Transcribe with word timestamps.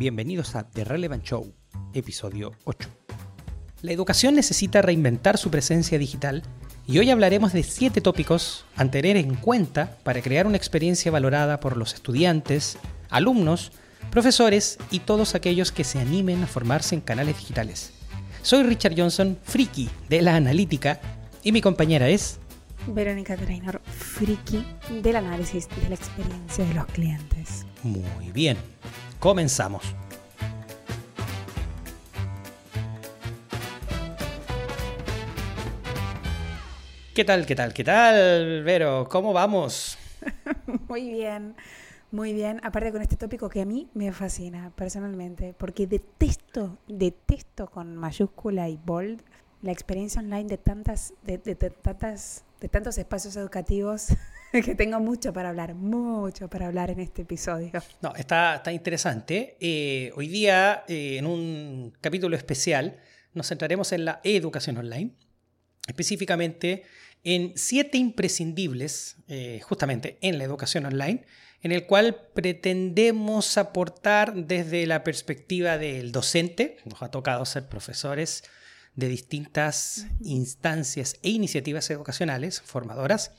Bienvenidos 0.00 0.56
a 0.56 0.66
The 0.66 0.84
Relevant 0.84 1.24
Show, 1.24 1.52
episodio 1.92 2.52
8. 2.64 2.88
La 3.82 3.92
educación 3.92 4.34
necesita 4.34 4.80
reinventar 4.80 5.36
su 5.36 5.50
presencia 5.50 5.98
digital 5.98 6.42
y 6.86 6.98
hoy 6.98 7.10
hablaremos 7.10 7.52
de 7.52 7.62
7 7.62 8.00
tópicos 8.00 8.64
a 8.76 8.86
tener 8.86 9.18
en 9.18 9.34
cuenta 9.34 9.98
para 10.02 10.22
crear 10.22 10.46
una 10.46 10.56
experiencia 10.56 11.12
valorada 11.12 11.60
por 11.60 11.76
los 11.76 11.92
estudiantes, 11.92 12.78
alumnos, 13.10 13.72
profesores 14.10 14.78
y 14.90 15.00
todos 15.00 15.34
aquellos 15.34 15.70
que 15.70 15.84
se 15.84 15.98
animen 15.98 16.44
a 16.44 16.46
formarse 16.46 16.94
en 16.94 17.02
canales 17.02 17.36
digitales. 17.36 17.92
Soy 18.40 18.62
Richard 18.62 18.94
Johnson, 18.96 19.36
friki 19.44 19.90
de 20.08 20.22
la 20.22 20.34
analítica, 20.34 20.98
y 21.42 21.52
mi 21.52 21.60
compañera 21.60 22.08
es... 22.08 22.38
Verónica 22.86 23.36
Trainor, 23.36 23.82
friki 23.84 24.64
del 25.02 25.16
análisis 25.16 25.68
de 25.68 25.90
la 25.90 25.94
experiencia 25.94 26.64
de 26.64 26.72
los 26.72 26.86
clientes. 26.86 27.66
Muy 27.82 28.32
bien, 28.32 28.56
comenzamos. 29.20 29.94
¿Qué 37.14 37.24
tal, 37.24 37.44
qué 37.44 37.54
tal, 37.54 37.74
qué 37.74 37.84
tal, 37.84 38.64
Vero? 38.64 39.06
¿Cómo 39.10 39.32
vamos? 39.32 39.98
Muy 40.88 41.10
bien. 41.10 41.54
Muy 42.12 42.32
bien, 42.32 42.60
aparte 42.64 42.90
con 42.90 43.02
este 43.02 43.16
tópico 43.16 43.48
que 43.48 43.60
a 43.60 43.64
mí 43.64 43.88
me 43.94 44.10
fascina 44.10 44.72
personalmente, 44.74 45.54
porque 45.56 45.86
detesto, 45.86 46.78
detesto 46.88 47.68
con 47.70 47.94
mayúscula 47.94 48.68
y 48.68 48.76
bold 48.84 49.22
la 49.62 49.70
experiencia 49.70 50.20
online 50.20 50.48
de 50.48 50.58
tantas, 50.58 51.14
de, 51.22 51.38
tantas, 51.38 52.44
de 52.60 52.68
tantos 52.68 52.98
espacios 52.98 53.36
educativos 53.36 54.08
que 54.64 54.74
tengo 54.74 54.98
mucho 55.00 55.32
para 55.32 55.50
hablar, 55.50 55.74
mucho 55.74 56.48
para 56.48 56.66
hablar 56.66 56.90
en 56.90 57.00
este 57.00 57.22
episodio. 57.22 57.70
No, 58.02 58.14
está, 58.16 58.56
está 58.56 58.72
interesante. 58.72 59.56
Eh, 59.60 60.10
hoy 60.16 60.28
día, 60.28 60.84
eh, 60.88 61.18
en 61.18 61.26
un 61.26 61.92
capítulo 62.00 62.36
especial, 62.36 62.98
nos 63.32 63.48
centraremos 63.48 63.92
en 63.92 64.04
la 64.04 64.20
educación 64.24 64.76
online, 64.76 65.12
específicamente 65.86 66.82
en 67.22 67.52
siete 67.54 67.98
imprescindibles, 67.98 69.18
eh, 69.28 69.60
justamente 69.62 70.18
en 70.20 70.38
la 70.38 70.44
educación 70.44 70.86
online, 70.86 71.24
en 71.62 71.72
el 71.72 71.86
cual 71.86 72.28
pretendemos 72.34 73.56
aportar 73.58 74.34
desde 74.34 74.86
la 74.86 75.04
perspectiva 75.04 75.78
del 75.78 76.10
docente, 76.10 76.78
nos 76.86 77.02
ha 77.02 77.10
tocado 77.10 77.44
ser 77.44 77.68
profesores 77.68 78.42
de 78.96 79.08
distintas 79.08 80.06
instancias 80.22 81.16
e 81.22 81.30
iniciativas 81.30 81.88
educacionales, 81.90 82.62
formadoras, 82.62 83.32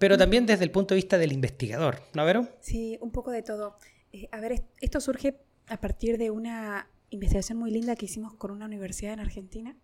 pero 0.00 0.16
también 0.16 0.46
desde 0.46 0.64
el 0.64 0.70
punto 0.70 0.94
de 0.94 0.96
vista 0.96 1.18
del 1.18 1.30
investigador, 1.30 2.00
¿no, 2.14 2.24
Vero? 2.24 2.48
Sí, 2.60 2.96
un 3.02 3.10
poco 3.10 3.30
de 3.30 3.42
todo. 3.42 3.76
Eh, 4.14 4.30
a 4.32 4.40
ver, 4.40 4.64
esto 4.80 4.98
surge 4.98 5.42
a 5.68 5.78
partir 5.78 6.16
de 6.16 6.30
una 6.30 6.88
investigación 7.10 7.58
muy 7.58 7.70
linda 7.70 7.94
que 7.96 8.06
hicimos 8.06 8.32
con 8.32 8.50
una 8.50 8.64
universidad 8.64 9.12
en 9.12 9.20
Argentina, 9.20 9.76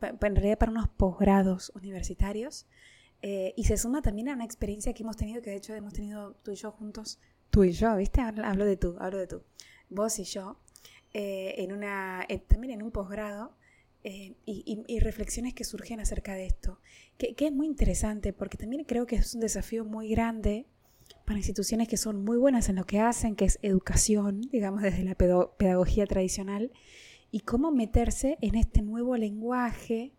en 0.00 0.36
realidad 0.36 0.56
para 0.56 0.70
unos 0.70 0.88
posgrados 0.88 1.72
universitarios, 1.74 2.66
eh, 3.22 3.54
y 3.56 3.64
se 3.64 3.76
suma 3.76 4.02
también 4.02 4.28
a 4.28 4.34
una 4.34 4.44
experiencia 4.44 4.94
que 4.94 5.02
hemos 5.02 5.16
tenido, 5.16 5.42
que 5.42 5.50
de 5.50 5.56
hecho 5.56 5.74
hemos 5.74 5.94
tenido 5.94 6.34
tú 6.44 6.52
y 6.52 6.54
yo 6.54 6.70
juntos, 6.70 7.18
tú 7.50 7.64
y 7.64 7.72
yo, 7.72 7.96
¿viste? 7.96 8.20
Hablo 8.20 8.64
de 8.64 8.76
tú, 8.76 8.94
hablo 9.00 9.18
de 9.18 9.26
tú, 9.26 9.42
vos 9.88 10.16
y 10.20 10.24
yo, 10.24 10.60
eh, 11.12 11.56
en 11.58 11.72
una, 11.72 12.24
también 12.46 12.74
en 12.74 12.82
un 12.84 12.92
posgrado, 12.92 13.56
y, 14.08 15.00
reflexiones 15.00 15.54
que 15.54 15.64
surgen 15.64 16.00
acerca 16.00 16.34
de 16.34 16.46
esto, 16.46 16.80
que, 17.18 17.34
es 17.36 17.52
muy 17.52 17.66
interesante 17.66 18.32
porque 18.32 18.56
también 18.56 18.84
creo 18.84 19.06
que 19.06 19.16
es 19.16 19.34
un 19.34 19.40
desafío 19.40 19.84
muy 19.84 20.08
grande 20.08 20.66
para 21.24 21.38
instituciones 21.38 21.88
que 21.88 21.96
son 21.96 22.24
muy 22.24 22.36
buenas 22.36 22.68
en 22.68 22.76
lo 22.76 22.84
que 22.84 23.00
hacen, 23.00 23.34
que 23.34 23.44
es 23.44 23.58
educación, 23.62 24.42
digamos 24.52 24.82
desde 24.82 25.02
la 25.02 25.14
pedagogía 25.14 26.06
tradicional, 26.06 26.70
y 27.30 27.40
cómo 27.40 27.72
meterse 27.72 28.38
en 28.40 28.54
este 28.54 28.82
nuevo 28.82 29.16
lenguaje 29.16 30.12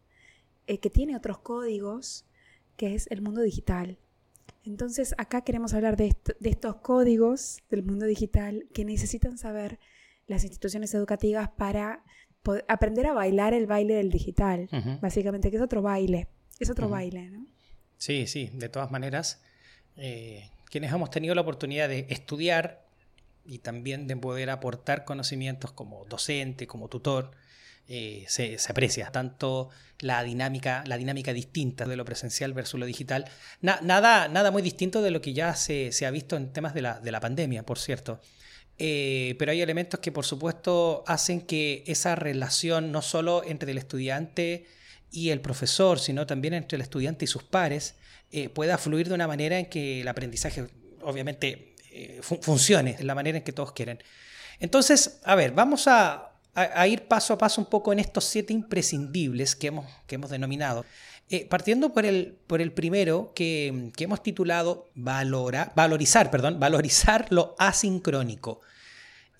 que 0.65 0.89
tiene 0.89 1.15
otros 1.15 1.39
códigos, 1.39 2.25
que 2.75 2.93
es 2.93 3.07
el 3.09 3.21
mundo 3.21 3.41
digital. 3.41 3.97
Entonces 4.65 5.15
acá 5.17 5.41
queremos 5.41 5.73
hablar 5.73 5.95
de, 5.95 6.13
estos 6.41 6.75
códigos 6.77 7.59
del 7.69 7.83
mundo 7.83 8.05
digital 8.05 8.67
que 8.73 8.83
necesitan 8.83 9.37
saber 9.37 9.79
las 10.27 10.43
instituciones 10.43 10.93
educativas 10.93 11.49
para 11.49 12.03
aprender 12.67 13.07
a 13.07 13.13
bailar 13.13 13.53
el 13.53 13.67
baile 13.67 13.95
del 13.95 14.09
digital, 14.09 14.69
básicamente, 15.01 15.49
que 15.49 15.57
es 15.57 15.61
otro 15.61 15.81
baile, 15.81 16.27
es 16.59 16.69
otro 16.69 16.89
baile, 16.89 17.29
¿no? 17.29 17.45
Sí, 17.97 18.27
sí, 18.27 18.49
de 18.53 18.69
todas 18.69 18.91
maneras, 18.91 19.41
eh, 19.95 20.49
quienes 20.69 20.91
hemos 20.93 21.09
tenido 21.09 21.33
la 21.33 21.41
oportunidad 21.41 21.89
de 21.89 22.05
estudiar 22.09 22.85
y 23.45 23.59
también 23.59 24.07
de 24.07 24.15
poder 24.17 24.49
aportar 24.49 25.05
conocimientos 25.05 25.71
como 25.71 26.05
docente, 26.05 26.67
como 26.67 26.89
tutor, 26.89 27.31
eh, 27.89 28.25
se, 28.27 28.57
aprecia 28.69 29.11
tanto 29.11 29.69
la 29.99 30.21
dinámica, 30.23 30.83
la 30.85 30.97
dinámica 30.97 31.31
distinta 31.31 31.85
de 31.85 31.95
lo 31.95 32.03
presencial 32.03 32.53
versus 32.53 32.79
lo 32.79 32.85
digital. 32.85 33.25
nada, 33.61 34.27
nada 34.27 34.51
muy 34.51 34.61
distinto 34.61 35.01
de 35.01 35.11
lo 35.11 35.21
que 35.21 35.33
ya 35.33 35.55
se, 35.55 35.91
ha 36.05 36.11
visto 36.11 36.35
en 36.35 36.51
temas 36.51 36.73
de 36.73 36.81
la, 36.81 36.99
de 36.99 37.11
la 37.11 37.21
pandemia, 37.21 37.63
por 37.63 37.79
cierto. 37.79 38.19
Eh, 38.79 39.35
pero 39.39 39.51
hay 39.51 39.61
elementos 39.61 39.99
que 39.99 40.11
por 40.11 40.25
supuesto 40.25 41.03
hacen 41.07 41.41
que 41.41 41.83
esa 41.87 42.15
relación 42.15 42.91
no 42.91 43.01
solo 43.01 43.43
entre 43.43 43.71
el 43.71 43.77
estudiante 43.77 44.67
y 45.11 45.29
el 45.29 45.41
profesor, 45.41 45.99
sino 45.99 46.27
también 46.27 46.53
entre 46.53 46.75
el 46.75 46.81
estudiante 46.81 47.25
y 47.25 47.27
sus 47.27 47.43
pares, 47.43 47.95
eh, 48.31 48.49
pueda 48.49 48.77
fluir 48.77 49.07
de 49.07 49.15
una 49.15 49.27
manera 49.27 49.57
en 49.57 49.67
que 49.67 50.01
el 50.01 50.07
aprendizaje 50.07 50.67
obviamente 51.01 51.75
funcione, 52.21 52.93
de 52.93 53.03
la 53.03 53.15
manera 53.15 53.39
en 53.39 53.43
que 53.43 53.53
todos 53.53 53.71
quieren. 53.71 53.99
Entonces, 54.59 55.19
a 55.23 55.33
ver, 55.33 55.51
vamos 55.51 55.87
a, 55.87 56.37
a, 56.57 56.87
ir 56.87 57.07
paso 57.07 57.33
a 57.33 57.37
paso 57.37 57.61
un 57.61 57.67
poco 57.67 57.93
en 57.93 57.99
estos 57.99 58.23
siete 58.23 58.51
imprescindibles 58.51 59.55
que 59.55 59.67
hemos, 59.67 59.85
que 60.07 60.15
hemos 60.15 60.29
denominado. 60.31 60.85
Eh, 61.29 61.45
partiendo 61.45 61.91
por 61.91 62.05
el, 62.05 62.37
por 62.47 62.61
el 62.61 62.71
primero 62.71 63.33
que, 63.35 63.91
hemos 63.97 64.23
titulado 64.23 64.85
valora, 64.95 65.73
valorizar, 65.75 66.31
perdón, 66.31 66.57
valorizar 66.57 67.27
lo 67.31 67.53
asincrónico. 67.59 68.61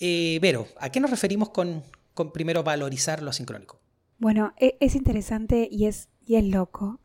Eh, 0.02 0.38
Vero, 0.42 0.68
¿a 0.80 0.90
qué 0.90 1.00
nos 1.00 1.12
referimos 1.12 1.50
con, 1.50 1.84
con, 2.14 2.34
primero 2.34 2.62
valorizar 2.62 3.24
lo 3.24 3.30
asincrónico? 3.30 3.80
Bueno, 4.20 4.54
e, 4.58 4.76
es 4.82 4.96
interesante 4.96 5.70
y 5.72 5.86
es, 5.86 6.10
y 6.26 6.36
es 6.36 6.44
loco, 6.44 7.00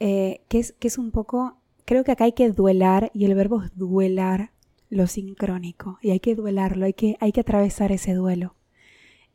eh, 0.00 0.40
que, 0.48 0.60
es, 0.60 0.72
que 0.72 0.88
es 0.88 0.96
un 0.96 1.10
poco, 1.10 1.60
creo 1.84 2.02
que 2.02 2.12
acá 2.12 2.24
hay 2.24 2.32
que 2.32 2.50
duelar, 2.50 3.10
y 3.12 3.26
el 3.26 3.34
verbo 3.34 3.64
es 3.64 3.76
duelar 3.76 4.50
lo 4.88 5.06
sincrónico, 5.08 5.98
y 6.00 6.12
hay 6.12 6.20
que 6.20 6.34
duelarlo, 6.34 6.86
hay 6.86 6.94
que, 6.94 7.18
hay 7.20 7.32
que 7.32 7.40
atravesar 7.40 7.92
ese 7.92 8.14
duelo. 8.14 8.55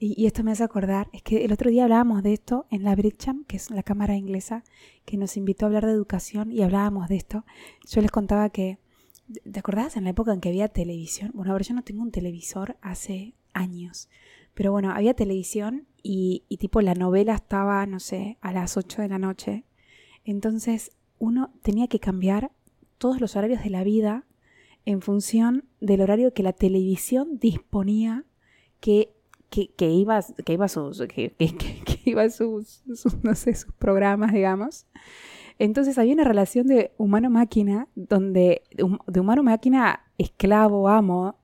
Y, 0.03 0.25
esto 0.25 0.43
me 0.43 0.51
hace 0.51 0.63
acordar, 0.63 1.09
es 1.13 1.21
que 1.21 1.45
el 1.45 1.53
otro 1.53 1.69
día 1.69 1.83
hablábamos 1.83 2.23
de 2.23 2.33
esto 2.33 2.65
en 2.71 2.83
la 2.83 2.95
Bridgeham, 2.95 3.43
que 3.43 3.57
es 3.57 3.69
la 3.69 3.83
cámara 3.83 4.15
inglesa, 4.15 4.63
que 5.05 5.15
nos 5.15 5.37
invitó 5.37 5.65
a 5.65 5.67
hablar 5.67 5.85
de 5.85 5.91
educación 5.91 6.51
y 6.51 6.63
hablábamos 6.63 7.07
de 7.07 7.17
esto. 7.17 7.45
Yo 7.87 8.01
les 8.01 8.09
contaba 8.09 8.49
que, 8.49 8.79
¿te 9.49 9.59
acordás 9.59 9.97
en 9.97 10.05
la 10.05 10.09
época 10.09 10.33
en 10.33 10.41
que 10.41 10.49
había 10.49 10.69
televisión? 10.69 11.29
Bueno, 11.35 11.51
ahora 11.51 11.63
yo 11.63 11.75
no 11.75 11.83
tengo 11.83 12.01
un 12.01 12.09
televisor 12.09 12.77
hace 12.81 13.35
años, 13.53 14.09
pero 14.55 14.71
bueno, 14.71 14.89
había 14.89 15.13
televisión 15.13 15.85
y, 16.01 16.45
y 16.49 16.57
tipo 16.57 16.81
la 16.81 16.95
novela 16.95 17.35
estaba, 17.35 17.85
no 17.85 17.99
sé, 17.99 18.39
a 18.41 18.53
las 18.53 18.77
8 18.77 19.03
de 19.03 19.07
la 19.07 19.19
noche. 19.19 19.65
Entonces 20.25 20.93
uno 21.19 21.53
tenía 21.61 21.87
que 21.87 21.99
cambiar 21.99 22.51
todos 22.97 23.21
los 23.21 23.35
horarios 23.35 23.63
de 23.63 23.69
la 23.69 23.83
vida 23.83 24.25
en 24.83 25.03
función 25.03 25.65
del 25.79 26.01
horario 26.01 26.33
que 26.33 26.41
la 26.41 26.53
televisión 26.53 27.37
disponía 27.37 28.25
que 28.79 29.13
que, 29.51 29.89
iba, 29.89 30.21
que 30.45 30.67
sus, 30.69 31.01
que, 31.07 31.35
iba 32.05 32.29
sus, 32.29 32.83
no 33.21 33.35
sé, 33.35 33.53
sus 33.53 33.73
programas, 33.73 34.31
digamos. 34.31 34.87
Entonces 35.59 35.97
había 35.99 36.13
una 36.13 36.23
relación 36.23 36.65
de 36.67 36.93
humano-máquina, 36.97 37.87
donde 37.95 38.63
de 39.07 39.19
humano-máquina 39.19 40.01
esclavo, 40.17 40.87
amo, 40.87 41.35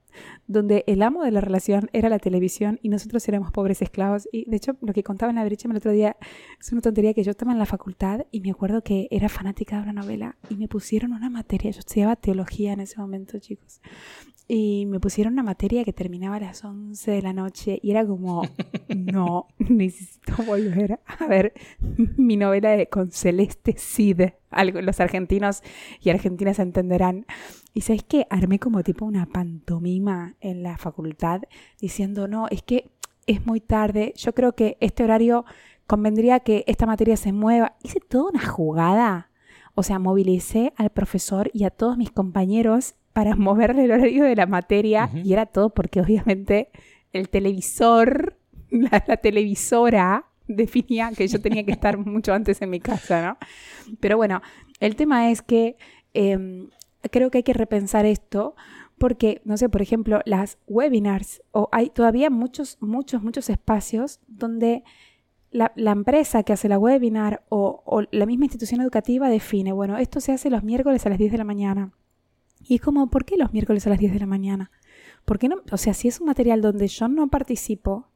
donde 0.48 0.84
el 0.88 1.02
amo 1.02 1.24
de 1.24 1.32
la 1.32 1.42
relación 1.42 1.90
era 1.94 2.10
la 2.10 2.20
televisión 2.20 2.80
y 2.82 2.90
nosotros 2.90 3.28
éramos 3.28 3.52
pobres 3.52 3.82
esclavos. 3.82 4.28
Y 4.32 4.50
de 4.50 4.58
hecho, 4.58 4.78
lo 4.82 4.94
que 4.94 5.04
contaba 5.04 5.30
en 5.30 5.36
la 5.36 5.46
brecha 5.46 5.68
el 5.68 5.76
otro 5.76 5.92
día 5.92 6.18
es 6.60 6.72
una 6.72 6.82
tontería 6.82 7.14
que 7.14 7.24
yo 7.24 7.32
estaba 7.32 7.52
en 7.52 7.60
la 7.60 7.66
facultad 7.66 8.26
y 8.32 8.42
me 8.42 8.52
acuerdo 8.52 8.82
que 8.84 9.08
era 9.12 9.30
fanática 9.30 9.78
de 9.78 9.84
una 9.84 10.02
novela 10.02 10.38
y 10.50 10.56
me 10.56 10.68
pusieron 10.68 11.14
una 11.14 11.30
materia, 11.30 11.72
yo 11.72 11.80
estudiaba 11.80 12.16
teología 12.16 12.74
en 12.74 12.80
ese 12.80 13.00
momento, 13.00 13.38
chicos 13.40 13.82
y 14.48 14.86
me 14.86 15.00
pusieron 15.00 15.34
una 15.34 15.44
materia 15.44 15.84
que 15.84 15.92
terminaba 15.92 16.38
a 16.38 16.40
las 16.40 16.64
11 16.64 17.12
de 17.12 17.22
la 17.22 17.34
noche 17.34 17.80
y 17.82 17.92
era 17.92 18.06
como, 18.06 18.44
no, 18.96 19.48
necesito 19.60 20.44
volver 20.46 21.00
a 21.06 21.28
ver 21.28 21.54
mi 22.16 22.38
novela 22.38 22.72
de, 22.72 22.88
con 22.88 23.12
Celeste 23.12 23.76
Cid. 23.78 24.22
Algo, 24.50 24.82
los 24.82 25.02
argentinos 25.02 25.62
y 26.02 26.10
argentinas 26.10 26.60
entenderán. 26.60 27.26
Y 27.78 27.82
sabes 27.82 28.02
que 28.02 28.26
armé 28.32 28.58
como 28.58 28.82
tipo 28.82 29.06
una 29.06 29.28
pantomima 29.28 30.34
en 30.42 30.64
la 30.64 30.80
facultad 30.80 31.44
diciendo, 31.80 32.28
no, 32.28 32.48
es 32.50 32.64
que 32.64 32.90
es 33.28 33.46
muy 33.46 33.60
tarde, 33.60 34.16
yo 34.18 34.34
creo 34.34 34.56
que 34.56 34.78
este 34.80 35.04
horario 35.04 35.46
convendría 35.86 36.40
que 36.40 36.64
esta 36.66 36.88
materia 36.88 37.16
se 37.18 37.34
mueva. 37.34 37.76
Hice 37.84 38.00
toda 38.00 38.32
una 38.32 38.44
jugada. 38.48 39.30
O 39.76 39.84
sea, 39.84 40.00
movilicé 40.00 40.74
al 40.76 40.90
profesor 40.90 41.52
y 41.54 41.66
a 41.66 41.70
todos 41.70 42.00
mis 42.00 42.10
compañeros 42.10 42.96
para 43.14 43.36
moverle 43.36 43.84
el 43.84 43.92
horario 43.92 44.24
de 44.24 44.36
la 44.36 44.48
materia 44.48 45.12
y 45.14 45.34
era 45.34 45.46
todo 45.46 45.70
porque 45.70 46.02
obviamente 46.02 46.72
el 47.14 47.30
televisor, 47.30 48.40
la, 48.72 49.02
televisora 49.18 50.26
definía 50.48 51.12
que 51.16 51.28
yo 51.28 51.40
tenía 51.40 51.64
que 51.64 51.74
estar 51.74 51.96
mucho 52.04 52.34
antes 52.34 52.60
en 52.64 52.72
mi 52.72 52.80
casa, 52.80 53.22
¿no? 53.22 53.38
Pero 54.00 54.18
bueno, 54.18 54.42
el 54.80 54.96
tema 54.96 55.30
es 55.30 55.44
que 55.44 55.78
em, 56.16 56.70
creo 57.12 57.32
que 57.32 57.40
hay 57.40 57.44
que 57.44 57.54
repensar 57.54 58.06
esto 58.06 58.56
porque, 58.98 59.42
no 59.46 59.58
sé, 59.58 59.70
por 59.70 59.82
ejemplo, 59.82 60.22
las 60.26 60.58
webinars, 60.68 61.44
o 61.52 61.70
hay 61.72 61.90
todavía 61.90 62.30
muchos, 62.30 62.78
muchos, 62.82 63.22
muchos 63.22 63.50
espacios 63.50 64.20
donde 64.28 64.84
la, 65.52 65.72
empresa 65.92 66.44
que 66.44 66.54
hace 66.54 66.68
la 66.68 66.80
webinar 66.80 67.44
o, 67.50 67.84
o, 67.86 68.04
la 68.12 68.26
misma 68.26 68.46
institución 68.46 68.82
educativa 68.82 69.30
define, 69.30 69.72
bueno, 69.72 69.98
esto 69.98 70.20
se 70.20 70.32
hace 70.32 70.50
los 70.50 70.64
miércoles 70.64 71.06
a 71.06 71.10
las 71.10 71.18
10 71.18 71.32
de 71.32 71.38
la 71.38 71.44
mañana. 71.44 71.94
Y 72.68 72.76
es 72.76 72.82
como, 72.82 73.10
¿por 73.10 73.24
qué 73.24 73.38
los 73.38 73.54
miércoles 73.54 73.86
a 73.86 73.92
las 73.92 74.00
10 74.00 74.14
de 74.14 74.20
la 74.20 74.26
mañana? 74.26 74.72
¿Por 75.26 75.40
qué 75.40 75.48
no? 75.48 75.58
O 75.72 75.78
sea, 75.78 75.94
si 75.94 76.08
es 76.08 76.20
un 76.20 76.28
material 76.28 76.62
donde 76.62 76.88
yo 76.88 77.08
no 77.08 77.28
participo, 77.28 78.08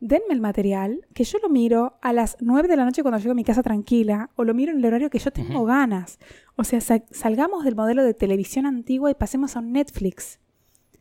denme 0.00 0.32
el 0.32 0.40
material, 0.40 1.06
que 1.14 1.24
yo 1.24 1.38
lo 1.42 1.48
miro 1.48 1.98
a 2.02 2.12
las 2.12 2.36
9 2.40 2.68
de 2.68 2.76
la 2.76 2.84
noche 2.84 3.02
cuando 3.02 3.18
llego 3.18 3.32
a 3.32 3.34
mi 3.34 3.44
casa 3.44 3.62
tranquila, 3.62 4.30
o 4.36 4.44
lo 4.44 4.54
miro 4.54 4.72
en 4.72 4.78
el 4.78 4.86
horario 4.86 5.10
que 5.10 5.18
yo 5.18 5.30
tengo 5.30 5.64
ganas. 5.64 6.18
O 6.56 6.64
sea, 6.64 6.80
salgamos 6.80 7.64
del 7.64 7.76
modelo 7.76 8.04
de 8.04 8.14
televisión 8.14 8.66
antigua 8.66 9.10
y 9.10 9.14
pasemos 9.14 9.56
a 9.56 9.60
un 9.60 9.72
Netflix, 9.72 10.38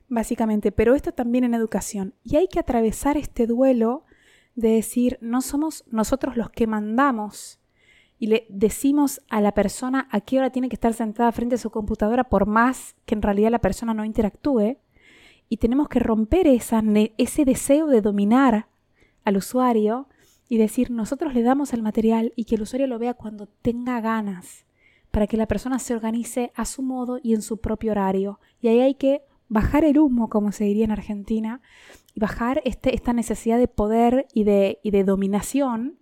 básicamente. 0.08 0.72
Pero 0.72 0.96
esto 0.96 1.12
también 1.12 1.44
en 1.44 1.54
educación. 1.54 2.14
Y 2.24 2.38
hay 2.38 2.48
que 2.48 2.60
atravesar 2.60 3.18
este 3.18 3.48
duelo 3.48 4.06
de 4.56 4.70
decir, 4.70 5.18
no 5.22 5.42
somos 5.42 5.84
nosotros 5.92 6.38
los 6.38 6.50
que 6.50 6.68
mandamos 6.68 7.60
y 8.18 8.28
le 8.28 8.46
decimos 8.50 9.22
a 9.30 9.42
la 9.42 9.54
persona 9.54 10.08
a 10.10 10.22
qué 10.22 10.40
hora 10.40 10.50
tiene 10.50 10.70
que 10.70 10.76
estar 10.76 10.94
sentada 10.94 11.32
frente 11.34 11.56
a 11.56 11.58
su 11.58 11.70
computadora 11.70 12.24
por 12.24 12.46
más 12.46 12.96
que 13.06 13.16
en 13.16 13.22
realidad 13.22 13.52
la 13.52 13.60
persona 13.60 13.94
no 13.94 14.06
interactúe. 14.06 14.78
Y 15.50 15.58
tenemos 15.58 15.90
que 15.90 16.00
romper 16.00 16.48
esa, 16.48 16.82
ese 17.18 17.46
deseo 17.46 17.88
de 17.88 18.02
dominar 18.02 18.68
al 19.26 19.38
usuario 19.38 20.08
y 20.48 20.58
decir, 20.58 20.92
nosotros 20.92 21.34
le 21.34 21.42
damos 21.42 21.74
el 21.74 21.82
material 21.82 22.32
y 22.36 22.46
que 22.46 22.56
el 22.56 22.62
usuario 22.62 22.88
lo 22.88 23.00
vea 23.00 23.14
cuando 23.14 23.48
tenga 23.48 24.00
ganas, 24.00 24.66
para 25.12 25.28
que 25.28 25.38
la 25.38 25.48
persona 25.48 25.80
se 25.80 25.94
organice 25.94 26.52
a 26.56 26.66
su 26.66 26.82
modo 26.82 27.20
y 27.22 27.34
en 27.34 27.42
su 27.42 27.60
propio 27.60 27.92
horario. 27.92 28.40
Y 28.62 28.68
ahí 28.68 28.80
hay 28.80 28.96
que 28.96 29.22
bajar 29.50 29.84
el 29.84 29.98
humo, 29.98 30.30
como 30.30 30.52
se 30.52 30.66
diría 30.66 30.86
en 30.86 30.92
Argentina, 30.92 31.62
y 32.14 32.20
bajar 32.20 32.62
este, 32.66 32.96
esta 32.96 33.14
necesidad 33.14 33.58
de 33.58 33.68
poder 33.68 34.28
y 34.34 34.44
de, 34.44 34.80
y 34.84 34.92
de 34.92 35.04
dominación 35.04 36.00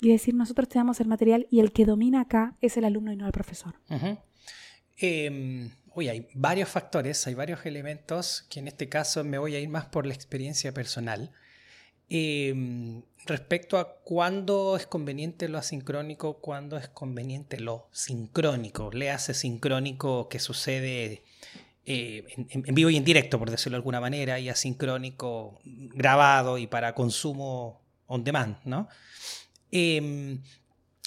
y 0.00 0.10
decir, 0.10 0.34
nosotros 0.34 0.68
te 0.68 0.78
damos 0.78 1.00
el 1.00 1.08
material 1.08 1.46
y 1.50 1.60
el 1.60 1.72
que 1.72 1.86
domina 1.86 2.20
acá 2.20 2.56
es 2.60 2.76
el 2.76 2.84
alumno 2.84 3.12
y 3.12 3.16
no 3.16 3.26
el 3.26 3.32
profesor. 3.32 3.74
Em, 4.98 5.70
hay 5.96 6.28
varios 6.34 6.68
factores, 6.68 7.26
hay 7.26 7.34
varios 7.34 7.64
elementos 7.64 8.46
que 8.50 8.60
en 8.60 8.68
este 8.68 8.88
caso 8.88 9.24
me 9.24 9.38
voy 9.38 9.54
a 9.54 9.60
ir 9.60 9.68
más 9.68 9.86
por 9.86 10.06
la 10.06 10.14
experiencia 10.14 10.72
personal. 10.72 11.32
Em, 12.08 13.02
respecto 13.26 13.78
a 13.78 13.96
cuándo 14.04 14.76
es 14.76 14.86
conveniente 14.86 15.48
lo 15.48 15.58
asincrónico, 15.58 16.38
cuándo 16.38 16.76
es 16.76 16.88
conveniente 16.88 17.58
lo 17.58 17.88
sincrónico. 17.92 18.90
Le 18.92 19.10
hace 19.10 19.34
sincrónico 19.34 20.28
que 20.28 20.38
sucede 20.38 21.24
eh, 21.84 22.24
en, 22.36 22.74
vivo 22.74 22.90
y 22.90 22.96
en 22.96 23.04
directo, 23.04 23.38
por 23.38 23.50
decirlo 23.50 23.76
de 23.76 23.78
alguna 23.78 24.00
manera, 24.00 24.38
y 24.38 24.48
asincrónico 24.48 25.60
grabado 25.64 26.58
y 26.58 26.66
para 26.66 26.94
consumo 26.94 27.82
on 28.06 28.22
demand, 28.22 28.58
¿no? 28.64 28.88
Em, 29.72 30.42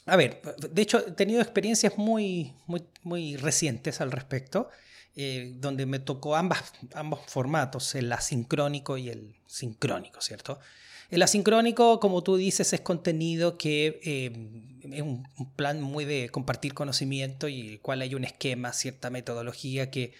a 0.05 0.15
ver, 0.17 0.41
de 0.71 0.81
hecho 0.81 0.99
he 1.05 1.11
tenido 1.11 1.41
experiencias 1.41 1.97
muy, 1.97 2.53
muy, 2.67 2.83
muy 3.03 3.37
recientes 3.37 4.01
al 4.01 4.11
respecto, 4.11 4.69
eh, 5.15 5.53
donde 5.55 5.85
me 5.85 5.99
tocó 5.99 6.35
ambas, 6.35 6.73
ambos 6.93 7.21
formatos, 7.27 7.95
el 7.95 8.11
asincrónico 8.11 8.97
y 8.97 9.09
el 9.09 9.35
sincrónico, 9.47 10.21
¿cierto? 10.21 10.59
El 11.09 11.21
asincrónico, 11.23 11.99
como 11.99 12.23
tú 12.23 12.37
dices, 12.37 12.71
es 12.73 12.81
contenido 12.81 13.57
que 13.57 13.99
em, 14.03 14.93
es 14.93 15.01
un, 15.01 15.25
plan 15.55 15.81
muy 15.81 16.05
de 16.05 16.29
compartir 16.29 16.73
conocimiento 16.73 17.47
y 17.47 17.69
el 17.69 17.79
cual 17.81 18.01
hay 18.01 18.15
un 18.15 18.23
esquema, 18.23 18.73
cierta 18.73 19.09
metodología 19.09 19.89
que, 19.89 20.13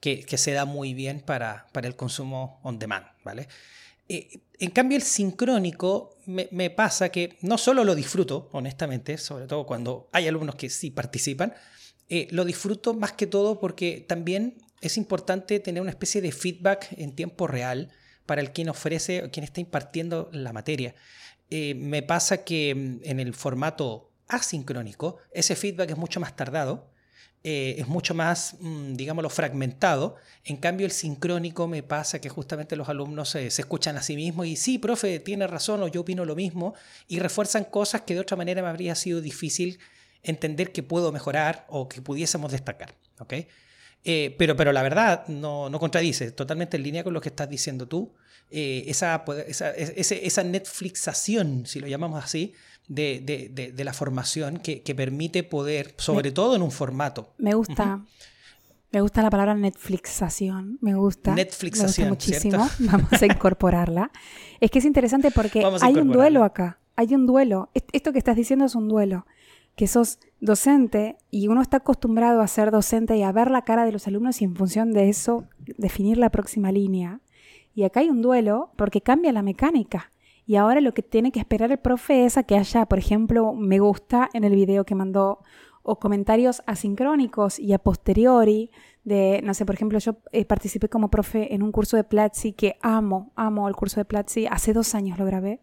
que, 0.00 0.24
que 0.24 0.38
se 0.38 0.52
da 0.52 0.64
muy 0.64 0.94
bien 0.94 1.20
para, 1.20 1.68
para 1.72 1.86
el 1.86 1.96
consumo 1.96 2.60
on 2.62 2.78
demand, 2.78 3.06
¿vale? 3.24 3.48
Eh, 4.08 4.40
en 4.58 4.70
cambio, 4.70 4.96
el 4.96 5.02
sincrónico 5.02 6.18
me, 6.26 6.70
pasa 6.70 7.08
que 7.08 7.36
no 7.40 7.58
solo 7.58 7.82
lo 7.84 7.94
disfruto, 7.94 8.48
honestamente, 8.52 9.18
sobre 9.18 9.46
todo 9.46 9.66
cuando 9.66 10.08
hay 10.12 10.28
alumnos 10.28 10.54
que 10.54 10.70
sí 10.70 10.90
participan, 10.90 11.54
eh, 12.08 12.28
lo 12.30 12.44
disfruto 12.44 12.94
más 12.94 13.12
que 13.12 13.26
todo 13.26 13.58
porque 13.58 14.04
también 14.06 14.58
es 14.80 14.96
importante 14.96 15.60
tener 15.60 15.80
una 15.80 15.90
especie 15.90 16.20
de 16.20 16.30
feedback 16.30 16.88
en 16.96 17.14
tiempo 17.14 17.46
real 17.46 17.90
para 18.32 18.40
el 18.40 18.52
quien 18.52 18.70
ofrece, 18.70 19.28
quien 19.30 19.44
está 19.44 19.60
impartiendo 19.60 20.30
la 20.32 20.54
materia. 20.54 20.94
Eh, 21.50 21.74
me 21.74 22.02
pasa 22.02 22.44
que 22.44 22.74
mm, 22.74 23.00
en 23.02 23.20
el 23.20 23.34
formato 23.34 24.10
asincrónico, 24.26 25.18
ese 25.32 25.54
feedback 25.54 25.90
es 25.90 25.98
mucho 25.98 26.18
más 26.18 26.34
tardado 26.34 26.92
eh, 27.44 27.74
es 27.78 27.88
mucho 27.88 28.14
más, 28.14 28.56
mm, 28.60 28.94
digámoslo, 28.94 29.28
fragmentado. 29.28 30.16
En 30.44 30.56
cambio, 30.58 30.86
el 30.86 30.92
sincrónico 30.92 31.66
me 31.66 31.82
pasa 31.82 32.20
que 32.20 32.28
justamente 32.28 32.76
los 32.76 32.88
alumnos 32.88 33.30
se, 33.30 33.46
escuchan 33.46 33.96
a 33.96 34.02
sí 34.02 34.14
mismos 34.14 34.46
y 34.46 34.56
sí, 34.56 34.78
profe, 34.78 35.18
tiene 35.18 35.46
razón 35.48 35.82
o 35.82 35.88
yo 35.88 36.02
opino 36.02 36.24
lo 36.24 36.36
mismo 36.36 36.74
y 37.08 37.18
refuerzan 37.18 37.64
cosas 37.64 38.02
que 38.02 38.14
de 38.14 38.20
otra 38.20 38.36
manera 38.36 38.62
me 38.62 38.68
habría 38.68 38.94
sido 38.94 39.20
difícil 39.20 39.80
entender 40.22 40.70
que 40.70 40.84
puedo 40.84 41.10
mejorar 41.10 41.66
o 41.68 41.88
que 41.88 42.00
pudiésemos 42.00 42.52
destacar. 42.52 42.94
¿okay? 43.18 43.48
Eh, 44.04 44.34
pero, 44.38 44.54
pero 44.56 44.72
la 44.72 44.82
verdad 44.82 45.26
no, 45.26 45.68
no, 45.68 45.80
contradice, 45.80 46.30
totalmente 46.30 46.76
en 46.76 46.84
línea 46.84 47.02
con 47.02 47.12
lo 47.12 47.20
que 47.20 47.30
estás 47.30 47.48
diciendo 47.48 47.88
tú. 47.88 48.14
Eh, 48.54 48.84
esa, 48.86 49.24
esa, 49.46 49.70
esa 49.70 50.44
Netflixación, 50.44 51.64
si 51.66 51.80
lo 51.80 51.86
llamamos 51.86 52.22
así, 52.22 52.52
de, 52.88 53.82
la 53.84 53.92
formación 53.92 54.58
que, 54.58 54.94
permite 54.94 55.42
poder, 55.42 55.94
sobre 55.96 56.32
todo 56.32 56.56
en 56.56 56.62
un 56.62 56.70
formato. 56.70 57.32
Me 57.38 57.54
gusta. 57.54 58.02
Me 58.90 59.00
gusta 59.00 59.22
la 59.22 59.30
palabra 59.30 59.54
Netflixación, 59.54 60.76
me 60.82 60.94
gusta. 60.94 61.34
Netflixación, 61.34 62.10
muchísimo. 62.10 62.68
Vamos 62.78 63.22
a 63.22 63.24
incorporarla. 63.24 64.10
es 64.60 64.70
que 64.70 64.80
es 64.80 64.84
interesante 64.84 65.30
porque 65.30 65.64
hay 65.80 65.94
un 65.94 66.12
duelo 66.12 66.44
acá, 66.44 66.78
hay 66.94 67.14
un 67.14 67.24
duelo. 67.24 67.70
Esto 67.92 68.12
que 68.12 68.18
estás 68.18 68.36
diciendo 68.36 68.66
es 68.66 68.74
un 68.74 68.88
duelo, 68.88 69.24
que 69.76 69.86
sos 69.86 70.18
docente 70.40 71.16
y 71.30 71.48
uno 71.48 71.62
está 71.62 71.78
acostumbrado 71.78 72.42
a 72.42 72.48
ser 72.48 72.70
docente 72.70 73.16
y 73.16 73.22
a 73.22 73.32
ver 73.32 73.50
la 73.50 73.62
cara 73.62 73.86
de 73.86 73.92
los 73.92 74.06
alumnos 74.06 74.42
y 74.42 74.44
en 74.44 74.56
función 74.56 74.92
de 74.92 75.08
eso 75.08 75.44
definir 75.78 76.18
la 76.18 76.28
próxima 76.28 76.70
línea. 76.70 77.20
Y 77.74 77.84
acá 77.84 78.00
hay 78.00 78.10
un 78.10 78.22
duelo 78.22 78.70
porque 78.76 79.00
cambia 79.00 79.32
la 79.32 79.42
mecánica. 79.42 80.10
Y 80.46 80.56
ahora 80.56 80.80
lo 80.80 80.92
que 80.92 81.02
tiene 81.02 81.32
que 81.32 81.40
esperar 81.40 81.70
el 81.70 81.78
profe 81.78 82.24
es 82.24 82.36
a 82.36 82.42
que 82.42 82.56
haya, 82.56 82.86
por 82.86 82.98
ejemplo, 82.98 83.54
me 83.54 83.78
gusta 83.78 84.28
en 84.32 84.44
el 84.44 84.54
video 84.54 84.84
que 84.84 84.94
mandó 84.94 85.40
o 85.82 85.98
comentarios 85.98 86.62
asincrónicos 86.66 87.58
y 87.58 87.72
a 87.72 87.78
posteriori 87.78 88.70
de, 89.04 89.40
no 89.42 89.52
sé, 89.54 89.66
por 89.66 89.74
ejemplo, 89.74 89.98
yo 89.98 90.16
eh, 90.30 90.44
participé 90.44 90.88
como 90.88 91.10
profe 91.10 91.54
en 91.54 91.62
un 91.62 91.72
curso 91.72 91.96
de 91.96 92.04
Platzi 92.04 92.52
que 92.52 92.76
amo, 92.82 93.32
amo 93.34 93.68
el 93.68 93.74
curso 93.74 93.98
de 93.98 94.04
Platzi, 94.04 94.46
hace 94.46 94.72
dos 94.72 94.94
años 94.94 95.18
lo 95.18 95.26
grabé. 95.26 95.60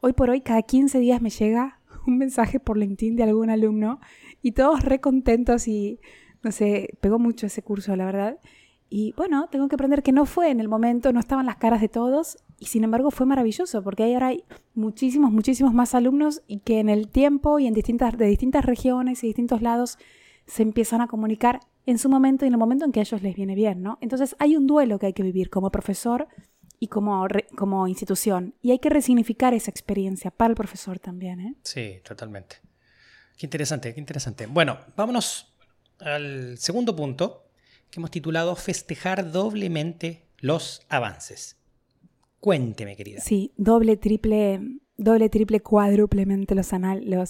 Hoy 0.00 0.14
por 0.14 0.30
hoy, 0.30 0.40
cada 0.40 0.62
15 0.62 0.98
días 0.98 1.20
me 1.20 1.30
llega 1.30 1.78
un 2.06 2.18
mensaje 2.18 2.58
por 2.58 2.78
LinkedIn 2.78 3.16
de 3.16 3.24
algún 3.24 3.50
alumno 3.50 4.00
y 4.42 4.52
todos 4.52 4.82
re 4.82 5.00
contentos 5.00 5.68
y, 5.68 6.00
no 6.42 6.52
sé, 6.52 6.96
pegó 7.00 7.18
mucho 7.18 7.46
ese 7.46 7.62
curso, 7.62 7.94
la 7.96 8.06
verdad. 8.06 8.38
Y 8.92 9.14
bueno, 9.16 9.48
tengo 9.50 9.68
que 9.68 9.76
aprender 9.76 10.02
que 10.02 10.10
no 10.10 10.26
fue 10.26 10.50
en 10.50 10.58
el 10.58 10.68
momento, 10.68 11.12
no 11.12 11.20
estaban 11.20 11.46
las 11.46 11.56
caras 11.56 11.80
de 11.80 11.88
todos, 11.88 12.38
y 12.58 12.66
sin 12.66 12.82
embargo 12.82 13.12
fue 13.12 13.24
maravilloso, 13.24 13.84
porque 13.84 14.02
ahora 14.12 14.26
hay 14.26 14.44
muchísimos, 14.74 15.30
muchísimos 15.30 15.72
más 15.72 15.94
alumnos 15.94 16.42
y 16.48 16.58
que 16.58 16.80
en 16.80 16.88
el 16.88 17.08
tiempo 17.08 17.60
y 17.60 17.68
en 17.68 17.72
distintas, 17.72 18.18
de 18.18 18.26
distintas 18.26 18.64
regiones 18.64 19.22
y 19.22 19.28
distintos 19.28 19.62
lados 19.62 19.96
se 20.46 20.64
empiezan 20.64 21.00
a 21.00 21.06
comunicar 21.06 21.60
en 21.86 21.98
su 21.98 22.08
momento 22.08 22.44
y 22.44 22.48
en 22.48 22.54
el 22.54 22.58
momento 22.58 22.84
en 22.84 22.90
que 22.90 22.98
a 22.98 23.04
ellos 23.04 23.22
les 23.22 23.36
viene 23.36 23.54
bien, 23.54 23.80
¿no? 23.80 23.96
Entonces 24.00 24.34
hay 24.40 24.56
un 24.56 24.66
duelo 24.66 24.98
que 24.98 25.06
hay 25.06 25.12
que 25.12 25.22
vivir 25.22 25.50
como 25.50 25.70
profesor 25.70 26.26
y 26.80 26.88
como, 26.88 27.28
como 27.56 27.86
institución, 27.86 28.54
y 28.60 28.72
hay 28.72 28.80
que 28.80 28.88
resignificar 28.88 29.54
esa 29.54 29.70
experiencia 29.70 30.32
para 30.32 30.50
el 30.50 30.56
profesor 30.56 30.98
también, 30.98 31.40
¿eh? 31.40 31.54
Sí, 31.62 32.00
totalmente. 32.02 32.56
Qué 33.36 33.46
interesante, 33.46 33.94
qué 33.94 34.00
interesante. 34.00 34.46
Bueno, 34.46 34.78
vámonos 34.96 35.54
al 36.00 36.58
segundo 36.58 36.96
punto, 36.96 37.49
que 37.90 38.00
hemos 38.00 38.10
titulado 38.10 38.56
Festejar 38.56 39.32
doblemente 39.32 40.26
los 40.38 40.82
avances. 40.88 41.56
Cuénteme, 42.40 42.96
querida. 42.96 43.20
Sí, 43.20 43.52
doble, 43.56 43.96
triple, 43.96 44.60
doble, 44.96 45.28
triple, 45.28 45.60
cuádruplemente 45.60 46.54
los, 46.54 46.70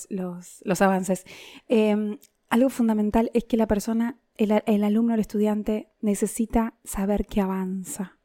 los, 0.09 0.61
los, 0.65 0.83
avances. 0.83 1.25
Em, 1.69 2.19
algo 2.49 2.69
fundamental 2.69 3.31
es 3.35 3.45
que 3.45 3.57
la 3.57 3.67
persona, 3.67 4.21
el, 4.37 4.63
el 4.67 4.85
alumno, 4.85 5.15
el 5.15 5.21
estudiante, 5.21 5.89
necesita 6.01 6.75
saber 6.85 7.27
que 7.27 7.41
avanza. 7.41 8.19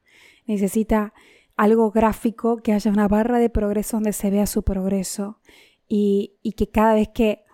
Necesita 0.46 1.12
algo 1.56 1.90
gráfico, 1.90 2.58
que 2.58 2.72
haya 2.72 2.90
una 2.90 3.08
barra 3.08 3.38
de 3.38 3.50
progreso 3.50 3.96
donde 3.96 4.12
se 4.12 4.30
vea 4.30 4.46
su 4.46 4.62
progreso 4.62 5.40
y, 5.88 6.34
y 6.42 6.52
que 6.52 6.68
cada 6.68 6.94
vez 6.94 7.08
que, 7.08 7.44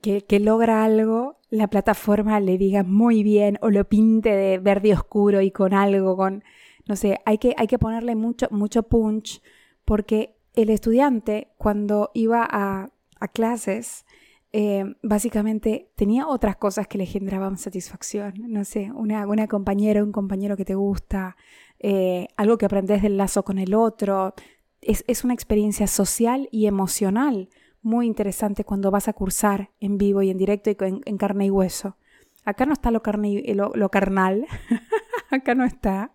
que, 0.00 0.40
logra 0.40 0.84
algo, 0.84 1.35
la 1.50 1.68
plataforma 1.68 2.40
le 2.40 2.58
diga 2.58 2.82
muy 2.82 3.22
bien 3.22 3.58
o 3.62 3.70
lo 3.70 3.88
pinte 3.88 4.30
de 4.30 4.58
verde 4.58 4.92
oscuro 4.92 5.40
y 5.40 5.50
con 5.50 5.74
algo, 5.74 6.16
con... 6.16 6.42
no 6.86 6.96
sé, 6.96 7.18
hay 7.24 7.38
que, 7.38 7.54
hay 7.56 7.66
que 7.66 7.78
ponerle 7.78 8.16
mucho, 8.16 8.48
mucho 8.50 8.82
punch 8.84 9.42
porque 9.84 10.36
el 10.54 10.70
estudiante 10.70 11.52
cuando 11.58 12.10
iba 12.14 12.46
a, 12.50 12.90
clases, 13.32 14.04
eh, 14.52 14.84
básicamente 15.02 15.90
tenía 15.96 16.28
otras 16.28 16.56
cosas 16.56 16.86
que 16.86 16.98
le 16.98 17.06
generaban 17.06 17.58
satisfacción. 17.58 18.34
No 18.48 18.64
sé, 18.64 18.92
una, 18.92 19.26
una 19.26 19.48
compañera, 19.48 20.04
un 20.04 20.12
compañero 20.12 20.56
que 20.56 20.64
te 20.64 20.74
gusta, 20.74 21.36
eh, 21.80 22.28
algo 22.36 22.56
que 22.56 22.66
aprendes 22.66 23.02
del 23.02 23.16
lazo 23.16 23.44
con 23.44 23.58
el 23.58 23.74
otro. 23.74 24.34
Es, 24.80 25.04
es, 25.08 25.24
una 25.24 25.34
experiencia 25.34 25.86
social 25.86 26.48
y 26.52 26.66
emocional 26.66 27.48
muy 27.86 28.06
interesante 28.06 28.64
cuando 28.64 28.90
vas 28.90 29.06
a 29.06 29.12
cursar 29.12 29.70
en 29.78 29.96
vivo 29.96 30.20
y 30.20 30.30
en 30.30 30.36
directo 30.36 30.70
y 30.70 30.76
en, 30.80 31.18
carne 31.18 31.46
y 31.46 31.50
hueso. 31.50 31.96
Acá 32.44 32.66
no 32.66 32.72
está 32.72 32.90
lo, 32.90 33.00
carnal, 33.00 34.44
acá 35.30 35.54
no 35.54 35.64
está. 35.64 36.12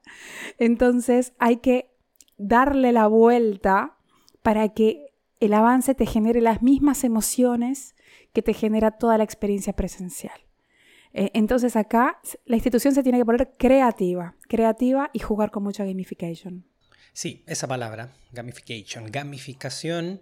Entonces 0.59 1.31
hay 1.39 1.57
que 1.57 1.89
darle 2.37 2.91
la 2.91 3.07
vuelta 3.07 3.97
para 4.43 4.67
que 4.69 5.13
el 5.39 5.53
avance 5.53 5.95
te 5.95 6.05
genere 6.05 6.41
las 6.41 6.61
mismas 6.61 7.05
emociones 7.05 7.95
que 8.33 8.41
te 8.41 8.53
genera 8.53 8.91
toda 8.91 9.17
la 9.17 9.23
experiencia 9.23 9.71
presencial. 9.71 10.39
Eh, 11.13 11.31
entonces 11.33 11.77
acá 11.77 12.19
la 12.45 12.57
institución 12.57 12.93
se 12.93 13.01
tiene 13.01 13.17
que 13.17 13.25
poner 13.25 13.53
creativa, 13.57 14.35
creativa 14.49 15.09
y 15.13 15.19
jugar 15.19 15.51
con 15.51 15.63
mucha 15.63 15.85
gamification. 15.85 16.65
Sí, 17.13 17.45
esa 17.47 17.67
palabra, 17.67 18.11
gamification, 18.33 19.09
gamificación, 19.09 20.19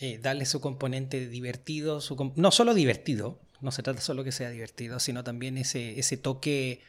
eh, 0.00 0.18
darle 0.18 0.46
su 0.46 0.60
componente 0.60 1.28
divertido, 1.28 2.00
su 2.00 2.32
no 2.34 2.50
solo 2.50 2.72
divertido, 2.72 3.38
no 3.60 3.70
se 3.70 3.82
trata 3.82 4.00
solo 4.00 4.24
que 4.24 4.32
sea 4.32 4.48
divertido, 4.48 4.98
sino 4.98 5.22
también 5.22 5.58
ese, 5.58 5.98
ese 5.98 6.16
toque 6.16 6.80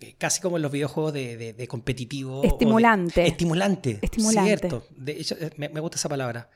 eh, 0.00 0.14
casi 0.18 0.40
como 0.40 0.56
en 0.56 0.62
los 0.62 0.72
videojuegos 0.72 1.12
de, 1.12 1.66
competitivo. 1.68 2.42
Estimulante. 2.42 3.26
estimulante. 3.26 3.98
Estimulante. 4.02 4.58
Cierto. 4.58 4.86
De 4.90 5.12
hecho, 5.12 5.36
eh, 5.38 5.50
me, 5.56 5.80
gusta 5.80 5.96
esa 5.96 6.08
palabra. 6.08 6.50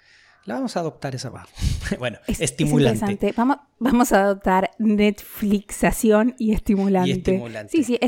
La 0.45 0.55
vamos 0.55 0.77
a 0.77 0.81
adoptar 0.81 1.15
esa 1.15 1.31
palabra. 1.31 1.53
bueno, 1.99 2.19
estimulante. 2.27 3.33
vamos, 3.37 3.59
vamos 3.79 4.13
a 4.13 4.25
adoptar 4.25 4.73
Netflixación 4.79 6.35
y 6.37 6.53
estimulante. 6.53 7.11
Y 7.11 7.13
estimulante. 7.13 7.71
Sí, 7.71 7.85
sí. 7.85 7.99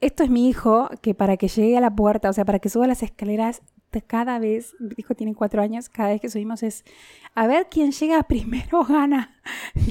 esto 0.00 0.24
es 0.24 0.30
mi 0.30 0.48
hijo 0.48 0.88
que 1.02 1.14
para 1.14 1.36
que 1.36 1.48
llegue 1.48 1.76
a 1.76 1.80
la 1.80 1.94
puerta, 1.94 2.30
o 2.30 2.32
sea, 2.32 2.46
para 2.46 2.58
que 2.58 2.70
suba 2.70 2.86
las 2.86 3.02
escaleras, 3.02 3.60
cada 4.00 4.38
vez, 4.38 4.74
hijo 4.96 5.14
tiene 5.14 5.34
cuatro 5.34 5.60
años, 5.60 5.88
cada 5.88 6.10
vez 6.10 6.20
que 6.20 6.30
subimos 6.30 6.62
es, 6.62 6.84
a 7.34 7.46
ver 7.46 7.66
quién 7.70 7.92
llega 7.92 8.22
primero 8.28 8.84
gana. 8.84 9.36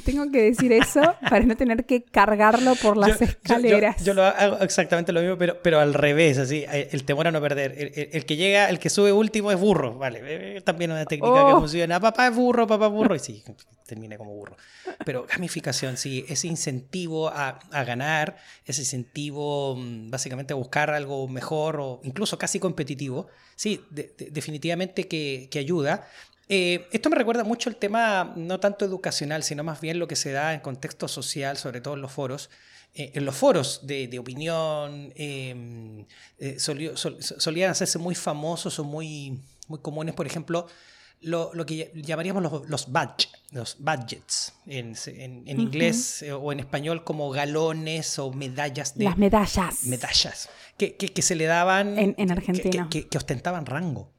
Tengo 0.06 0.32
que 0.32 0.42
decir 0.42 0.72
eso 0.72 1.02
para 1.30 1.46
no 1.46 1.56
tener 1.56 1.86
que 1.86 2.04
cargarlo 2.04 2.76
por 2.76 2.98
las 2.98 3.22
escaleras. 3.22 4.04
Yo, 4.04 4.14
lo 4.14 4.24
hago 4.24 4.60
exactamente 4.60 5.12
lo 5.12 5.22
mismo, 5.22 5.38
pero, 5.38 5.62
pero 5.62 5.80
al 5.80 5.94
revés, 5.94 6.38
así, 6.38 6.66
eh, 6.72 6.90
el 6.92 7.04
temor 7.04 7.28
a 7.28 7.32
no 7.32 7.42
perder. 7.42 7.74
El, 8.12 8.26
que 8.26 8.36
llega, 8.36 8.70
el 8.70 8.80
que 8.80 8.90
sube 8.90 9.12
último 9.12 9.52
es 9.52 9.60
burro, 9.60 9.98
vale. 9.98 10.22
Eh, 10.24 10.62
también 10.62 10.92
una 10.92 11.06
técnica 11.06 11.46
que 11.46 11.54
oh. 11.54 11.60
funciona, 11.60 12.00
papá 12.00 12.28
es 12.28 12.36
burro, 12.36 12.66
papá 12.66 12.88
es 12.88 12.92
burro, 12.92 13.16
y 13.16 13.20
sí, 13.20 13.44
termina 13.92 14.18
como 14.18 14.32
burro. 14.34 14.56
Pero 15.06 15.26
gamificación, 15.28 15.98
sí, 15.98 16.26
ese 16.30 16.48
incentivo 16.48 17.28
a, 17.28 17.60
a 17.72 17.84
ganar, 17.84 18.38
ese 18.66 18.82
incentivo 18.82 19.76
mm, 19.76 20.10
básicamente 20.10 20.54
a 20.54 20.56
buscar 20.56 20.90
algo 20.92 21.28
mejor 21.28 21.80
o 21.82 22.00
incluso 22.04 22.38
casi 22.38 22.58
competitivo, 22.60 23.28
sí, 23.58 23.84
definitivamente 23.92 25.08
que, 25.10 25.50
que 25.52 25.60
ayuda. 25.60 26.08
Eh, 26.48 26.88
esto 26.92 27.10
me 27.10 27.16
recuerda 27.16 27.44
mucho 27.44 27.70
el 27.70 27.76
tema 27.76 28.34
no 28.36 28.60
tanto 28.60 28.86
educacional, 28.86 29.44
sino 29.44 29.64
más 29.64 29.82
bien 29.82 30.00
lo 30.00 30.08
que 30.08 30.16
se 30.16 30.32
da 30.32 30.54
en 30.54 30.62
contexto 30.62 31.08
social, 31.08 31.58
sobre 31.58 31.82
todo 31.82 31.96
en 31.96 32.02
los 32.02 32.12
foros. 32.12 32.50
Eh, 32.94 33.12
en 33.16 33.24
los 33.26 33.36
foros 33.36 33.82
de, 33.84 34.20
opinión 34.20 35.14
em, 35.16 36.06
eh, 36.40 36.58
solían 36.60 37.72
hacerse 37.72 38.00
muy 38.00 38.16
famosos 38.16 38.80
o 38.80 38.84
muy, 38.84 39.40
muy 39.68 39.80
comunes, 39.80 40.14
por 40.14 40.28
ejemplo, 40.28 40.68
lo, 41.22 41.66
que 41.66 41.92
llamaríamos 41.96 42.44
los, 42.44 42.70
los 42.70 42.92
badge, 42.92 43.30
los 43.52 43.78
budgets, 43.80 44.54
en, 44.66 44.96
inglés 45.48 46.26
o 46.32 46.52
en 46.52 46.60
español 46.60 47.04
como 47.04 47.30
galones 47.30 48.18
o 48.20 48.32
medallas. 48.32 48.98
De, 48.98 49.06
Las 49.06 49.18
medallas. 49.18 49.84
Medallas, 49.86 50.50
que, 50.78 51.22
se 51.22 51.36
le 51.36 51.46
daban... 51.46 51.98
En, 51.98 52.32
Argentina. 52.32 52.88
que, 52.90 53.08
ostentaban 53.18 53.66
rango. 53.66 54.12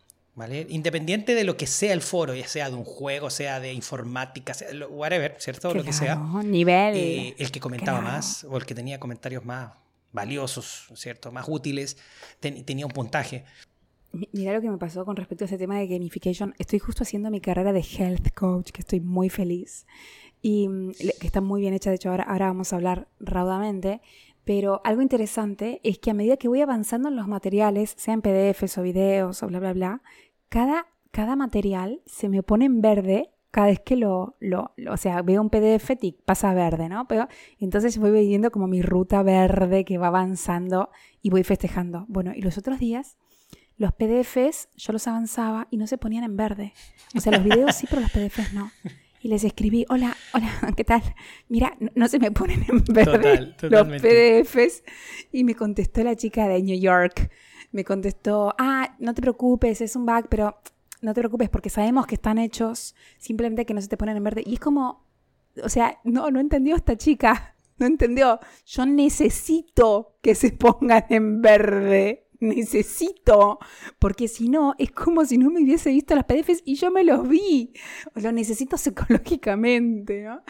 Independiente 0.69 1.35
de 1.35 1.45
lo 1.45 1.59
que 1.59 1.67
sea 1.67 1.93
el 1.93 2.01
foro, 2.01 2.35
ya 2.35 2.49
sea 2.49 2.71
de 2.71 2.77
un 2.77 2.85
juego, 2.85 3.29
sea 3.29 3.61
de 3.61 3.75
informática, 3.75 4.55
sea 4.55 4.69
whatever, 4.89 5.37
¿cierto? 5.39 5.75
lo 5.75 5.85
que 5.85 5.93
sea. 5.93 6.17
Nivel. 6.17 6.97
Eh, 6.97 7.35
el 7.39 7.51
que 7.51 7.61
comentaba 7.61 8.01
más 8.01 8.45
o 8.45 8.57
el 8.57 8.65
que 8.65 8.75
tenía 8.75 8.99
comentarios 8.99 9.45
más 9.45 9.73
valiosos, 10.11 10.87
¿cierto? 10.95 11.33
Más 11.33 11.47
útiles, 11.49 11.99
tenía 12.41 12.87
un 12.87 12.93
puntaje. 12.93 13.45
Mira 14.33 14.53
lo 14.53 14.61
que 14.61 14.71
me 14.71 14.79
pasó 14.79 15.05
con 15.05 15.17
respecto 15.17 15.45
a 15.45 15.47
ese 15.47 15.59
tema 15.59 15.79
de 15.79 15.87
gamification. 15.87 16.55
Estoy 16.59 16.79
justo 16.79 17.03
haciendo 17.03 17.31
mi 17.31 17.41
carrera 17.41 17.73
de 17.73 17.81
health 17.81 18.35
coach, 18.35 18.71
que 18.71 18.81
estoy 18.81 19.01
muy 19.01 19.31
feliz 19.31 19.87
y 20.43 20.69
mm, 20.69 20.93
que 21.21 21.27
está 21.27 21.41
muy 21.41 21.61
bien 21.63 21.75
hecha. 21.75 21.91
De 21.91 21.97
hecho, 21.97 22.11
ahora, 22.11 22.25
ahora 22.25 22.47
vamos 22.47 22.73
a 22.73 22.77
hablar 22.77 23.09
raudamente. 23.21 24.01
Pero 24.45 24.81
algo 24.85 25.03
interesante 25.03 25.81
es 25.85 25.99
que 25.99 26.11
a 26.11 26.15
medida 26.15 26.37
que 26.37 26.49
voy 26.49 26.61
avanzando 26.61 27.09
en 27.09 27.17
los 27.17 27.29
materiales, 27.29 27.95
sean 27.97 28.23
PDFs 28.23 28.77
o 28.79 28.83
videos 28.83 29.43
o 29.43 29.47
bla, 29.47 29.61
bla, 29.61 29.73
bla, 29.73 30.03
cada, 30.49 30.87
cada 31.13 31.37
material 31.37 32.03
se 32.07 32.29
me 32.29 32.43
pone 32.43 32.65
en 32.65 32.81
verde 32.81 33.31
cada 33.53 33.67
vez 33.69 33.81
que 33.81 33.97
lo, 33.97 34.35
lo, 34.41 34.73
o 34.91 34.97
sea, 34.97 35.21
veo 35.23 35.43
un 35.43 35.51
PDF 35.51 35.93
y 36.01 36.13
pasa 36.13 36.55
verde, 36.55 36.89
¿no? 36.89 37.07
Pero 37.07 37.29
entonces 37.61 37.99
voy 37.99 38.11
viendo 38.27 38.51
como 38.51 38.67
mi 38.67 38.81
ruta 38.81 39.23
verde 39.23 39.85
que 39.85 39.99
va 39.99 40.07
avanzando 40.09 40.91
y 41.21 41.29
voy 41.31 41.45
festejando. 41.45 42.07
Bueno, 42.09 42.33
y 42.35 42.41
los 42.41 42.57
otros 42.57 42.79
días, 42.79 43.19
los 43.77 43.93
PDFs 43.93 44.69
yo 44.77 44.93
los 44.93 45.07
avanzaba 45.07 45.69
y 45.71 45.77
no 45.77 45.87
se 45.87 45.99
ponían 45.99 46.25
en 46.25 46.37
verde. 46.37 46.73
O 47.15 47.21
sea, 47.21 47.33
los 47.33 47.45
videos 47.45 47.75
sí, 47.75 47.87
pero 47.89 48.03
los 48.03 48.11
PDFs 48.11 48.53
no 48.53 48.71
y 49.23 49.29
les 49.29 49.45
escribí, 49.45 49.87
hola, 49.89 50.17
hola, 50.35 50.51
¿qué 50.77 50.85
tal? 50.85 51.03
Mira, 51.49 51.77
no, 51.95 52.09
se 52.09 52.19
me 52.19 52.33
ponen 52.33 52.65
en 52.69 52.83
verde 52.85 53.55
los 53.63 53.87
PDFs. 53.87 54.83
Y 55.31 55.45
me 55.45 55.55
contestó 55.55 56.03
la 56.03 56.17
chica 56.17 56.49
de 56.49 56.61
New 56.61 56.79
York. 56.79 57.31
Me 57.71 57.85
contestó, 57.85 58.55
ah, 58.59 58.97
no 58.99 59.15
te 59.15 59.23
preocupes, 59.23 59.81
es 59.81 59.95
un 59.95 60.05
bug, 60.05 60.27
pero 60.29 60.61
no 61.01 61.15
te 61.15 61.21
preocupes 61.21 61.49
porque 61.49 61.71
sabemos 61.71 62.07
que 62.07 62.17
están 62.17 62.39
hechos, 62.39 62.95
simplemente 63.19 63.65
que 63.65 63.75
no 63.75 63.81
se 63.81 63.89
te 63.89 63.97
ponen 63.97 64.17
en 64.17 64.25
verde. 64.25 64.43
Y 64.45 64.55
es 64.55 64.61
como, 64.61 65.07
o 65.63 65.69
sea, 65.69 66.01
no, 66.05 66.31
no 66.31 66.41
entendió 66.41 66.75
esta 66.75 66.97
chica, 66.97 67.55
no 67.79 67.87
entendió. 67.87 68.41
Yo 68.67 68.87
necesito 68.87 70.17
que 70.21 70.35
se 70.35 70.51
pongan 70.51 71.05
en 71.11 71.41
verde 71.41 72.22
necesito, 72.43 73.59
porque 73.99 74.29
si 74.29 74.49
no, 74.49 74.75
es 74.79 74.91
como 74.91 75.25
si 75.25 75.39
no 75.39 75.51
me 75.51 75.63
hubiese 75.63 75.91
visto 75.91 76.15
las 76.15 76.25
PDFs 76.25 76.63
y 76.65 76.75
yo 76.75 76.91
me 76.91 77.05
los 77.05 77.29
vi, 77.29 77.73
o 78.15 78.21
lo 78.21 78.33
necesito 78.33 78.77
psicológicamente, 78.77 80.23
¿no? 80.25 80.43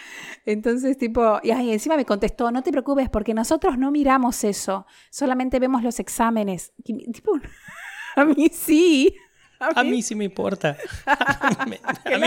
Entonces, 0.45 0.99
tipo, 0.99 1.39
y 1.43 1.51
encima 1.51 1.97
me 1.97 2.05
contestó, 2.05 2.51
no 2.51 2.63
te 2.63 2.73
preocupes, 2.73 3.09
porque 3.11 3.35
nosotros 3.35 3.79
no 3.79 3.91
miramos 3.91 4.43
eso, 4.45 4.87
solamente 5.11 5.61
vemos 5.61 5.83
los 5.83 6.01
exámenes. 6.01 6.73
tipo, 6.85 7.33
a 8.17 8.25
mí 8.25 8.51
sí. 8.53 9.15
A 9.61 9.85
mí, 9.85 10.03
sí 10.03 10.17
me 10.17 10.25
importa. 10.25 10.77
a 11.07 11.67
mí 11.67 11.77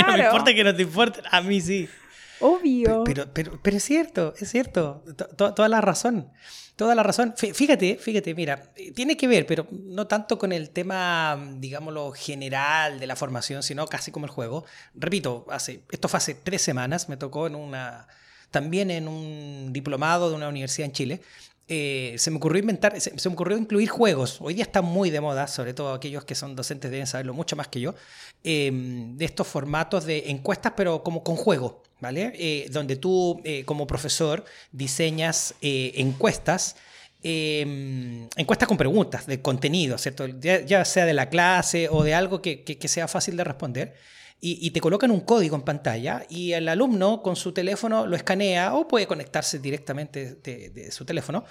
no 0.07 0.13
me 0.13 0.23
importa 0.23 0.53
que 0.53 0.63
no 0.63 0.73
te 0.73 0.83
importe, 0.83 1.21
a 1.29 1.41
mí 1.41 1.59
sí. 1.59 1.89
Obvio. 2.39 3.03
Pero, 3.05 3.33
pero, 3.33 3.59
pero, 3.61 3.77
es 3.77 3.83
cierto, 3.83 4.33
es 4.37 4.49
cierto, 4.49 5.03
toda 5.37 5.69
la 5.69 5.81
razón. 5.81 6.31
Toda 6.75 6.93
la 6.93 7.03
razón. 7.03 7.33
Fíjate, 7.37 7.97
fíjate, 7.97 8.35
mira, 8.35 8.73
tiene 8.93 9.15
que 9.15 9.27
ver, 9.27 9.45
pero 9.45 9.65
no 9.71 10.07
tanto 10.07 10.37
con 10.37 10.51
el 10.51 10.71
tema, 10.71 11.39
digámoslo, 11.57 12.11
general 12.11 12.99
de 12.99 13.07
la 13.07 13.15
formación, 13.15 13.63
sino 13.63 13.87
casi 13.87 14.11
como 14.11 14.25
el 14.25 14.31
juego. 14.31 14.65
Repito, 14.93 15.45
hace, 15.49 15.83
esto 15.89 16.09
fue 16.09 16.17
hace 16.17 16.33
tres 16.35 16.61
semanas, 16.61 17.07
me 17.07 17.15
tocó 17.15 17.47
en 17.47 17.55
una, 17.55 18.07
también 18.51 18.91
en 18.91 19.07
un 19.07 19.71
diplomado 19.71 20.29
de 20.29 20.35
una 20.35 20.49
universidad 20.49 20.87
en 20.87 20.91
Chile. 20.91 21.21
Eh, 21.67 22.15
se 22.17 22.29
me 22.29 22.37
ocurrió 22.37 22.59
inventar, 22.59 22.99
se, 23.01 23.11
me 23.11 23.33
ocurrió 23.33 23.57
incluir 23.57 23.89
juegos. 23.89 24.39
Hoy 24.41 24.53
día 24.53 24.65
está 24.65 24.81
muy 24.81 25.09
de 25.09 25.21
moda, 25.21 25.47
sobre 25.47 25.73
todo 25.73 25.93
aquellos 25.93 26.25
que 26.25 26.35
son 26.35 26.55
docentes 26.57 26.91
deben 26.91 27.07
saberlo 27.07 27.33
mucho 27.33 27.55
más 27.55 27.69
que 27.69 27.79
yo, 27.79 27.95
em, 28.43 29.17
de 29.17 29.25
estos 29.25 29.47
formatos 29.47 30.05
de 30.05 30.29
encuestas, 30.29 30.73
pero 30.75 31.03
como 31.03 31.23
con 31.23 31.37
juego. 31.37 31.81
¿Vale? 31.99 32.33
Eh, 32.35 32.67
donde 32.71 32.95
tú 32.95 33.41
eh, 33.43 33.63
como 33.65 33.87
profesor 33.87 34.45
diseñas 34.71 35.55
eh, 35.61 35.93
encuestas, 35.95 36.75
em, 37.23 38.27
encuestas 38.35 38.67
con 38.67 38.77
preguntas 38.77 39.25
de 39.25 39.41
contenido, 39.41 39.97
¿cierto? 39.97 40.27
Ya, 40.27 40.85
sea 40.85 41.05
de 41.05 41.13
la 41.13 41.29
clase 41.29 41.87
o 41.89 42.03
de 42.03 42.13
algo 42.13 42.41
que, 42.41 42.77
sea 42.87 43.07
fácil 43.07 43.37
de 43.37 43.43
responder. 43.43 43.95
Y, 44.41 44.69
te 44.69 44.79
colocan 44.79 45.09
un 45.09 45.21
código 45.21 45.55
en 45.55 45.63
pantalla 45.63 46.23
y 46.29 46.51
el 46.51 46.67
alumno 46.69 47.23
con 47.23 47.35
su 47.35 47.51
teléfono 47.51 48.05
lo 48.05 48.15
escanea 48.15 48.75
o 48.75 48.87
puede 48.87 49.07
conectarse 49.07 49.57
directamente 49.57 50.35
de, 50.35 50.91
su 50.91 51.03
teléfono 51.03 51.45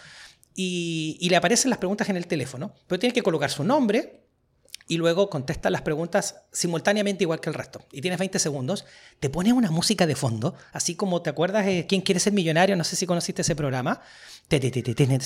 y, 0.54 1.16
y, 1.20 1.28
le 1.28 1.34
aparecen 1.34 1.70
las 1.70 1.80
preguntas 1.80 2.08
en 2.08 2.16
el 2.16 2.28
teléfono, 2.28 2.72
pero 2.86 3.00
tiene 3.00 3.12
que 3.12 3.22
colocar 3.22 3.50
su 3.50 3.64
nombre, 3.64 4.23
y 4.86 4.98
luego 4.98 5.30
contestas 5.30 5.72
las 5.72 5.82
preguntas 5.82 6.42
simultáneamente 6.52 7.24
igual 7.24 7.40
que 7.40 7.48
el 7.48 7.54
resto. 7.54 7.82
Y 7.90 8.00
tienes 8.00 8.18
20 8.18 8.38
segundos, 8.38 8.84
te 9.18 9.30
pones 9.30 9.52
una 9.52 9.70
música 9.70 10.06
de 10.06 10.14
fondo, 10.14 10.54
así 10.72 10.94
como 10.94 11.22
te 11.22 11.30
acuerdas 11.30 11.64
de 11.64 11.86
¿Quién 11.86 12.02
quiere 12.02 12.20
ser 12.20 12.32
millonario? 12.32 12.76
No 12.76 12.84
sé 12.84 12.96
si 12.96 13.06
conociste 13.06 13.42
ese 13.42 13.56
programa. 13.56 14.00
Te, 14.48 14.60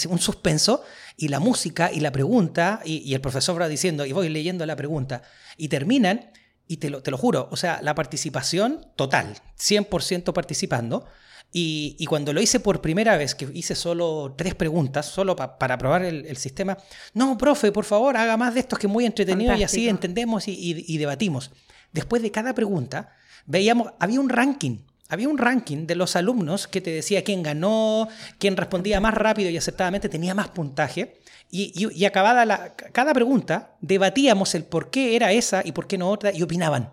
un 0.08 0.18
suspenso 0.20 0.84
y 1.16 1.28
la 1.28 1.40
música 1.40 1.90
y 1.92 2.00
la 2.00 2.12
pregunta 2.12 2.80
y, 2.84 3.12
el 3.14 3.20
profesor 3.20 3.60
va 3.60 3.66
diciendo 3.66 4.06
y 4.06 4.12
voy 4.12 4.28
leyendo 4.28 4.64
la 4.64 4.76
pregunta 4.76 5.22
y 5.56 5.68
terminan 5.68 6.30
y 6.68 6.76
te 6.76 6.88
lo, 6.90 7.02
te 7.02 7.10
lo 7.10 7.18
juro, 7.18 7.48
o 7.50 7.56
sea, 7.56 7.80
la 7.82 7.94
participación 7.94 8.86
total, 8.94 9.38
100% 9.58 10.32
participando. 10.32 11.06
Y, 11.50 12.04
cuando 12.06 12.32
lo 12.32 12.42
hice 12.42 12.60
por 12.60 12.82
primera 12.82 13.16
vez, 13.16 13.34
que 13.34 13.48
hice 13.54 13.74
solo 13.74 14.34
tres 14.36 14.54
preguntas, 14.54 15.06
solo 15.06 15.34
para 15.34 15.78
probar 15.78 16.04
el, 16.04 16.36
sistema, 16.36 16.76
no, 17.14 17.38
profe, 17.38 17.72
por 17.72 17.86
favor, 17.86 18.16
haga 18.16 18.36
más 18.36 18.54
de 18.54 18.60
estos 18.60 18.78
que 18.78 18.86
es 18.86 18.92
muy 18.92 19.06
entretenido 19.06 19.54
y 19.56 19.62
así 19.62 19.88
entendemos 19.88 20.46
y, 20.46 20.98
debatimos. 20.98 21.50
Después 21.92 22.20
de 22.20 22.30
cada 22.30 22.54
pregunta, 22.54 23.14
veíamos, 23.46 23.92
había 23.98 24.20
un 24.20 24.28
ranking. 24.28 24.78
Había 25.10 25.30
un 25.30 25.38
ranking 25.38 25.86
de 25.86 25.94
los 25.94 26.16
alumnos 26.16 26.68
que 26.68 26.82
te 26.82 26.90
decía 26.90 27.24
quién 27.24 27.42
ganó, 27.42 28.08
quién 28.38 28.58
respondía 28.58 29.00
más 29.00 29.14
rápido 29.14 29.48
y 29.48 29.56
acertadamente 29.56 30.10
tenía 30.10 30.34
más 30.34 30.48
puntaje. 30.48 31.18
Y, 31.50 32.04
acabada 32.04 32.44
la, 32.44 32.76
cada 32.76 33.14
pregunta, 33.14 33.74
debatíamos 33.80 34.54
el 34.54 34.64
por 34.64 34.90
qué 34.90 35.16
era 35.16 35.32
esa 35.32 35.62
y 35.64 35.72
por 35.72 35.86
qué 35.86 35.96
no 35.96 36.10
otra 36.10 36.30
y 36.30 36.42
opinaban. 36.42 36.92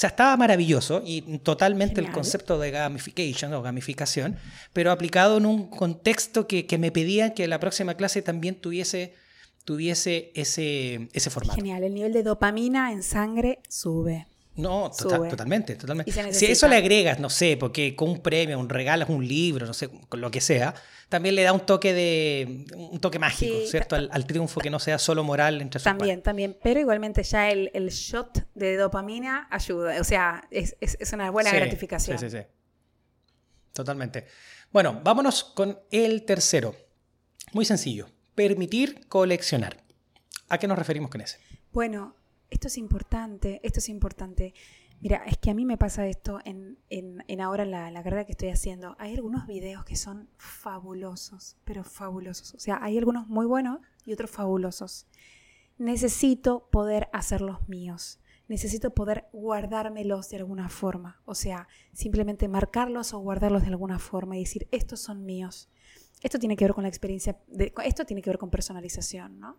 O 0.00 0.06
sea, 0.08 0.08
estaba 0.08 0.34
maravilloso 0.38 1.02
y 1.04 1.20
totalmente 1.40 2.00
el 2.00 2.10
concepto 2.10 2.58
de 2.58 2.70
gamification 2.70 3.52
o 3.52 3.60
gamificación, 3.60 4.38
pero 4.72 4.92
aplicado 4.92 5.36
en 5.36 5.44
un 5.44 5.68
contexto 5.68 6.46
que, 6.46 6.64
me 6.78 6.90
pedían 6.90 7.34
que 7.34 7.46
la 7.46 7.60
próxima 7.60 7.92
clase 7.92 8.22
también 8.22 8.54
tuviese, 8.54 9.12
tuviese 9.66 10.32
ese, 10.34 11.10
ese 11.12 11.28
formato. 11.28 11.56
Genial, 11.56 11.82
el 11.82 11.92
nivel 11.92 12.14
de 12.14 12.22
dopamina 12.22 12.92
en 12.92 13.02
sangre 13.02 13.58
sube. 13.68 14.26
No, 14.56 14.90
totalmente, 14.90 15.76
totalmente. 15.76 16.12
Si 16.32 16.46
a 16.46 16.50
eso 16.50 16.68
le 16.68 16.76
agregas, 16.76 17.20
no 17.20 17.30
sé, 17.30 17.56
porque 17.56 17.94
con 17.94 18.10
un 18.10 18.20
premio, 18.20 18.58
un 18.58 18.68
regalo, 18.68 19.06
un 19.08 19.26
libro, 19.26 19.66
no 19.66 19.72
sé, 19.72 19.88
con 19.88 20.20
lo 20.20 20.30
que 20.30 20.40
sea, 20.40 20.74
también 21.08 21.34
le 21.34 21.42
da 21.42 21.52
un 21.52 21.60
toque 21.60 21.92
de 21.92 22.66
un 22.76 23.00
toque 23.00 23.18
mágico, 23.18 23.66
¿cierto? 23.66 23.96
Al, 23.96 24.26
triunfo 24.26 24.60
que 24.60 24.70
no 24.70 24.78
sea 24.78 24.98
solo 24.98 25.24
moral 25.24 25.60
entre 25.60 25.78
sus 25.78 25.84
También, 25.84 26.22
también, 26.22 26.56
pero 26.62 26.80
igualmente 26.80 27.22
ya 27.22 27.50
el, 27.50 27.88
shot 27.90 28.46
de 28.54 28.76
dopamina 28.76 29.48
ayuda, 29.50 30.00
o 30.00 30.04
sea, 30.04 30.46
es, 30.50 30.76
una 31.12 31.30
buena 31.30 31.52
gratificación. 31.52 32.18
Sí, 32.18 32.30
sí, 32.30 32.38
sí. 32.38 32.44
Totalmente. 33.72 34.26
Bueno, 34.72 35.00
vámonos 35.02 35.44
con 35.44 35.78
el 35.90 36.24
tercero. 36.24 36.74
Muy 37.52 37.64
sencillo, 37.64 38.08
permitir 38.34 39.06
coleccionar. 39.08 39.82
¿A 40.48 40.58
qué 40.58 40.68
nos 40.68 40.78
referimos 40.78 41.10
con 41.10 41.20
ese? 41.20 41.38
Bueno, 41.72 42.16
esto 42.50 42.68
es 42.68 42.78
importante, 42.78 43.60
esto 43.62 43.78
es 43.78 43.88
importante. 43.88 44.54
Mira, 45.00 45.22
es 45.26 45.38
que 45.38 45.50
a 45.50 45.54
mí 45.54 45.64
me 45.64 45.78
pasa 45.78 46.06
esto 46.06 46.40
en, 46.44 46.76
ahora 47.40 47.64
la, 47.64 47.90
la, 47.90 48.02
carrera 48.02 48.26
que 48.26 48.32
estoy 48.32 48.50
haciendo. 48.50 48.96
Hay 48.98 49.14
algunos 49.14 49.46
videos 49.46 49.84
que 49.84 49.96
son 49.96 50.28
fabulosos, 50.36 51.56
pero 51.64 51.84
fabulosos. 51.84 52.54
O 52.54 52.58
sea, 52.58 52.78
hay 52.82 52.98
algunos 52.98 53.26
muy 53.28 53.46
buenos 53.46 53.80
y 54.04 54.12
otros 54.12 54.30
fabulosos. 54.30 55.06
Necesito 55.78 56.68
poder 56.70 57.08
hacerlos 57.12 57.66
míos. 57.66 58.20
Necesito 58.48 58.92
poder 58.92 59.28
guardármelos 59.32 60.28
de 60.28 60.38
alguna 60.38 60.68
forma. 60.68 61.22
O 61.24 61.34
sea, 61.34 61.68
simplemente 61.92 62.48
marcarlos 62.48 63.14
o 63.14 63.20
guardarlos 63.20 63.62
de 63.62 63.68
alguna 63.68 63.98
forma 63.98 64.36
y 64.36 64.40
decir, 64.40 64.68
estos 64.72 65.00
son 65.00 65.24
míos. 65.24 65.70
Esto 66.22 66.38
tiene 66.38 66.56
que 66.56 66.64
ver 66.64 66.74
con 66.74 66.82
la 66.82 66.88
experiencia, 66.88 67.38
de, 67.46 67.72
esto 67.84 68.04
tiene 68.04 68.20
que 68.20 68.28
ver 68.28 68.38
con 68.38 68.50
personalización, 68.50 69.40
¿no? 69.40 69.56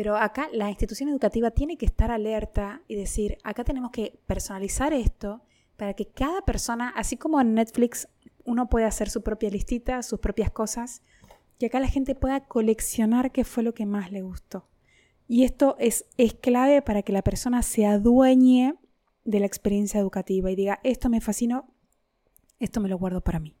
Pero 0.00 0.16
acá 0.16 0.48
la 0.50 0.70
institución 0.70 1.10
educativa 1.10 1.50
tiene 1.50 1.76
que 1.76 1.84
estar 1.84 2.10
alerta 2.10 2.80
y 2.88 2.94
decir, 2.94 3.36
acá 3.44 3.64
tenemos 3.64 3.90
que 3.90 4.18
personalizar 4.24 4.94
esto 4.94 5.42
para 5.76 5.92
que 5.92 6.06
cada 6.06 6.40
persona, 6.40 6.88
así 6.96 7.18
como 7.18 7.38
en 7.38 7.52
Netflix 7.52 8.08
uno 8.46 8.70
puede 8.70 8.86
hacer 8.86 9.10
su 9.10 9.22
propia 9.22 9.50
listita, 9.50 10.02
sus 10.02 10.18
propias 10.18 10.50
cosas, 10.50 11.02
que 11.58 11.66
acá 11.66 11.80
la 11.80 11.86
gente 11.86 12.14
pueda 12.14 12.46
coleccionar 12.46 13.30
qué 13.30 13.44
fue 13.44 13.62
lo 13.62 13.74
que 13.74 13.84
más 13.84 14.10
le 14.10 14.22
gustó. 14.22 14.70
Y 15.28 15.44
esto 15.44 15.76
es, 15.78 16.06
es 16.16 16.32
clave 16.32 16.80
para 16.80 17.02
que 17.02 17.12
la 17.12 17.20
persona 17.20 17.62
se 17.62 17.84
adueñe 17.84 18.76
de 19.24 19.40
la 19.40 19.44
experiencia 19.44 20.00
educativa 20.00 20.50
y 20.50 20.56
diga, 20.56 20.80
esto 20.82 21.10
me 21.10 21.20
fascinó, 21.20 21.74
esto 22.58 22.80
me 22.80 22.88
lo 22.88 22.96
guardo 22.96 23.20
para 23.20 23.38
mí. 23.38 23.59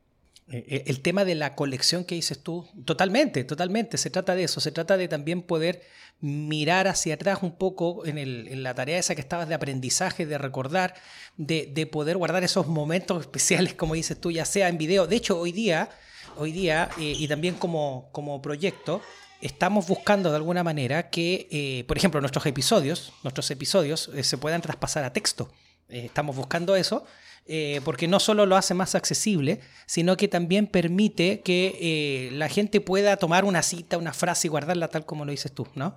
Eh, 0.52 0.64
eh, 0.68 0.84
el 0.88 1.00
tema 1.00 1.24
de 1.24 1.36
la 1.36 1.54
colección 1.54 2.04
que 2.04 2.16
dices 2.16 2.42
tú, 2.42 2.68
totalmente, 2.84 3.44
totalmente, 3.44 3.96
se 3.98 4.10
trata 4.10 4.34
de 4.34 4.44
eso, 4.44 4.60
se 4.60 4.72
trata 4.72 4.96
de 4.96 5.06
también 5.06 5.42
poder 5.42 5.82
mirar 6.20 6.88
hacia 6.88 7.14
atrás 7.14 7.38
un 7.42 7.56
poco 7.56 8.04
en, 8.04 8.62
la 8.64 8.74
tarea 8.74 8.98
esa 8.98 9.14
que 9.14 9.20
estabas 9.20 9.48
de 9.48 9.54
aprendizaje, 9.54 10.26
de 10.26 10.38
recordar, 10.38 10.94
de, 11.36 11.86
poder 11.86 12.16
guardar 12.16 12.42
esos 12.42 12.66
momentos 12.66 13.20
especiales, 13.26 13.74
como 13.74 13.94
dices 13.94 14.20
tú, 14.20 14.32
ya 14.32 14.44
sea 14.44 14.68
en 14.68 14.76
video. 14.76 15.06
De 15.06 15.14
hecho, 15.14 15.38
hoy 15.38 15.52
día, 15.52 15.88
hoy 16.36 16.50
día 16.50 16.90
eh, 16.98 17.14
y 17.16 17.28
también 17.28 17.54
como, 17.54 18.08
como 18.10 18.42
proyecto, 18.42 19.02
estamos 19.40 19.86
buscando 19.86 20.30
de 20.30 20.36
alguna 20.36 20.64
manera 20.64 21.10
que, 21.10 21.84
por 21.86 21.96
ejemplo, 21.96 22.20
nuestros 22.20 22.44
episodios, 22.46 23.12
nuestros 23.22 23.48
episodios 23.52 24.10
se 24.20 24.36
puedan 24.36 24.62
traspasar 24.62 25.04
a 25.04 25.12
texto. 25.12 25.52
estamos 25.88 26.34
buscando 26.34 26.74
eso 26.74 27.06
eh, 27.46 27.80
porque 27.84 28.06
no 28.06 28.20
solo 28.20 28.46
lo 28.46 28.56
hace 28.56 28.74
más 28.74 28.94
accesible, 28.94 29.60
sino 29.86 30.16
que 30.16 30.28
también 30.28 30.66
permite 30.66 31.40
que 31.40 31.78
eh, 31.80 32.30
la 32.32 32.48
gente 32.48 32.80
pueda 32.80 33.16
tomar 33.16 33.44
una 33.44 33.62
cita, 33.62 33.98
una 33.98 34.12
frase 34.12 34.46
y 34.46 34.50
guardarla 34.50 34.88
tal 34.88 35.04
como 35.04 35.24
lo 35.24 35.32
dices 35.32 35.52
tú, 35.52 35.66
¿no? 35.74 35.96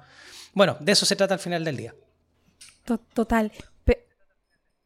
Bueno, 0.53 0.77
de 0.79 0.91
eso 0.91 1.05
se 1.05 1.15
trata 1.15 1.35
al 1.35 1.39
final 1.39 1.63
del 1.63 1.77
día. 1.77 1.95
Total. 3.13 3.51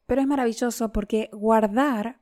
Pero 0.07 0.21
es 0.21 0.27
maravilloso 0.27 0.93
porque 0.93 1.29
guardar 1.33 2.19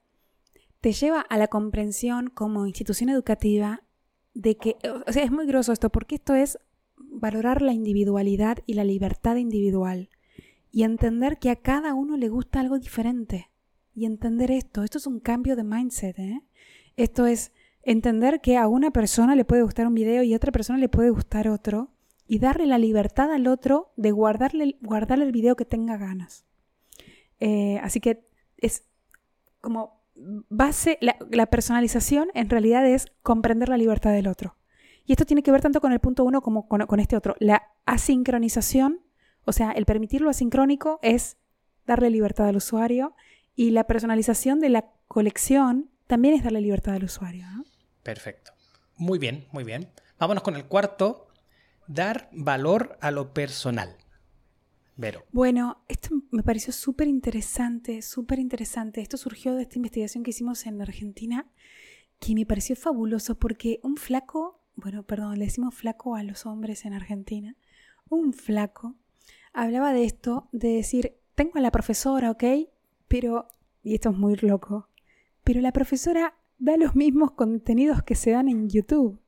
te 0.81 0.91
lleva 0.91 1.21
a 1.21 1.37
la 1.37 1.47
comprensión 1.47 2.29
como 2.29 2.65
institución 2.65 3.09
educativa 3.09 3.83
de 4.33 4.57
que, 4.57 4.77
o 5.07 5.11
sea, 5.11 5.23
es 5.23 5.31
muy 5.31 5.45
groso 5.45 5.71
esto, 5.71 5.89
porque 5.89 6.15
esto 6.15 6.35
es 6.35 6.59
valorar 6.97 7.61
la 7.61 7.73
individualidad 7.73 8.57
y 8.65 8.73
la 8.73 8.83
libertad 8.83 9.35
individual 9.37 10.09
y 10.71 10.83
entender 10.83 11.39
que 11.39 11.49
a 11.49 11.55
cada 11.55 11.93
uno 11.93 12.17
le 12.17 12.29
gusta 12.29 12.59
algo 12.59 12.77
diferente 12.79 13.49
y 13.95 14.05
entender 14.05 14.51
esto. 14.51 14.83
Esto 14.83 14.97
es 14.97 15.07
un 15.07 15.19
cambio 15.19 15.55
de 15.55 15.63
mindset. 15.63 16.19
¿eh? 16.19 16.41
Esto 16.97 17.25
es 17.25 17.51
entender 17.81 18.41
que 18.41 18.57
a 18.57 18.67
una 18.67 18.91
persona 18.91 19.35
le 19.35 19.45
puede 19.45 19.63
gustar 19.63 19.87
un 19.87 19.95
video 19.95 20.21
y 20.23 20.33
a 20.33 20.37
otra 20.37 20.51
persona 20.51 20.77
le 20.77 20.89
puede 20.89 21.09
gustar 21.09 21.47
otro 21.47 21.89
y 22.27 22.39
darle 22.39 22.65
la 22.65 22.77
libertad 22.77 23.31
al 23.31 23.47
otro 23.47 23.93
de 23.95 24.11
guardarle, 24.11 24.77
guardarle 24.81 25.25
el 25.25 25.31
video 25.31 25.55
que 25.55 25.65
tenga 25.65 25.97
ganas. 25.97 26.45
Eh, 27.39 27.79
así 27.83 27.99
que 27.99 28.27
es 28.57 28.83
como 29.61 30.01
base, 30.49 30.97
la, 31.01 31.45
personalización 31.47 32.29
en 32.33 32.49
realidad 32.49 32.87
es 32.87 33.07
comprender 33.21 33.69
la 33.69 33.77
libertad 33.77 34.11
del 34.11 34.27
otro. 34.27 34.55
Y 35.05 35.11
esto 35.11 35.25
tiene 35.25 35.43
que 35.43 35.51
ver 35.51 35.61
tanto 35.61 35.81
con 35.81 35.91
el 35.91 35.99
punto 35.99 36.23
uno 36.23 36.41
como 36.41 36.67
con, 36.67 36.85
con 36.87 36.99
este 36.99 37.15
otro. 37.15 37.35
La 37.39 37.63
asincronización, 37.85 39.01
o 39.45 39.51
sea, 39.51 39.71
el 39.71 39.85
permitir 39.85 40.21
lo 40.21 40.29
asincrónico 40.29 40.99
es 41.03 41.37
darle 41.85 42.09
libertad 42.09 42.47
al 42.47 42.55
usuario 42.55 43.15
y 43.55 43.71
la 43.71 43.85
personalización 43.85 44.59
de 44.59 44.69
la 44.69 44.85
colección 45.07 45.89
también 46.07 46.35
es 46.35 46.43
darle 46.43 46.61
libertad 46.61 46.95
al 46.95 47.03
usuario. 47.03 47.45
Perfecto. 48.03 48.51
Muy 48.97 49.19
bien, 49.19 49.47
muy 49.51 49.63
bien. 49.63 49.89
Vámonos 50.19 50.43
con 50.43 50.55
el 50.55 50.65
cuarto, 50.65 51.27
dar 51.87 52.29
valor 52.31 52.97
a 53.01 53.11
lo 53.11 53.33
personal. 53.33 53.97
Vero. 54.97 55.25
Bueno, 55.31 55.83
esto 55.89 56.09
me 56.31 56.41
pareció 56.41 56.71
súper 56.71 57.07
interesante, 57.07 58.01
súper 58.01 58.39
interesante. 58.39 59.01
Esto 59.01 59.17
surgió 59.17 59.53
de 59.55 59.63
esta 59.63 59.77
investigación 59.77 60.23
que 60.23 60.29
hicimos 60.29 60.65
en 60.65 60.81
Argentina, 60.81 61.51
que 62.19 62.33
me 62.33 62.45
pareció 62.45 62.77
fabuloso 62.77 63.37
porque 63.37 63.81
un 63.83 63.97
flaco, 63.97 64.63
bueno, 64.75 65.03
perdón, 65.03 65.37
le 65.37 65.45
decimos 65.45 65.75
flaco 65.75 66.15
a 66.15 66.23
los 66.23 66.45
hombres 66.45 66.85
en 66.85 66.93
Argentina, 66.93 67.57
un 68.07 68.31
flaco 68.31 68.95
hablaba 69.51 69.93
de 69.93 70.05
esto, 70.05 70.47
de 70.51 70.69
decir, 70.69 71.17
tengo 71.33 71.53
a 71.55 71.61
la 71.61 71.71
profesora, 71.71 72.31
¿ok? 72.31 72.43
Pero, 73.07 73.47
y 73.83 73.95
esto 73.95 74.09
es 74.09 74.17
muy 74.17 74.35
loco, 74.35 74.89
pero 75.43 75.61
la 75.61 75.71
profesora 75.71 76.35
da 76.57 76.77
los 76.77 76.95
mismos 76.95 77.31
contenidos 77.31 78.03
que 78.03 78.15
se 78.15 78.31
dan 78.31 78.49
en 78.49 78.69
YouTube. 78.69 79.19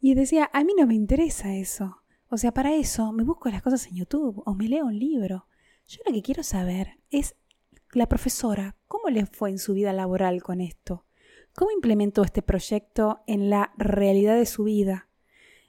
Y 0.00 0.14
decía, 0.14 0.50
a 0.52 0.64
mí 0.64 0.72
no 0.78 0.86
me 0.86 0.94
interesa 0.94 1.54
eso. 1.54 2.02
O 2.28 2.38
sea, 2.38 2.52
para 2.52 2.74
eso 2.74 3.12
me 3.12 3.24
busco 3.24 3.50
las 3.50 3.62
cosas 3.62 3.86
en 3.88 3.96
YouTube 3.96 4.42
o 4.46 4.54
me 4.54 4.68
leo 4.68 4.86
un 4.86 4.98
libro. 4.98 5.46
Yo 5.86 6.00
lo 6.06 6.12
que 6.12 6.22
quiero 6.22 6.42
saber 6.42 7.00
es 7.10 7.34
la 7.92 8.08
profesora, 8.08 8.76
¿cómo 8.86 9.08
le 9.08 9.26
fue 9.26 9.50
en 9.50 9.58
su 9.58 9.74
vida 9.74 9.92
laboral 9.92 10.42
con 10.42 10.60
esto? 10.60 11.04
¿Cómo 11.54 11.72
implementó 11.72 12.22
este 12.22 12.42
proyecto 12.42 13.22
en 13.26 13.50
la 13.50 13.72
realidad 13.76 14.36
de 14.36 14.46
su 14.46 14.64
vida? 14.64 15.08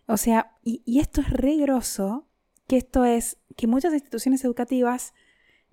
O 0.06 0.18
sea, 0.18 0.58
y, 0.64 1.00
esto 1.00 1.22
es 1.22 1.30
re 1.32 1.58
grosso, 1.58 2.28
que 2.68 2.78
esto 2.78 3.06
es 3.06 3.38
que 3.58 3.68
muchas 3.68 3.94
instituciones 3.94 4.44
educativas 4.46 5.14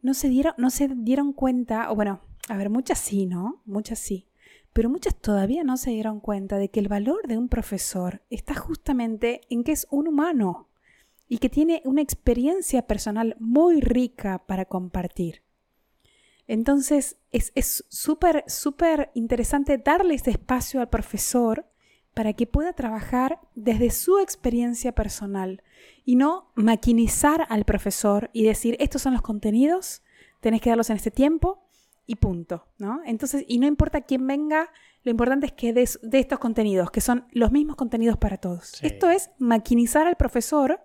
no 0.03 0.15
se 0.15 0.29
dieron, 0.29 0.55
no 0.59 0.71
se 0.71 0.89
dieron 0.89 1.33
cuenta, 1.33 1.91
o 1.91 1.95
bueno, 1.95 2.21
a 2.49 2.57
ver, 2.57 2.71
muchas 2.71 2.99
sí, 2.99 3.27
¿no? 3.27 3.63
Muchas 3.67 3.99
sí. 3.99 4.27
Pero 4.73 4.91
muchas 4.91 5.15
todavía 5.17 5.65
no 5.65 5.77
se 5.77 5.91
dieron 5.91 6.21
cuenta 6.21 6.57
de 6.57 6.71
que 6.71 6.81
el 6.81 6.89
valor 6.89 7.27
de 7.27 7.39
un 7.39 7.49
profesor 7.49 8.23
está 8.31 8.55
justamente 8.55 9.41
en 9.51 9.65
que 9.65 9.73
es 9.73 9.87
un 9.91 10.09
humano. 10.09 10.69
y 11.29 11.39
que 11.39 11.51
tiene 11.51 11.83
una 11.85 12.01
experiencia 12.01 12.87
personal 12.87 13.37
muy 13.39 13.81
rica 13.81 14.45
para 14.47 14.65
compartir. 14.65 15.43
Entonces 16.47 17.19
es 17.31 17.85
súper, 17.91 18.45
súper 18.47 19.11
interesante 19.13 19.77
darle 19.77 20.15
ese 20.15 20.31
espacio 20.31 20.81
al 20.81 20.89
profesor 20.89 21.67
para 22.19 22.33
que 22.33 22.49
pueda 22.49 22.73
trabajar 22.73 23.39
desde 23.55 23.91
su 23.91 24.19
experiencia 24.19 24.91
personal 24.91 25.63
y 26.05 26.17
no 26.17 26.51
maquinizar 26.57 27.47
al 27.49 27.65
profesor 27.65 28.29
y 28.33 28.43
decir, 28.43 28.77
estos 28.81 29.03
son 29.03 29.13
los 29.13 29.23
contenidos, 29.23 30.03
tenés 30.41 30.61
que 30.61 30.69
darlos 30.69 30.91
en 30.91 30.97
este 30.97 31.13
tiempo 31.13 31.63
y 32.09 32.17
punto, 32.17 32.67
¿no? 32.77 33.03
Entonces, 33.07 33.45
y 33.47 33.61
no 33.61 33.69
importa 33.69 34.01
quién 34.01 34.27
venga, 34.27 34.69
lo 35.05 35.13
importante 35.13 35.47
es 35.47 35.53
que 35.53 35.73
de, 35.73 35.89
de 36.03 36.19
estos 36.19 36.41
contenidos, 36.41 36.91
que 36.91 37.01
son 37.01 37.25
los 37.31 37.53
mismos 37.53 37.77
contenidos 37.77 38.17
para 38.17 38.37
todos. 38.37 38.83
Esto 38.83 39.09
es 39.11 39.31
maquinizar 39.39 40.09
al 40.09 40.17
profesor 40.17 40.81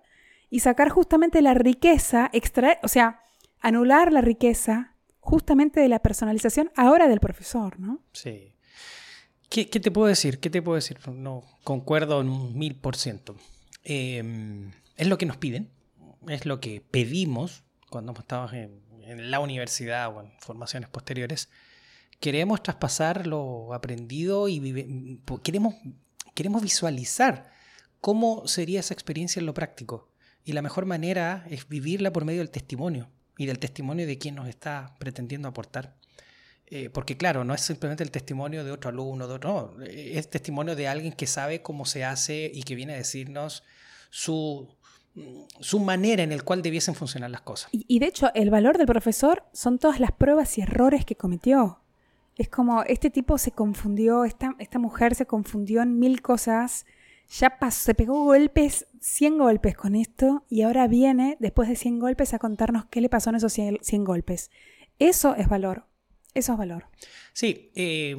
y 0.50 0.60
sacar 0.60 0.88
justamente 0.88 1.42
la 1.42 1.54
riqueza, 1.54 2.30
extraer, 2.32 2.78
o 2.84 2.86
sea, 2.86 3.22
anular 3.58 4.12
la 4.12 4.20
riqueza 4.20 4.94
justamente 5.18 5.80
de 5.80 5.88
la 5.88 5.98
personalización 5.98 6.70
ahora 6.76 7.08
del 7.08 7.18
profesor, 7.18 7.80
¿no? 7.80 8.04
Sí. 8.12 8.53
¿Qué, 9.54 9.66
te 9.66 9.92
puedo 9.92 10.08
decir? 10.08 10.40
¿Qué 10.40 10.50
te 10.50 10.60
puedo 10.60 10.74
decir? 10.74 10.98
No, 11.06 11.44
concuerdo 11.62 12.20
en 12.20 12.28
un 12.28 12.58
mil 12.58 12.74
por 12.74 12.96
ciento. 12.96 13.36
Em, 13.84 14.72
es 14.96 15.06
lo 15.06 15.16
que 15.16 15.26
nos 15.26 15.36
piden, 15.36 15.70
es 16.26 16.44
lo 16.44 16.58
que 16.58 16.80
pedimos 16.80 17.62
cuando 17.88 18.12
estamos 18.18 18.52
en, 18.52 18.82
en 19.04 19.30
la 19.30 19.38
universidad 19.38 20.12
o 20.12 20.22
en 20.22 20.32
formaciones 20.40 20.88
posteriores. 20.88 21.50
Queremos 22.18 22.64
traspasar 22.64 23.28
lo 23.28 23.72
aprendido 23.74 24.48
y 24.48 25.20
queremos, 25.44 25.76
queremos 26.34 26.60
visualizar 26.60 27.52
cómo 28.00 28.48
sería 28.48 28.80
esa 28.80 28.92
experiencia 28.94 29.38
en 29.38 29.46
lo 29.46 29.54
práctico. 29.54 30.10
Y 30.44 30.54
la 30.54 30.62
mejor 30.62 30.84
manera 30.84 31.46
es 31.48 31.68
vivirla 31.68 32.12
por 32.12 32.24
medio 32.24 32.40
del 32.40 32.50
testimonio 32.50 33.08
y 33.38 33.46
del 33.46 33.60
testimonio 33.60 34.04
de 34.04 34.18
quien 34.18 34.34
nos 34.34 34.48
está 34.48 34.96
pretendiendo 34.98 35.46
aportar. 35.46 35.94
Eh, 36.66 36.88
porque 36.90 37.16
claro, 37.16 37.44
no 37.44 37.54
es 37.54 37.60
simplemente 37.60 38.02
el 38.02 38.10
testimonio 38.10 38.64
de 38.64 38.70
otro 38.70 38.90
alumno, 38.90 39.28
de 39.28 39.34
otro, 39.34 39.74
no, 39.76 39.84
es 39.84 40.30
testimonio 40.30 40.74
de 40.74 40.88
alguien 40.88 41.12
que 41.12 41.26
sabe 41.26 41.62
cómo 41.62 41.84
se 41.84 42.04
hace 42.04 42.50
y 42.52 42.62
que 42.62 42.74
viene 42.74 42.94
a 42.94 42.96
decirnos 42.96 43.64
su, 44.10 44.74
su 45.60 45.80
manera 45.80 46.22
en 46.22 46.32
el 46.32 46.42
cual 46.42 46.62
debiesen 46.62 46.94
funcionar 46.94 47.30
las 47.30 47.42
cosas. 47.42 47.68
Y, 47.72 47.98
de 47.98 48.06
hecho, 48.06 48.30
el 48.34 48.50
valor 48.50 48.78
del 48.78 48.86
profesor 48.86 49.44
son 49.52 49.78
todas 49.78 50.00
las 50.00 50.12
pruebas 50.12 50.56
y 50.58 50.62
errores 50.62 51.04
que 51.04 51.16
cometió. 51.16 51.80
Es 52.36 52.48
como, 52.48 52.82
este 52.82 53.10
tipo 53.10 53.38
se 53.38 53.52
confundió, 53.52 54.24
esta, 54.24 54.56
esta 54.58 54.78
mujer 54.78 55.14
se 55.14 55.26
confundió 55.26 55.82
en 55.82 55.98
mil 55.98 56.20
cosas, 56.20 56.84
ya 57.28 57.58
pasó, 57.58 57.84
se 57.84 57.94
pegó 57.94 58.24
golpes, 58.24 58.86
100 59.00 59.38
golpes 59.38 59.76
con 59.76 59.94
esto, 59.94 60.44
y 60.48 60.62
ahora 60.62 60.88
viene, 60.88 61.36
después 61.38 61.68
de 61.68 61.76
100 61.76 62.00
golpes, 62.00 62.34
a 62.34 62.38
contarnos 62.38 62.86
qué 62.86 63.00
le 63.00 63.08
pasó 63.08 63.30
en 63.30 63.36
esos 63.36 63.52
100, 63.52 64.04
golpes. 64.04 64.50
Eso 64.98 65.36
es 65.36 65.48
valor, 65.48 65.86
eso 66.34 66.52
es 66.52 66.58
valor. 66.58 66.86
Sí, 67.32 67.70
eh, 67.74 68.16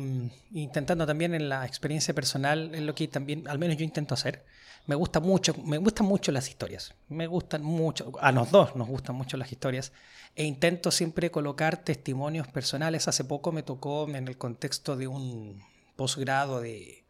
intentando 0.54 1.06
también 1.06 1.34
en 1.34 1.50
la 1.50 1.66
experiencia 1.66 2.14
personal, 2.14 2.74
es 2.74 2.82
lo 2.82 2.96
que 2.96 3.08
también, 3.08 3.48
al 3.48 3.60
menos 3.60 3.78
yo 3.78 3.84
intento 3.84 4.14
hacer. 4.14 4.44
Me 4.88 4.96
gusta 4.96 5.20
mucho, 5.20 5.56
me 5.64 5.78
gustan 5.78 6.06
mucho 6.06 6.32
las 6.32 6.48
historias. 6.48 6.94
Me 7.10 7.28
gustan 7.28 7.64
mucho, 7.64 8.12
a 8.20 8.32
los 8.32 8.52
dos 8.52 8.76
nos 8.76 8.88
gustan 8.88 9.16
mucho 9.16 9.36
las 9.38 9.52
historias. 9.52 9.92
E 10.36 10.44
intento 10.44 10.92
siempre 10.92 11.32
colocar 11.32 11.78
testimonios 11.78 12.48
personales. 12.48 13.08
Hace 13.08 13.24
poco 13.24 13.52
me 13.52 13.64
tocó 13.64 14.08
en 14.08 14.28
el 14.28 14.38
contexto 14.38 14.96
de 14.96 15.08
un 15.08 15.62
posgrado 15.96 16.62
de 16.62 17.06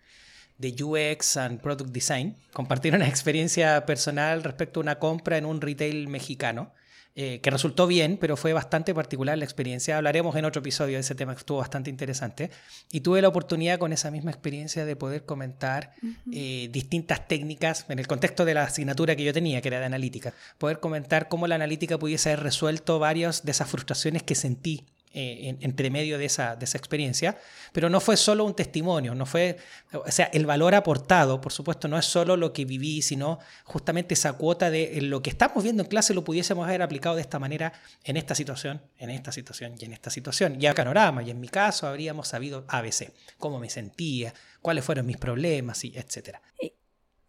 de 0.58 0.84
UX 0.84 1.38
and 1.38 1.60
Product 1.60 1.92
Design, 1.92 2.36
compartir 2.54 2.96
una 2.96 3.08
experiencia 3.10 3.86
personal 3.86 4.44
respecto 4.44 4.80
a 4.80 4.84
una 4.84 5.00
compra 5.00 5.38
en 5.38 5.46
un 5.46 5.62
retail 5.62 6.08
mexicano, 6.08 6.72
eh, 7.18 7.40
que 7.40 7.50
resultó 7.50 7.88
bien, 7.88 8.18
pero 8.20 8.36
fue 8.36 8.52
bastante 8.52 8.94
particular 8.94 9.38
la 9.38 9.46
experiencia. 9.46 9.96
Hablaremos 9.96 10.36
en 10.36 10.44
otro 10.44 10.60
episodio 10.60 10.96
de 10.96 11.00
ese 11.00 11.16
tema 11.16 11.34
que 11.34 11.40
estuvo 11.40 11.60
bastante 11.60 11.90
interesante. 11.90 12.52
Y 12.92 13.00
tuve 13.00 13.22
la 13.22 13.30
oportunidad 13.30 13.80
con 13.80 13.94
esa 13.94 14.12
misma 14.12 14.32
experiencia 14.32 14.84
de 14.84 14.98
poder 14.98 15.24
comentar 15.24 15.94
eh, 16.34 16.68
distintas 16.72 17.26
técnicas 17.26 17.86
en 17.88 18.00
el 18.00 18.08
contexto 18.08 18.44
de 18.44 18.54
la 18.54 18.64
asignatura 18.64 19.16
que 19.16 19.24
yo 19.24 19.32
tenía, 19.32 19.62
que 19.62 19.70
era 19.70 19.80
de 19.80 19.86
analítica. 19.86 20.34
Poder 20.58 20.82
comentar 20.82 21.30
cómo 21.30 21.48
la 21.48 21.56
analítica 21.56 21.98
pudiese 21.98 22.34
haber 22.34 22.44
resuelto 22.44 23.00
varias 23.00 23.46
de 23.46 23.52
esas 23.52 23.70
frustraciones 23.70 24.22
que 24.22 24.36
sentí 24.36 24.84
eh, 25.18 25.56
entre 25.62 25.90
medio 25.90 26.18
de 26.18 26.26
esa, 26.26 26.58
de 26.58 26.66
esa 26.66 26.78
experiencia, 26.78 27.38
pero 27.72 27.90
no 27.90 28.02
fue 28.02 28.18
solo 28.18 28.44
un 28.44 28.54
testimonio, 28.54 29.16
no 29.16 29.26
fue, 29.26 29.56
o 29.94 30.12
sea, 30.12 30.26
el 30.26 30.46
valor 30.46 30.76
aportado, 30.76 31.40
por 31.40 31.54
supuesto, 31.54 31.88
no 31.88 31.98
es 31.98 32.06
solo 32.06 32.36
lo 32.36 32.52
que 32.52 32.66
viví, 32.66 33.02
sino 33.02 33.40
justamente 33.64 34.14
esa 34.14 34.34
cuota 34.34 34.70
de 34.70 35.00
lo 35.02 35.22
que 35.22 35.30
estamos 35.30 35.64
viendo 35.64 35.84
en 35.84 35.90
clase 35.90 36.14
lo 36.14 36.26
pudiésemos 36.26 36.68
haber 36.68 36.82
aplicado 36.82 37.16
de 37.16 37.22
esta 37.22 37.40
manera 37.40 37.72
en 38.04 38.18
esta 38.18 38.36
situación, 38.36 38.82
en 38.98 39.10
esta 39.10 39.32
situación 39.32 39.76
y 39.80 39.86
en 39.86 39.94
esta 39.94 40.10
situación. 40.10 40.62
Y 40.62 40.66
a 40.66 40.76
panorama, 40.76 41.24
y 41.24 41.30
en 41.30 41.40
mi 41.40 41.48
caso 41.48 41.88
habríamos 41.88 42.28
sabido 42.28 42.66
ABC, 42.68 43.14
cómo 43.38 43.58
me 43.58 43.70
sentía, 43.70 44.34
cuáles 44.62 44.84
fueron 44.84 45.06
mis 45.06 45.18
problemas, 45.18 45.86
y 45.86 45.94
etcétera. 45.96 46.42
Y, 46.60 46.74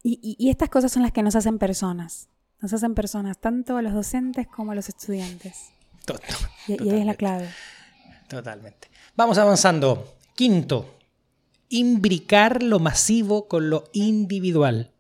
y 0.03 0.51
estas 0.51 0.71
cosas 0.71 0.91
son 0.91 1.03
las 1.03 1.13
que 1.13 1.23
nos 1.23 1.37
hacen 1.37 1.59
personas, 1.59 2.29
nos 2.61 2.73
hacen 2.73 2.95
personas, 2.95 3.39
tanto 3.39 3.77
a 3.77 3.83
los 3.83 3.93
docentes 3.93 4.49
como 4.49 4.73
a 4.73 4.75
los 4.75 4.89
estudiantes. 4.89 5.71
y, 6.69 6.73
ahí 6.89 7.01
es 7.01 7.07
la 7.07 7.15
clave. 7.15 7.49
Totalmente. 8.29 8.89
Vamos 9.17 9.39
avanzando. 9.39 10.17
Quinto, 10.35 10.97
imbricar 11.69 12.63
lo 12.63 12.79
masivo 12.79 13.49
con 13.49 13.71
lo 13.71 13.85
individual. 13.93 14.93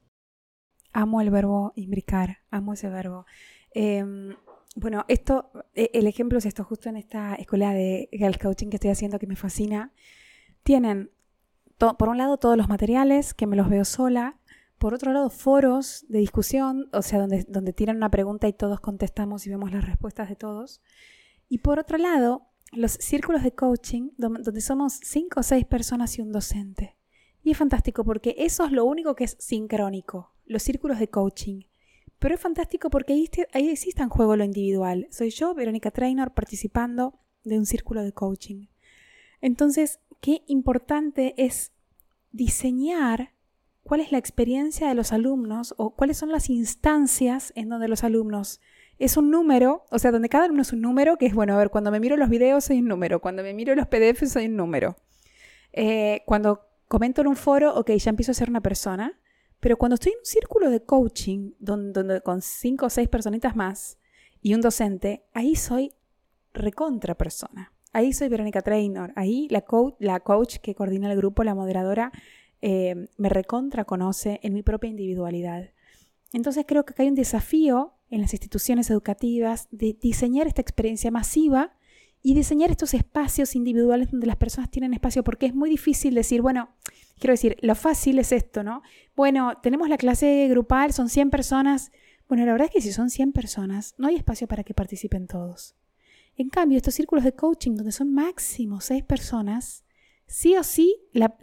Amo 0.92 1.20
el 1.20 1.30
verbo 1.30 1.72
imbricar, 1.76 2.38
amo 2.50 2.72
ese 2.72 2.88
verbo. 2.88 3.26
Em, 3.72 4.34
bueno, 4.74 5.04
esto, 5.08 5.50
e, 5.74 5.90
el 5.92 6.06
ejemplo 6.06 6.38
es 6.38 6.46
esto, 6.46 6.64
justo 6.64 6.88
en 6.88 6.96
esta 6.96 7.34
escuela 7.34 7.72
de 7.72 8.08
Girls 8.12 8.38
Coaching 8.38 8.68
que 8.68 8.76
estoy 8.76 8.90
haciendo 8.90 9.18
que 9.18 9.26
me 9.26 9.36
fascina. 9.36 9.92
Tienen, 10.62 11.10
por 11.98 12.08
un 12.08 12.18
lado, 12.18 12.38
todos 12.38 12.56
los 12.56 12.68
materiales 12.68 13.34
que 13.34 13.46
me 13.46 13.56
los 13.56 13.68
veo 13.68 13.84
sola. 13.84 14.38
Por 14.78 14.94
otro 14.94 15.12
lado, 15.12 15.30
foros 15.30 16.04
de 16.08 16.18
discusión, 16.18 16.88
o 16.92 17.02
sea, 17.02 17.18
donde, 17.18 17.44
donde 17.48 17.72
tiran 17.72 17.96
una 17.96 18.10
pregunta 18.10 18.48
y 18.48 18.52
todos 18.52 18.80
contestamos 18.80 19.46
y 19.46 19.50
vemos 19.50 19.72
las 19.72 19.84
respuestas 19.84 20.28
de 20.28 20.36
todos. 20.36 20.82
Y 21.48 21.58
por 21.58 21.78
otro 21.78 21.98
lado, 21.98 22.48
los 22.72 22.92
círculos 22.92 23.42
de 23.42 23.52
coaching 23.52 24.10
donde 24.16 24.60
somos 24.60 25.00
cinco 25.02 25.40
o 25.40 25.42
seis 25.42 25.64
personas 25.64 26.18
y 26.18 26.22
un 26.22 26.32
docente. 26.32 26.96
Y 27.42 27.52
es 27.52 27.58
fantástico 27.58 28.04
porque 28.04 28.34
eso 28.38 28.64
es 28.64 28.72
lo 28.72 28.84
único 28.84 29.14
que 29.14 29.24
es 29.24 29.36
sincrónico, 29.38 30.32
los 30.46 30.62
círculos 30.62 30.98
de 30.98 31.08
coaching. 31.08 31.62
Pero 32.18 32.34
es 32.34 32.40
fantástico 32.40 32.90
porque 32.90 33.12
ahí, 33.12 33.30
ahí 33.52 33.68
existe 33.68 34.02
en 34.02 34.08
juego 34.08 34.36
lo 34.36 34.44
individual. 34.44 35.06
Soy 35.10 35.30
yo, 35.30 35.54
Verónica 35.54 35.90
Trainer, 35.90 36.32
participando 36.32 37.20
de 37.44 37.58
un 37.58 37.66
círculo 37.66 38.02
de 38.02 38.12
coaching. 38.12 38.66
Entonces, 39.40 40.00
qué 40.20 40.42
importante 40.46 41.34
es 41.36 41.72
diseñar 42.32 43.32
cuál 43.82 44.00
es 44.00 44.10
la 44.10 44.18
experiencia 44.18 44.88
de 44.88 44.94
los 44.94 45.12
alumnos 45.12 45.74
o 45.78 45.94
cuáles 45.94 46.18
son 46.18 46.32
las 46.32 46.50
instancias 46.50 47.52
en 47.54 47.68
donde 47.68 47.88
los 47.88 48.02
alumnos 48.02 48.60
es 48.98 49.16
un 49.16 49.30
número, 49.30 49.84
o 49.90 49.98
sea, 49.98 50.10
donde 50.10 50.28
cada 50.28 50.44
alumno 50.44 50.62
es 50.62 50.72
un 50.72 50.80
número, 50.80 51.16
que 51.18 51.26
es, 51.26 51.34
bueno, 51.34 51.54
a 51.54 51.58
ver, 51.58 51.70
cuando 51.70 51.90
me 51.90 52.00
miro 52.00 52.16
los 52.16 52.28
videos 52.28 52.64
soy 52.64 52.78
un 52.78 52.88
número, 52.88 53.20
cuando 53.20 53.42
me 53.42 53.52
miro 53.52 53.74
los 53.74 53.86
PDFs 53.86 54.32
soy 54.32 54.46
un 54.46 54.56
número. 54.56 54.96
Eh, 55.72 56.22
cuando 56.24 56.62
comento 56.88 57.20
en 57.20 57.26
un 57.26 57.36
foro, 57.36 57.74
ok, 57.74 57.90
ya 57.92 58.10
empiezo 58.10 58.32
a 58.32 58.34
ser 58.34 58.48
una 58.48 58.62
persona, 58.62 59.20
pero 59.60 59.76
cuando 59.76 59.94
estoy 59.94 60.12
en 60.12 60.18
un 60.18 60.24
círculo 60.24 60.70
de 60.70 60.82
coaching, 60.82 61.52
donde, 61.58 62.20
con 62.22 62.40
cinco 62.40 62.86
o 62.86 62.90
seis 62.90 63.08
personitas 63.08 63.54
más 63.54 63.98
y 64.40 64.54
un 64.54 64.60
docente, 64.60 65.24
ahí 65.34 65.56
soy 65.56 65.92
recontra 66.54 67.14
persona. 67.14 67.72
Ahí 67.92 68.12
soy 68.12 68.28
Verónica 68.28 68.62
Trainor, 68.62 69.12
ahí 69.16 69.48
la 69.50 70.20
coach, 70.20 70.56
que 70.58 70.74
coordina 70.74 71.10
el 71.10 71.16
grupo, 71.16 71.44
la 71.44 71.54
moderadora, 71.54 72.12
eh, 72.62 73.08
me 73.16 73.28
recontra 73.28 73.84
conoce 73.84 74.40
en 74.42 74.54
mi 74.54 74.62
propia 74.62 74.88
individualidad. 74.88 75.70
Entonces 76.32 76.64
creo 76.66 76.84
que 76.84 76.92
acá 76.92 77.02
hay 77.02 77.08
un 77.08 77.14
desafío 77.14 77.95
en 78.10 78.20
las 78.20 78.32
instituciones 78.32 78.90
educativas 78.90 79.68
de 79.70 79.96
diseñar 80.00 80.46
esta 80.46 80.62
experiencia 80.62 81.10
masiva 81.10 81.72
y 82.22 82.34
diseñar 82.34 82.70
estos 82.70 82.94
espacios 82.94 83.54
individuales 83.54 84.10
donde 84.10 84.26
las 84.26 84.36
personas 84.36 84.70
tienen 84.70 84.94
espacio, 84.94 85.22
porque 85.22 85.46
es 85.46 85.54
muy 85.54 85.70
difícil 85.70 86.14
decir, 86.14 86.42
bueno, 86.42 86.70
quiero 87.18 87.32
decir, 87.32 87.56
lo 87.60 87.74
fácil 87.74 88.18
es 88.18 88.32
esto, 88.32 88.62
¿no? 88.62 88.82
Bueno, 89.14 89.58
tenemos 89.62 89.88
la 89.88 89.96
clase 89.96 90.46
grupal, 90.48 90.92
son 90.92 91.08
100 91.08 91.30
personas. 91.30 91.92
Bueno, 92.28 92.44
la 92.44 92.52
verdad 92.52 92.68
es 92.68 92.74
que 92.74 92.80
si 92.80 92.92
son 92.92 93.10
100 93.10 93.32
personas, 93.32 93.94
no 93.98 94.08
hay 94.08 94.16
espacio 94.16 94.48
para 94.48 94.64
que 94.64 94.74
participen 94.74 95.26
todos. 95.26 95.76
En 96.36 96.48
cambio, 96.48 96.76
estos 96.76 96.94
círculos 96.94 97.24
de 97.24 97.32
coaching, 97.32 97.76
donde 97.76 97.92
son 97.92 98.12
máximo 98.12 98.80
6 98.80 99.04
personas, 99.04 99.84
sí 100.26 100.56
o 100.56 100.62
sí, 100.62 100.96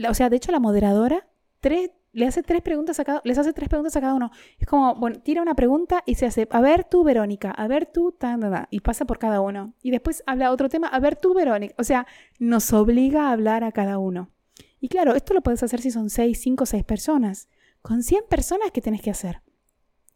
o 0.08 0.14
sea, 0.14 0.30
de 0.30 0.36
hecho 0.36 0.52
la 0.52 0.60
moderadora, 0.60 1.28
tres, 1.62 1.92
le 2.14 2.28
hace 2.28 2.44
tres 2.44 2.62
preguntas 2.62 3.00
a 3.00 3.06
cada, 3.06 3.22
les 3.26 3.38
hace 3.38 3.54
tres 3.54 3.68
preguntas 3.68 3.96
a 3.96 4.02
cada 4.02 4.14
uno. 4.14 4.32
Es 4.58 4.68
como, 4.68 4.96
bueno, 4.96 5.20
tira 5.20 5.42
una 5.42 5.56
pregunta 5.56 6.04
y 6.06 6.16
se 6.16 6.26
hace, 6.26 6.48
a 6.50 6.62
ver 6.62 6.86
tú, 6.86 7.04
Verónica, 7.04 7.52
a 7.52 7.68
ver 7.68 7.86
tú, 7.86 8.12
ta, 8.12 8.38
y 8.70 8.80
pasa 8.80 9.06
por 9.06 9.20
cada 9.20 9.42
uno. 9.42 9.74
Y 9.82 9.92
después 9.92 10.24
habla 10.26 10.52
otro 10.52 10.70
tema, 10.70 10.88
a 10.88 11.00
ver 11.00 11.16
tú, 11.16 11.34
Verónica. 11.34 11.76
O 11.78 11.84
sea, 11.84 12.08
nos 12.40 12.72
obliga 12.72 13.28
a 13.28 13.32
hablar 13.32 13.64
a 13.64 13.72
cada 13.72 13.98
uno. 13.98 14.30
Y 14.80 14.90
claro, 14.90 15.16
esto 15.16 15.34
lo 15.34 15.42
puedes 15.42 15.64
hacer 15.64 15.82
si 15.82 15.92
son 15.92 16.10
seis, 16.10 16.40
cinco, 16.42 16.66
seis 16.66 16.84
personas. 16.84 17.50
Con 17.82 18.02
100 18.02 18.26
personas, 18.30 18.72
¿qué 18.72 18.82
tienes 18.82 19.02
que 19.02 19.12
hacer? 19.12 19.42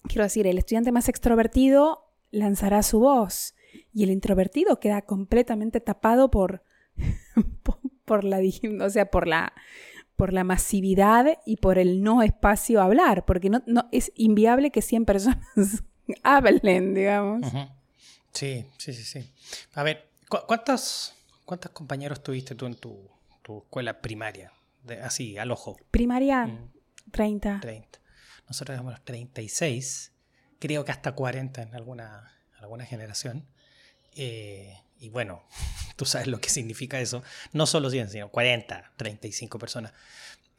quiero 0.08 0.24
decir, 0.24 0.48
el 0.48 0.58
estudiante 0.58 0.92
más 0.92 1.10
extrovertido 1.10 2.14
lanzará 2.32 2.82
su 2.84 3.00
voz 3.00 3.56
y 3.94 4.04
el 4.04 4.12
introvertido 4.12 4.80
queda 4.80 5.02
completamente 5.04 5.80
tapado 5.80 6.32
por, 6.32 6.64
por, 8.06 8.24
la, 8.24 8.40
o 8.82 8.90
sea, 8.90 9.12
por 9.12 9.28
la, 9.28 9.54
por 10.18 10.34
la 10.34 10.44
masividad 10.44 11.38
y 11.46 11.58
por 11.58 11.78
el 11.78 12.04
no 12.04 12.24
espacio 12.24 12.82
a 12.82 12.86
hablar, 12.86 13.24
porque 13.24 13.50
no, 13.50 13.64
no 13.68 13.88
es 13.92 14.12
inviable 14.16 14.72
que 14.72 14.82
100 14.82 15.06
personas 15.06 15.46
hablen, 16.24 16.94
digamos. 16.96 17.48
Sí, 18.34 18.66
sí, 18.78 18.94
sí, 18.94 19.04
sí. 19.04 19.32
A 19.76 19.84
ver, 19.84 20.10
¿cuántos, 20.28 21.14
¿cuántos 21.46 21.72
compañeros 21.72 22.22
tuviste 22.22 22.56
tú 22.56 22.66
en 22.66 22.76
tu, 22.76 23.10
escuela 23.64 24.02
primaria? 24.02 24.52
así, 25.04 25.38
al 25.38 25.52
ojo. 25.52 25.78
Primaria, 25.92 26.50
30. 27.12 27.58
Mm. 27.58 27.62
30. 27.62 28.00
Nosotros 28.48 28.78
tenemos 28.78 29.04
36, 29.04 30.14
creo 30.60 30.84
que 30.84 30.92
hasta 30.92 31.14
40 31.14 31.62
en 31.62 31.76
alguna, 31.76 32.34
alguna 32.60 32.86
generación. 32.86 33.46
Eh, 34.16 34.78
y 35.00 35.10
bueno, 35.10 35.44
tú 35.96 36.06
sabes 36.06 36.28
lo 36.28 36.40
que 36.40 36.50
significa 36.50 37.00
eso. 37.00 37.24
No 37.54 37.66
solo 37.66 37.90
100, 37.90 38.10
sino 38.10 38.30
40, 38.30 38.94
35 38.98 39.60
personas. 39.60 39.94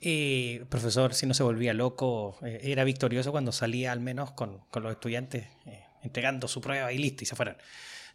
Eh, 0.01 0.65
profesor, 0.69 1.13
si 1.13 1.27
no 1.27 1.35
se 1.35 1.43
volvía 1.43 1.75
loco, 1.75 2.39
eh, 2.43 2.61
era 2.63 2.85
victorioso 2.85 3.33
cuando 3.33 3.51
salía 3.51 3.91
al 3.91 4.01
menos 4.01 4.31
con, 4.31 4.61
con 4.71 4.85
los 4.85 4.93
estudiantes 4.93 5.47
eh, 5.67 5.85
entregando 6.03 6.47
su 6.47 6.61
prueba 6.61 6.93
y 6.93 6.99
listo, 6.99 7.25
y 7.25 7.27
se 7.27 7.35
fueron. 7.35 7.57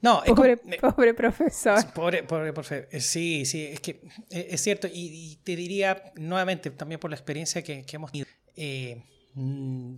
No, 0.02 0.22
pobre, 0.24 0.58
pobre 0.58 1.14
profesor. 1.14 1.94
Pobre, 1.94 2.24
pobre 2.24 2.52
profesor. 2.52 2.88
Sí, 3.02 3.46
sí, 3.46 3.66
es 3.66 3.80
que 3.80 4.02
es 4.30 4.62
cierto. 4.62 4.88
Y, 4.92 5.40
te 5.44 5.56
diría 5.56 6.12
nuevamente, 6.16 6.72
también 6.72 7.00
por 7.00 7.10
la 7.10 7.16
experiencia 7.16 7.64
que, 7.64 7.86
que 7.86 7.96
hemos 7.96 8.12
tenido, 8.12 8.28
mm, 9.34 9.96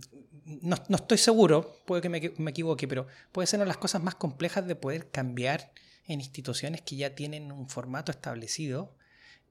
no, 0.62 0.76
no, 0.88 0.96
estoy 0.96 1.18
seguro, 1.18 1.82
puede 1.86 2.02
que 2.02 2.08
me, 2.08 2.32
me, 2.36 2.50
equivoque, 2.52 2.86
pero 2.86 3.08
puede 3.32 3.48
ser 3.48 3.58
una 3.58 3.64
de 3.64 3.68
las 3.68 3.78
cosas 3.78 4.00
más 4.00 4.14
complejas 4.14 4.66
de 4.66 4.76
poder 4.76 5.10
cambiar 5.10 5.72
en 6.06 6.20
instituciones 6.20 6.82
que 6.82 6.96
ya 6.96 7.14
tienen 7.14 7.52
un 7.52 7.68
formato 7.68 8.12
establecido, 8.12 8.94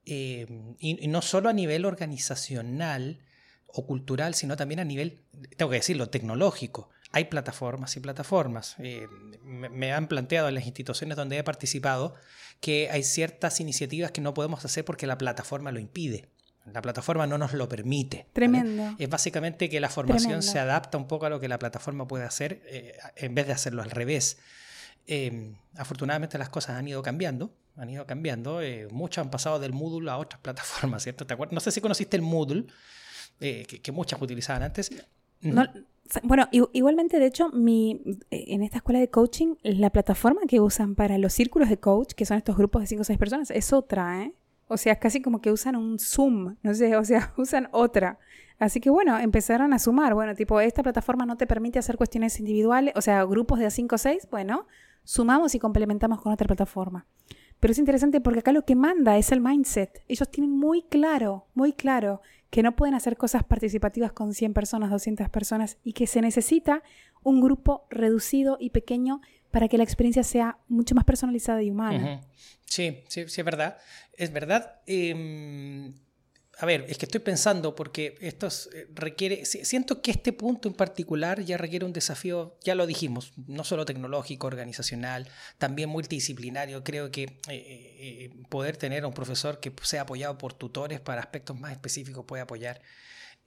eh, 0.06 0.46
y, 0.80 1.08
no 1.08 1.22
solo 1.22 1.50
a 1.50 1.54
nivel 1.54 1.86
organizacional 1.86 3.20
o 3.68 3.86
cultural, 3.86 4.36
sino 4.36 4.56
también 4.56 4.80
a 4.80 4.86
nivel, 4.86 5.24
tengo 5.58 5.72
que 5.72 5.78
decirlo, 5.78 6.10
tecnológico. 6.10 6.90
Hay 7.12 7.26
plataformas 7.26 7.96
y 7.98 8.00
plataformas. 8.00 8.76
Eh, 8.80 9.08
me, 9.42 9.94
han 9.94 10.08
planteado 10.08 10.48
en 10.48 10.56
las 10.56 10.66
instituciones 10.66 11.18
donde 11.18 11.38
he 11.38 11.44
participado 11.44 12.16
que 12.60 12.90
hay 12.92 13.04
ciertas 13.04 13.60
iniciativas 13.60 14.12
que 14.12 14.22
no 14.22 14.34
podemos 14.34 14.64
hacer 14.64 14.86
porque 14.86 15.08
la 15.08 15.18
plataforma 15.18 15.72
lo 15.72 15.80
impide. 15.80 16.30
La 16.72 16.82
plataforma 16.82 17.28
no 17.28 17.38
nos 17.38 17.54
lo 17.54 17.70
permite. 17.70 18.28
Tremendo. 18.34 18.96
Es 18.98 19.08
básicamente 19.08 19.70
que 19.70 19.80
la 19.80 19.90
formación 19.90 20.42
se 20.42 20.58
adapta 20.58 20.98
un 20.98 21.08
poco 21.08 21.28
a 21.28 21.30
lo 21.30 21.40
que 21.40 21.48
la 21.48 21.60
plataforma 21.60 22.08
puede 22.08 22.26
hacer 22.26 22.64
eh, 22.66 22.98
en 23.16 23.36
vez 23.36 23.46
de 23.46 23.54
hacerlo 23.54 23.84
al 23.84 23.92
revés. 23.92 24.40
Em, 25.08 25.56
afortunadamente 25.78 26.38
las 26.38 26.50
cosas 26.50 26.78
han 26.78 26.88
ido 26.88 27.02
cambiando, 27.04 27.52
han 27.76 27.90
ido 27.90 28.06
cambiando. 28.06 28.62
Eh, 28.62 28.88
muchos 28.92 29.24
han 29.24 29.30
pasado 29.30 29.60
del 29.60 29.74
Moodle 29.74 30.10
a 30.10 30.18
otras 30.18 30.40
plataformas, 30.42 31.04
¿cierto? 31.04 31.26
¿Te 31.26 31.36
no 31.36 31.60
sé 31.60 31.72
si 31.72 31.82
conociste 31.82 32.18
el 32.18 32.24
Moodle, 32.24 32.66
eh, 33.40 33.66
que, 33.66 33.92
muchas 33.92 34.22
utilizaban 34.22 34.64
antes. 34.64 34.92
bueno, 36.24 36.48
igualmente, 36.52 37.20
de 37.20 37.26
hecho, 37.26 37.50
mi, 37.50 38.02
en 38.30 38.64
esta 38.64 38.78
escuela 38.78 39.00
de 39.00 39.10
coaching, 39.10 39.56
la 39.64 39.90
plataforma 39.90 40.42
que 40.48 40.60
usan 40.60 40.96
para 40.96 41.18
los 41.18 41.34
círculos 41.34 41.70
de 41.70 41.78
coach, 41.78 42.14
que 42.14 42.26
son 42.26 42.38
estos 42.38 42.56
grupos 42.56 42.82
de 42.82 42.88
5 42.88 43.02
o 43.02 43.04
6 43.04 43.20
personas, 43.20 43.52
es 43.52 43.74
otra, 43.74 44.24
¿eh? 44.24 44.34
O 44.68 44.78
sea, 44.78 44.94
es 44.94 45.00
casi 45.00 45.22
como 45.22 45.42
que 45.42 45.52
usan 45.52 45.76
un 45.76 46.00
Zoom, 46.00 46.56
no 46.64 46.74
sé, 46.74 46.96
o 46.96 47.04
sea, 47.04 47.34
usan 47.38 47.68
otra. 47.72 48.18
Así 48.58 48.80
que 48.80 48.90
bueno, 48.90 49.20
empezaron 49.20 49.74
a 49.74 49.80
sumar, 49.80 50.14
bueno, 50.14 50.34
tipo, 50.34 50.62
esta 50.62 50.82
plataforma 50.82 51.26
no 51.26 51.36
te 51.36 51.46
permite 51.46 51.78
hacer 51.78 51.98
cuestiones 51.98 52.40
individuales, 52.40 52.94
o 52.96 53.02
sea, 53.02 53.24
grupos 53.26 53.60
de 53.60 53.66
a 53.66 53.70
5 53.70 53.96
o 53.96 53.98
6, 53.98 54.28
bueno, 54.32 54.66
sumamos 55.06 55.56
y 55.56 55.60
complementamos 55.60 56.22
con 56.22 56.34
otra 56.34 56.48
plataforma. 56.48 57.08
Pero 57.62 57.72
es 57.72 57.80
interesante 57.80 58.20
porque 58.20 58.40
acá 58.40 58.52
lo 58.52 58.66
que 58.66 58.76
manda 58.76 59.18
es 59.18 59.32
el 59.32 59.40
mindset. 59.40 60.04
Ellos 60.10 60.30
tienen 60.30 60.52
muy 60.52 60.84
claro, 60.84 61.48
muy 61.54 61.72
claro 61.72 62.22
que 62.50 62.64
no 62.64 62.76
pueden 62.76 62.96
hacer 62.96 63.18
cosas 63.18 63.44
participativas 63.44 64.12
con 64.12 64.34
100 64.34 64.54
personas, 64.54 64.92
200 64.92 65.30
personas 65.30 65.78
y 65.84 65.94
que 65.94 66.08
se 66.08 66.22
necesita 66.22 66.84
un 67.24 67.42
grupo 67.42 67.88
reducido 67.90 68.58
y 68.60 68.70
pequeño 68.70 69.22
para 69.52 69.68
que 69.68 69.78
la 69.78 69.84
experiencia 69.84 70.24
sea 70.24 70.58
mucho 70.68 70.96
más 70.96 71.06
personalizada 71.06 71.64
y 71.64 71.72
humana. 71.72 72.22
Sí, 72.66 73.04
sí, 73.08 73.24
sí, 73.28 73.42
es 73.42 73.46
verdad. 73.46 73.78
Es 74.14 74.32
verdad. 74.34 74.82
Em, 74.86 75.94
a 76.58 76.66
ver, 76.66 76.86
es 76.88 76.98
que 76.98 77.06
estoy 77.06 77.20
pensando 77.20 77.76
porque 77.76 78.18
esto 78.22 78.48
eh, 78.48 78.88
requiere, 78.94 79.46
siento 79.46 80.02
que 80.02 80.12
este 80.12 80.32
punto 80.32 80.70
en 80.70 80.74
particular 80.74 81.42
ya 81.42 81.58
requiere 81.58 81.86
un 81.86 81.92
desafío, 81.92 82.58
ya 82.64 82.76
lo 82.76 82.88
dijimos, 82.88 83.34
no 83.48 83.64
solo 83.64 83.86
tecnológico, 83.86 84.48
organizacional, 84.48 85.28
también 85.58 85.90
multidisciplinario. 85.90 86.84
Creo 86.84 87.12
que 87.12 87.24
eh, 87.24 87.40
eh, 87.50 88.32
poder 88.50 88.78
tener 88.78 89.04
a 89.04 89.08
un 89.08 89.14
profesor 89.14 89.60
que 89.60 89.74
sea 89.82 90.04
apoyado 90.04 90.38
por 90.38 90.54
tutores 90.54 91.02
para 91.02 91.22
aspectos 91.22 91.60
más 91.60 91.74
específicos 91.74 92.26
puede 92.26 92.44
apoyar. 92.44 92.82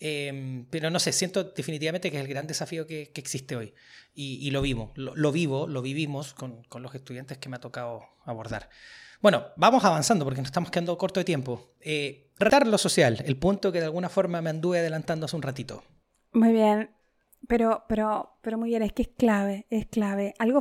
Em, 0.00 0.66
pero 0.66 0.90
no 0.90 1.00
sé, 1.00 1.12
siento 1.12 1.44
definitivamente 1.44 2.10
que 2.10 2.18
es 2.18 2.22
el 2.22 2.28
gran 2.28 2.46
desafío 2.46 2.86
que, 2.86 3.10
existe 3.14 3.56
hoy. 3.56 3.74
Y, 4.14 4.50
lo 4.50 4.62
vivo, 4.62 4.92
lo, 4.96 5.32
vivo, 5.32 5.66
lo 5.66 5.80
vivimos 5.80 6.34
con, 6.34 6.64
con 6.64 6.82
los 6.82 6.94
estudiantes 6.94 7.38
que 7.38 7.48
me 7.48 7.56
ha 7.56 7.60
tocado 7.60 8.02
abordar. 8.24 8.68
Bueno, 9.20 9.48
vamos 9.56 9.84
avanzando 9.84 10.24
porque 10.24 10.40
nos 10.40 10.48
estamos 10.48 10.70
quedando 10.70 10.96
corto 10.96 11.18
de 11.18 11.24
tiempo. 11.24 11.74
Eh, 11.80 12.27
lo 12.66 12.78
social, 12.78 13.22
el 13.24 13.36
punto 13.36 13.72
que 13.72 13.80
de 13.80 13.86
alguna 13.86 14.08
forma 14.08 14.40
me 14.40 14.50
anduve 14.50 14.78
adelantando 14.78 15.26
hace 15.26 15.36
un 15.36 15.42
ratito. 15.42 15.82
Muy 16.32 16.52
bien, 16.52 16.90
pero, 17.46 17.84
pero, 17.88 18.38
pero 18.42 18.58
muy 18.58 18.70
bien, 18.70 18.82
es 18.82 18.92
que 18.92 19.02
es 19.02 19.08
clave, 19.08 19.66
es 19.70 19.86
clave. 19.86 20.34
Algo 20.38 20.60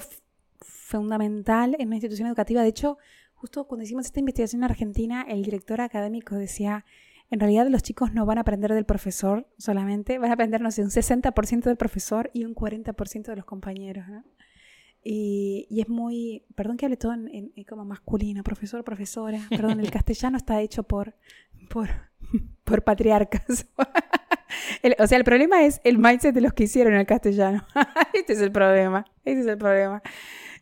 fundamental 0.59 1.75
en 1.79 1.87
una 1.87 1.97
institución 1.97 2.27
educativa. 2.27 2.61
De 2.61 2.69
hecho, 2.69 2.97
justo 3.33 3.67
cuando 3.67 3.83
hicimos 3.83 4.05
esta 4.05 4.19
investigación 4.19 4.61
en 4.61 4.69
Argentina, 4.69 5.25
el 5.27 5.43
director 5.43 5.81
académico 5.81 6.35
decía, 6.35 6.85
en 7.29 7.39
realidad 7.39 7.67
los 7.67 7.83
chicos 7.83 8.13
no 8.13 8.25
van 8.25 8.37
a 8.37 8.41
aprender 8.41 8.73
del 8.73 8.85
profesor 8.85 9.47
solamente, 9.57 10.17
van 10.17 10.31
a 10.31 10.35
aprender, 10.35 10.61
no 10.61 10.71
sé, 10.71 10.81
un 10.83 10.89
60% 10.89 11.63
del 11.63 11.77
profesor 11.77 12.29
y 12.33 12.45
un 12.45 12.55
40% 12.55 13.23
de 13.25 13.35
los 13.35 13.45
compañeros. 13.45 14.07
¿no? 14.07 14.23
Y, 15.03 15.67
es 15.69 15.89
muy, 15.89 16.45
perdón 16.55 16.77
que 16.77 16.85
hable 16.85 16.97
todo 16.97 17.13
en, 17.13 17.51
como 17.67 17.85
masculino, 17.85 18.43
profesor, 18.43 18.83
profesora, 18.83 19.39
perdón, 19.49 19.79
el 19.79 19.91
castellano 19.91 20.37
está 20.37 20.61
hecho 20.61 20.83
por, 20.83 21.15
por, 22.63 22.83
patriarcas. 22.83 23.67
o 24.99 25.07
sea, 25.07 25.17
el 25.17 25.23
problema 25.23 25.65
es 25.65 25.81
el 25.83 25.97
mindset 25.97 26.33
de 26.33 26.41
los 26.41 26.53
que 26.53 26.63
hicieron 26.63 26.93
el 26.93 27.05
castellano. 27.05 27.65
este 28.13 28.33
es 28.33 28.41
el 28.41 28.51
problema, 28.51 29.05
este 29.25 29.41
es 29.41 29.47
el 29.47 29.57
problema. 29.57 30.01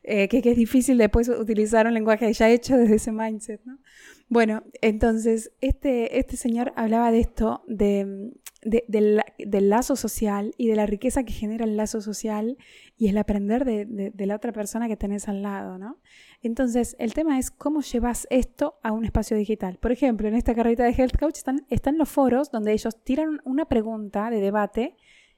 Eh, 0.03 0.27
que, 0.27 0.37
es 0.37 0.55
difícil 0.55 0.97
después 0.97 1.29
utilizar 1.29 1.87
un 1.87 1.93
lenguaje 1.93 2.31
ya 2.31 2.49
hecho 2.49 2.77
desde 2.77 2.95
ese 2.95 3.11
mindset, 3.11 3.61
¿no? 3.65 3.79
Bueno, 4.27 4.63
entonces, 4.81 5.51
este, 5.61 6.17
este 6.19 6.35
señor 6.35 6.73
hablaba 6.75 7.11
de 7.11 7.19
esto, 7.19 7.63
de, 7.67 8.33
del, 8.63 9.69
lazo 9.69 9.95
social 9.95 10.55
y 10.57 10.67
de 10.67 10.75
la 10.75 10.87
riqueza 10.87 11.23
que 11.23 11.31
genera 11.31 11.65
el 11.65 11.77
lazo 11.77 12.01
social 12.01 12.57
y 12.97 13.07
el 13.07 13.17
aprender 13.19 13.65
de, 13.65 14.25
la 14.25 14.35
otra 14.35 14.51
persona 14.51 14.87
que 14.87 14.97
tenés 14.97 15.27
al 15.27 15.43
lado, 15.43 15.77
¿no? 15.77 15.99
Entonces, 16.41 16.95
el 16.97 17.13
tema 17.13 17.37
es 17.37 17.51
cómo 17.51 17.81
llevas 17.81 18.25
esto 18.31 18.79
a 18.81 18.91
un 18.91 19.05
espacio 19.05 19.37
digital. 19.37 19.77
Por 19.77 19.91
ejemplo, 19.91 20.27
en 20.27 20.33
esta 20.33 20.55
carreta 20.55 20.83
de 20.83 20.91
Health 20.91 21.17
Coach 21.17 21.37
están, 21.37 21.65
están 21.69 21.99
los 21.99 22.09
foros 22.09 22.49
donde 22.51 22.73
ellos 22.73 23.03
tiran 23.03 23.41
una 23.45 23.65
pregunta 23.65 24.31
de 24.31 24.39
debate 24.39 24.95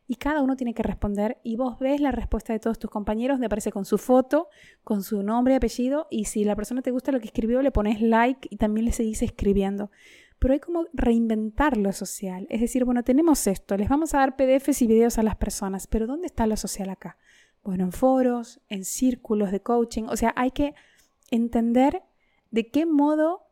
y 0.08 0.16
cada 0.16 0.42
uno 0.42 0.56
tiene 0.56 0.74
que 0.74 0.84
responder 0.84 1.38
y 1.44 1.58
vos 1.58 1.78
ves 1.80 2.00
la 2.00 2.12
respuesta 2.12 2.54
de 2.54 2.60
todos 2.60 2.80
tus 2.80 2.90
compañeros, 2.90 3.40
me 3.40 3.48
aparece 3.48 3.72
con 3.72 3.84
su 3.84 3.98
foto, 3.98 4.48
con 4.84 5.04
su 5.04 5.22
nombre 5.22 5.54
y 5.54 5.58
apellido 5.58 6.08
y 6.10 6.26
si 6.26 6.46
la 6.46 6.56
persona 6.56 6.82
te 6.82 6.92
gusta 6.92 7.12
lo 7.12 7.20
que 7.20 7.28
escribió 7.28 7.62
le 7.62 7.72
pones 7.72 8.02
like 8.02 8.48
y 8.50 8.56
también 8.56 8.86
le 8.86 8.94
seguís 8.94 9.22
escribiendo. 9.22 9.92
Pero 10.40 10.54
hay 10.54 10.60
como 10.60 10.86
reinventar 10.94 11.78
lo 11.78 11.92
social, 11.92 12.48
es 12.50 12.62
decir, 12.62 12.86
bueno, 12.86 13.04
tenemos 13.04 13.48
esto, 13.48 13.76
les 13.76 13.90
vamos 13.90 14.14
a 14.14 14.20
dar 14.20 14.36
PDFs 14.38 14.82
y 14.82 14.88
videos 14.88 15.18
a 15.18 15.24
las 15.24 15.36
personas, 15.36 15.88
pero 15.88 16.08
¿dónde 16.08 16.28
está 16.28 16.48
lo 16.48 16.56
social 16.56 16.90
acá? 16.90 17.18
Bueno, 17.64 17.84
en 17.84 17.92
foros, 17.92 18.62
en 18.70 18.86
círculos 18.86 19.52
de 19.52 19.62
coaching, 19.62 20.04
o 20.04 20.16
sea, 20.16 20.34
hay 20.38 20.52
que 20.52 20.74
entender 21.32 22.04
de 22.52 22.70
qué 22.70 22.86
modo 22.86 23.48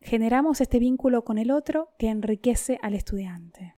generamos 0.00 0.60
este 0.60 0.78
vínculo 0.78 1.24
con 1.24 1.36
el 1.36 1.50
otro 1.50 1.90
que 1.98 2.08
enriquece 2.08 2.78
al 2.82 2.94
estudiante 2.94 3.75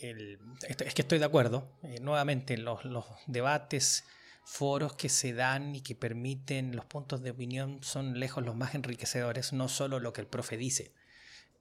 es 0.00 0.94
que 0.94 1.02
estoy 1.02 1.18
de 1.18 1.24
acuerdo. 1.24 1.70
Eh, 1.82 1.98
nuevamente, 2.00 2.56
los, 2.56 2.80
debates, 3.26 4.04
foros 4.44 4.94
que 4.94 5.08
se 5.08 5.34
dan 5.34 5.74
y 5.74 5.82
que 5.82 5.94
permiten 5.94 6.74
los 6.74 6.86
puntos 6.86 7.22
de 7.22 7.30
opinión 7.30 7.80
son 7.82 8.18
lejos 8.18 8.44
los 8.44 8.56
más 8.56 8.74
enriquecedores, 8.74 9.52
no 9.52 9.68
solo 9.68 10.00
lo 10.00 10.12
que 10.12 10.20
el 10.20 10.26
profe 10.26 10.56
dice. 10.56 10.92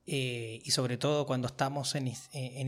Eh, 0.05 0.61
y 0.63 0.71
sobre 0.71 0.97
todo 0.97 1.25
cuando 1.25 1.47
estamos 1.47 1.95
en, 1.95 2.07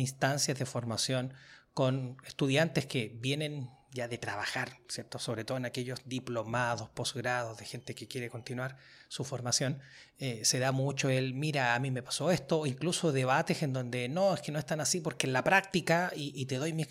instancias 0.02 0.60
de 0.60 0.66
formación 0.66 1.34
con 1.74 2.18
estudiantes 2.26 2.86
que 2.86 3.16
vienen 3.16 3.70
ya 3.92 4.08
de 4.08 4.18
trabajar, 4.18 4.78
¿cierto? 4.90 5.20
Sobre 5.20 5.46
todo 5.46 5.58
en 5.58 5.66
aquellos 5.66 6.02
diplomados, 6.06 6.90
posgrados 6.90 7.58
de 7.58 7.66
gente 7.66 7.96
que 7.96 8.08
quiere 8.08 8.30
continuar 8.30 8.78
su 9.10 9.26
formación, 9.26 9.80
eh, 10.20 10.42
se 10.44 10.60
da 10.60 10.72
mucho 10.72 11.10
el, 11.10 11.34
mira, 11.34 11.76
a 11.76 11.80
mí 11.80 11.92
me 11.92 12.02
pasó 12.02 12.32
esto, 12.32 12.66
incluso 12.66 13.12
debates 13.12 13.64
en 13.64 13.74
donde 13.74 14.08
no, 14.08 14.34
es 14.34 14.42
que 14.42 14.52
no 14.52 14.60
es 14.60 14.66
tan 14.66 14.80
así 14.80 15.02
porque 15.02 15.28
en 15.28 15.34
la 15.34 15.44
práctica, 15.44 16.12
y, 16.16 16.46
te 16.46 16.58
doy 16.58 16.74
mi, 16.74 16.86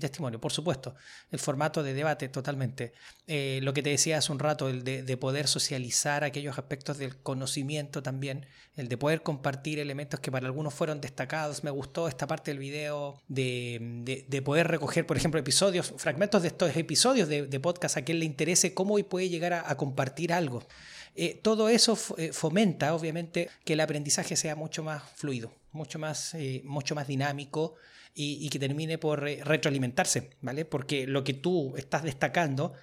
testimonio, 0.00 0.40
por 0.40 0.52
supuesto, 0.52 0.94
el 1.30 1.38
formato 1.38 1.82
de 1.82 1.94
debate 1.94 2.28
totalmente. 2.28 2.92
Eh, 3.26 3.60
lo 3.62 3.72
que 3.72 3.82
te 3.82 3.90
decía 3.90 4.18
hace 4.18 4.32
un 4.32 4.38
rato, 4.38 4.68
el 4.68 4.84
de, 4.84 5.16
poder 5.16 5.48
socializar 5.48 6.24
aquellos 6.24 6.58
aspectos 6.58 6.98
del 6.98 7.16
conocimiento 7.16 8.02
también, 8.02 8.46
el 8.76 8.88
de 8.88 8.96
poder 8.96 9.22
compartir 9.22 9.78
elementos 9.78 10.20
que 10.20 10.30
para 10.30 10.46
algunos 10.46 10.74
fueron 10.74 11.00
destacados, 11.00 11.64
me 11.64 11.70
gustó 11.70 12.08
esta 12.08 12.26
parte 12.26 12.50
del 12.50 12.58
video, 12.58 13.22
de, 13.28 14.24
de 14.28 14.42
poder 14.42 14.68
recoger, 14.68 15.06
por 15.06 15.16
ejemplo, 15.16 15.40
episodios, 15.40 15.94
fragmentos 15.96 16.42
de 16.42 16.48
estos 16.48 16.76
episodios 16.76 17.28
de, 17.28 17.60
podcast 17.60 17.96
a 17.96 18.02
quien 18.02 18.18
le 18.18 18.24
interese 18.24 18.74
cómo 18.74 18.98
puede 19.04 19.28
llegar 19.28 19.52
a, 19.52 19.76
compartir 19.76 20.32
algo. 20.32 20.66
Eh, 21.14 21.38
todo 21.42 21.68
eso 21.68 21.98
eh, 22.16 22.32
fomenta, 22.32 22.94
obviamente, 22.94 23.48
que 23.64 23.74
el 23.74 23.80
aprendizaje 23.80 24.36
sea 24.36 24.56
mucho 24.56 24.82
más 24.82 25.02
fluido, 25.14 25.52
mucho 25.72 25.98
más, 25.98 26.34
eh, 26.34 26.62
mucho 26.64 26.94
más 26.94 27.06
dinámico 27.06 27.74
y, 28.14 28.48
que 28.50 28.58
termine 28.58 28.98
por 28.98 29.20
retroalimentarse, 29.22 30.30
¿vale? 30.42 30.64
Porque 30.64 31.06
lo 31.06 31.24
que 31.24 31.32
tú 31.32 31.74
estás 31.76 32.02
destacando, 32.02 32.74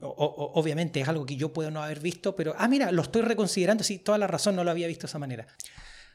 obviamente 0.00 1.00
es 1.00 1.08
algo 1.08 1.26
que 1.26 1.36
yo 1.36 1.52
puedo 1.52 1.70
no 1.70 1.82
haber 1.82 2.00
visto, 2.00 2.34
pero, 2.34 2.54
ah, 2.56 2.68
mira, 2.68 2.90
lo 2.90 3.02
estoy 3.02 3.20
reconsiderando, 3.20 3.84
sí, 3.84 3.98
toda 3.98 4.16
la 4.16 4.26
razón 4.26 4.56
no 4.56 4.64
lo 4.64 4.70
había 4.70 4.86
visto 4.86 5.02
de 5.02 5.10
esa 5.10 5.18
manera. 5.18 5.46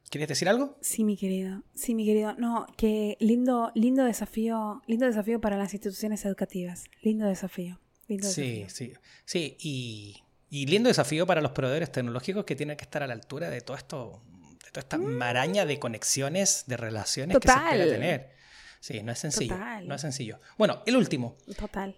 ¿Querías 0.09 0.29
decir 0.29 0.47
algo? 0.47 0.77
Sí, 0.81 1.03
mi 1.03 1.17
querido. 1.17 1.63
Sí, 1.75 1.93
mi 1.93 2.05
querido. 2.05 2.33
No, 2.37 2.65
que 2.77 3.17
lindo, 3.19 3.71
lindo 3.75 4.05
desafío, 4.05 4.81
lindo 4.87 5.05
desafío 5.05 5.41
para 5.41 5.57
las 5.57 5.73
instituciones 5.73 6.23
educativas. 6.25 6.85
Lindo 7.01 7.25
desafío. 7.27 7.79
sí, 8.21 8.65
sí, 8.69 8.93
sí. 9.25 9.57
Y, 9.59 10.23
y, 10.49 10.65
lindo 10.67 10.87
desafío 10.87 11.25
para 11.25 11.41
los 11.41 11.51
proveedores 11.51 11.91
tecnológicos 11.91 12.45
que 12.45 12.55
tienen 12.55 12.77
que 12.77 12.83
estar 12.83 13.03
a 13.03 13.07
la 13.07 13.13
altura 13.13 13.49
de 13.49 13.61
todo 13.61 13.77
esto, 13.77 14.21
de 14.63 14.71
toda 14.71 14.81
esta 14.81 14.97
mm. 14.97 15.05
maraña 15.05 15.65
de 15.65 15.79
conexiones, 15.79 16.63
de 16.67 16.77
relaciones 16.77 17.37
que 17.37 17.47
se 17.47 17.53
quiera 17.53 17.85
tener. 17.85 18.37
Sí, 18.79 19.01
no 19.03 19.11
es 19.11 19.19
sencillo. 19.19 19.57
No 19.85 19.95
es 19.95 20.01
sencillo. 20.01 20.39
Bueno, 20.57 20.83
el 20.85 20.95
último. 20.95 21.37
Total. 21.57 21.97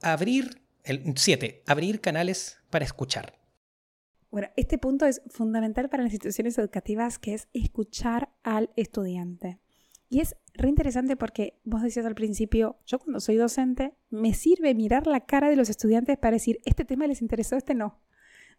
Abrir, 0.00 0.62
el 0.82 1.14
7, 1.16 1.62
abrir 1.66 2.00
canales 2.00 2.58
para 2.70 2.84
escuchar. 2.84 3.38
Bueno, 4.30 4.48
este 4.56 4.78
punto 4.78 5.06
es 5.06 5.22
fundamental 5.28 5.88
para 5.88 6.02
las 6.02 6.12
instituciones 6.12 6.58
educativas, 6.58 7.20
que 7.20 7.34
es 7.34 7.48
escuchar 7.52 8.30
al 8.42 8.70
estudiante. 8.74 9.60
Y 10.14 10.20
es 10.20 10.36
re 10.52 10.68
interesante 10.68 11.16
porque 11.16 11.58
vos 11.64 11.82
decías 11.82 12.06
al 12.06 12.14
principio, 12.14 12.76
yo 12.86 13.00
cuando 13.00 13.18
soy 13.18 13.34
docente, 13.34 13.94
me 14.10 14.32
sirve 14.32 14.72
mirar 14.72 15.08
la 15.08 15.26
cara 15.26 15.50
de 15.50 15.56
los 15.56 15.68
estudiantes 15.70 16.16
para 16.18 16.34
decir, 16.36 16.60
este 16.64 16.84
tema 16.84 17.08
les 17.08 17.20
interesó, 17.20 17.56
este 17.56 17.74
no. 17.74 17.98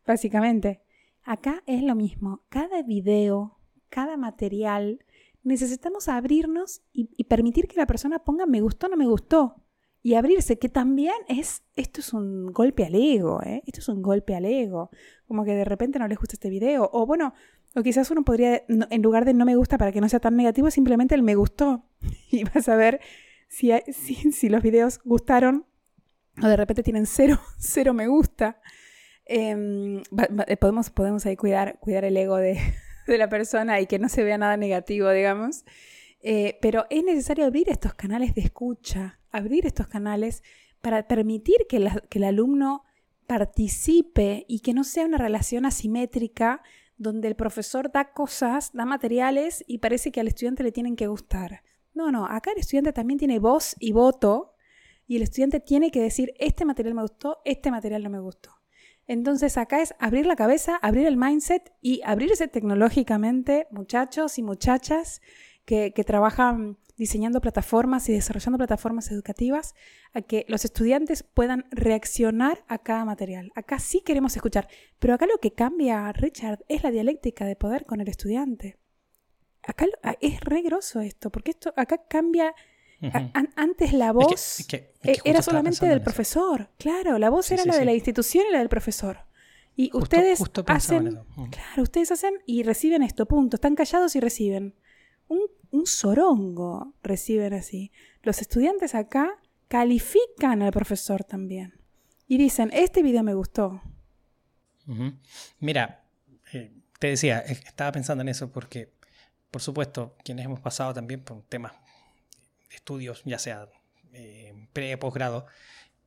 Básicamente, 0.06 0.82
acá 1.24 1.63
es 1.65 1.82
lo 1.82 1.96
mismo. 1.96 2.44
Cada 2.50 2.84
video, 2.84 3.58
cada 3.88 4.18
material, 4.18 5.00
necesitamos 5.44 6.10
abrirnos 6.10 6.82
y, 6.91 7.24
permitir 7.24 7.70
que 7.70 7.78
la 7.78 7.88
persona 7.88 8.20
ponga 8.20 8.46
me 8.46 8.60
gustó, 8.60 8.89
no 8.89 8.98
me 8.98 9.08
gustó 9.08 9.56
y 10.04 10.15
abrirse, 10.15 10.60
que 10.60 10.68
también 10.68 11.15
es, 11.30 11.63
esto 11.78 12.02
es 12.02 12.12
un 12.12 12.52
golpe 12.52 12.84
al 12.84 12.96
ego, 12.96 13.41
¿eh? 13.44 13.63
esto 13.65 13.80
es 13.80 13.88
un 13.88 14.02
golpe 14.02 14.36
al 14.36 14.44
ego, 14.44 14.89
como 15.26 15.46
que 15.46 15.56
de 15.56 15.63
repente 15.63 16.00
no 16.00 16.08
les 16.10 16.20
gusta 16.20 16.36
este 16.36 16.50
video, 16.50 16.89
o 16.91 17.06
bueno, 17.06 17.34
o 17.76 17.84
quizás 17.84 18.10
uno 18.12 18.24
podría, 18.24 18.64
en 18.68 19.02
lugar 19.02 19.26
de 19.26 19.34
no 19.34 19.46
me 19.46 19.56
gusta 19.56 19.78
para 19.78 19.92
que 19.92 20.02
no 20.02 20.10
sea 20.10 20.20
tan 20.20 20.36
negativo, 20.36 20.72
simplemente 20.72 21.14
el 21.16 21.24
me 21.24 21.36
gustó, 21.36 21.86
y 22.32 22.44
vas 22.44 22.70
a 22.70 22.76
ver 22.76 23.02
si, 23.48 23.72
si, 24.32 24.50
los 24.50 24.64
videos 24.64 25.00
gustaron, 25.04 25.66
o 26.42 26.48
de 26.48 26.58
repente 26.58 26.84
tienen 26.84 27.06
cero, 27.06 27.40
cero 27.58 27.94
me 27.94 28.08
gusta. 28.08 28.60
Em, 29.28 30.04
eh, 30.48 30.58
podemos, 30.58 30.90
podemos 30.90 31.26
ahí 31.26 31.36
cuidar, 31.36 31.80
cuidar 31.80 32.06
el 32.06 32.16
ego 32.16 32.38
de, 32.38 32.60
de 33.08 33.18
la 33.18 33.30
persona 33.30 33.80
y 33.82 33.88
que 33.88 34.00
no 34.00 34.10
se 34.10 34.24
vea 34.24 34.38
nada 34.38 34.58
negativo, 34.58 35.10
digamos. 35.10 35.66
Eh, 36.28 36.58
pero 36.60 36.86
es 36.90 37.04
necesario 37.04 37.46
abrir 37.46 37.70
estos 37.70 37.94
canales 37.94 38.34
de 38.34 38.42
escucha, 38.42 39.20
abrir 39.32 39.68
estos 39.68 39.88
canales 39.88 40.44
para 40.82 41.08
permitir 41.08 41.68
que, 41.70 41.78
el 41.78 42.24
alumno 42.24 42.84
participe 43.28 44.44
y 44.48 44.62
que 44.62 44.74
no 44.74 44.84
sea 44.84 45.06
una 45.06 45.20
relación 45.20 45.66
asimétrica 45.66 46.64
donde 46.98 47.28
el 47.28 47.36
profesor 47.36 47.92
da 47.92 48.12
cosas, 48.14 48.72
da 48.74 48.86
materiales 48.86 49.64
y 49.68 49.80
parece 49.80 50.12
que 50.12 50.20
al 50.20 50.28
estudiante 50.28 50.64
le 50.64 50.72
tienen 50.72 50.96
que 50.96 51.08
gustar. 51.08 51.64
No, 51.94 52.12
no, 52.12 52.26
acá 52.26 52.52
el 52.52 52.60
estudiante 52.60 52.94
también 52.94 53.20
tiene 53.20 53.40
voz 53.40 53.76
y 53.80 53.92
voto 53.92 54.54
y 55.08 55.18
el 55.18 55.24
estudiante 55.24 55.60
tiene 55.60 55.92
que 55.92 56.02
decir, 56.02 56.34
este 56.40 56.66
material 56.66 56.96
me 56.96 57.02
gustó, 57.02 57.40
este 57.46 57.72
material 57.72 58.04
no 58.04 58.10
me 58.10 58.20
gustó. 58.20 58.52
Entonces 59.08 59.58
acá 59.58 59.82
es 59.82 59.94
abrir 60.00 60.26
la 60.26 60.36
cabeza, 60.36 60.78
abrir 60.78 61.06
el 61.06 61.18
mindset 61.18 61.74
y 61.82 62.02
abrirse 62.04 62.48
tecnológicamente, 62.48 63.68
muchachos 63.70 64.40
y 64.40 64.44
muchachas, 64.44 65.22
que, 65.66 65.92
trabajan 66.06 66.78
diseñando 66.98 67.42
plataformas 67.42 68.08
y 68.10 68.14
desarrollando 68.14 68.58
plataformas 68.58 69.12
educativas 69.12 69.74
a 70.14 70.22
que 70.22 70.46
los 70.48 70.66
estudiantes 70.66 71.24
puedan 71.24 71.66
reaccionar 71.72 72.64
a 72.68 72.78
cada 72.78 73.06
material. 73.06 73.52
Acá 73.56 73.80
sí 73.80 74.02
queremos 74.02 74.36
escuchar, 74.36 74.68
pero 75.00 75.14
acá 75.14 75.26
lo 75.26 75.40
que 75.40 75.52
cambia, 75.52 76.12
Richard, 76.14 76.64
es 76.68 76.84
la 76.84 76.92
dialéctica 76.92 77.46
de 77.46 77.56
poder 77.56 77.86
con 77.86 78.02
el 78.02 78.08
estudiante. 78.08 78.78
Acá 79.64 79.86
es 80.22 80.40
re 80.42 80.64
esto, 81.04 81.32
porque 81.32 81.52
esto 81.52 81.74
acá 81.76 82.06
cambia. 82.08 82.54
antes 83.56 83.94
la 83.94 84.14
voz 84.14 84.66
e, 84.72 85.20
era 85.26 85.42
solamente 85.42 85.86
del 85.86 86.02
profesor. 86.02 86.70
Claro, 86.78 87.20
la 87.20 87.30
voz 87.30 87.52
era 87.52 87.66
la 87.66 87.78
de 87.78 87.86
la 87.86 87.94
institución 87.94 88.46
y 88.50 88.54
la 88.54 88.60
del 88.60 88.70
profesor. 88.70 89.26
Y 89.76 89.90
ustedes 89.94 90.42
hacen. 90.68 91.20
Claro, 91.52 91.84
ustedes 91.84 92.12
hacen 92.12 92.36
y 92.46 92.64
reciben 92.64 93.04
esto, 93.04 93.26
punto. 93.26 93.58
Están 93.58 93.76
callados 93.76 94.16
y 94.16 94.20
reciben 94.22 94.76
un, 95.28 95.42
un 95.76 95.88
sorongo 95.88 96.94
reciben 97.04 97.54
así. 97.54 97.92
Los 98.24 98.42
estudiantes 98.42 98.96
acá 98.96 99.30
califican 99.68 100.62
al 100.62 100.72
profesor 100.72 101.24
también 101.24 101.74
y 102.28 102.38
dicen, 102.38 102.72
este 102.74 103.04
video 103.04 103.24
me 103.24 103.34
gustó. 103.34 103.82
Mira, 105.60 106.06
eh, 106.54 106.72
te 107.00 107.08
decía, 107.08 107.40
estaba 107.40 107.92
pensando 107.92 108.22
en 108.22 108.30
eso 108.30 108.52
porque, 108.52 108.94
por 109.52 109.62
supuesto, 109.62 110.16
quienes 110.24 110.46
hemos 110.46 110.60
pasado 110.60 110.94
también 110.94 111.24
por 111.24 111.44
temas 111.44 111.74
de 112.70 112.76
estudios, 112.76 113.22
ya 113.26 113.40
sea 113.40 113.68
eh, 114.14 114.54
pre 114.74 114.98
posgrado, 114.98 115.46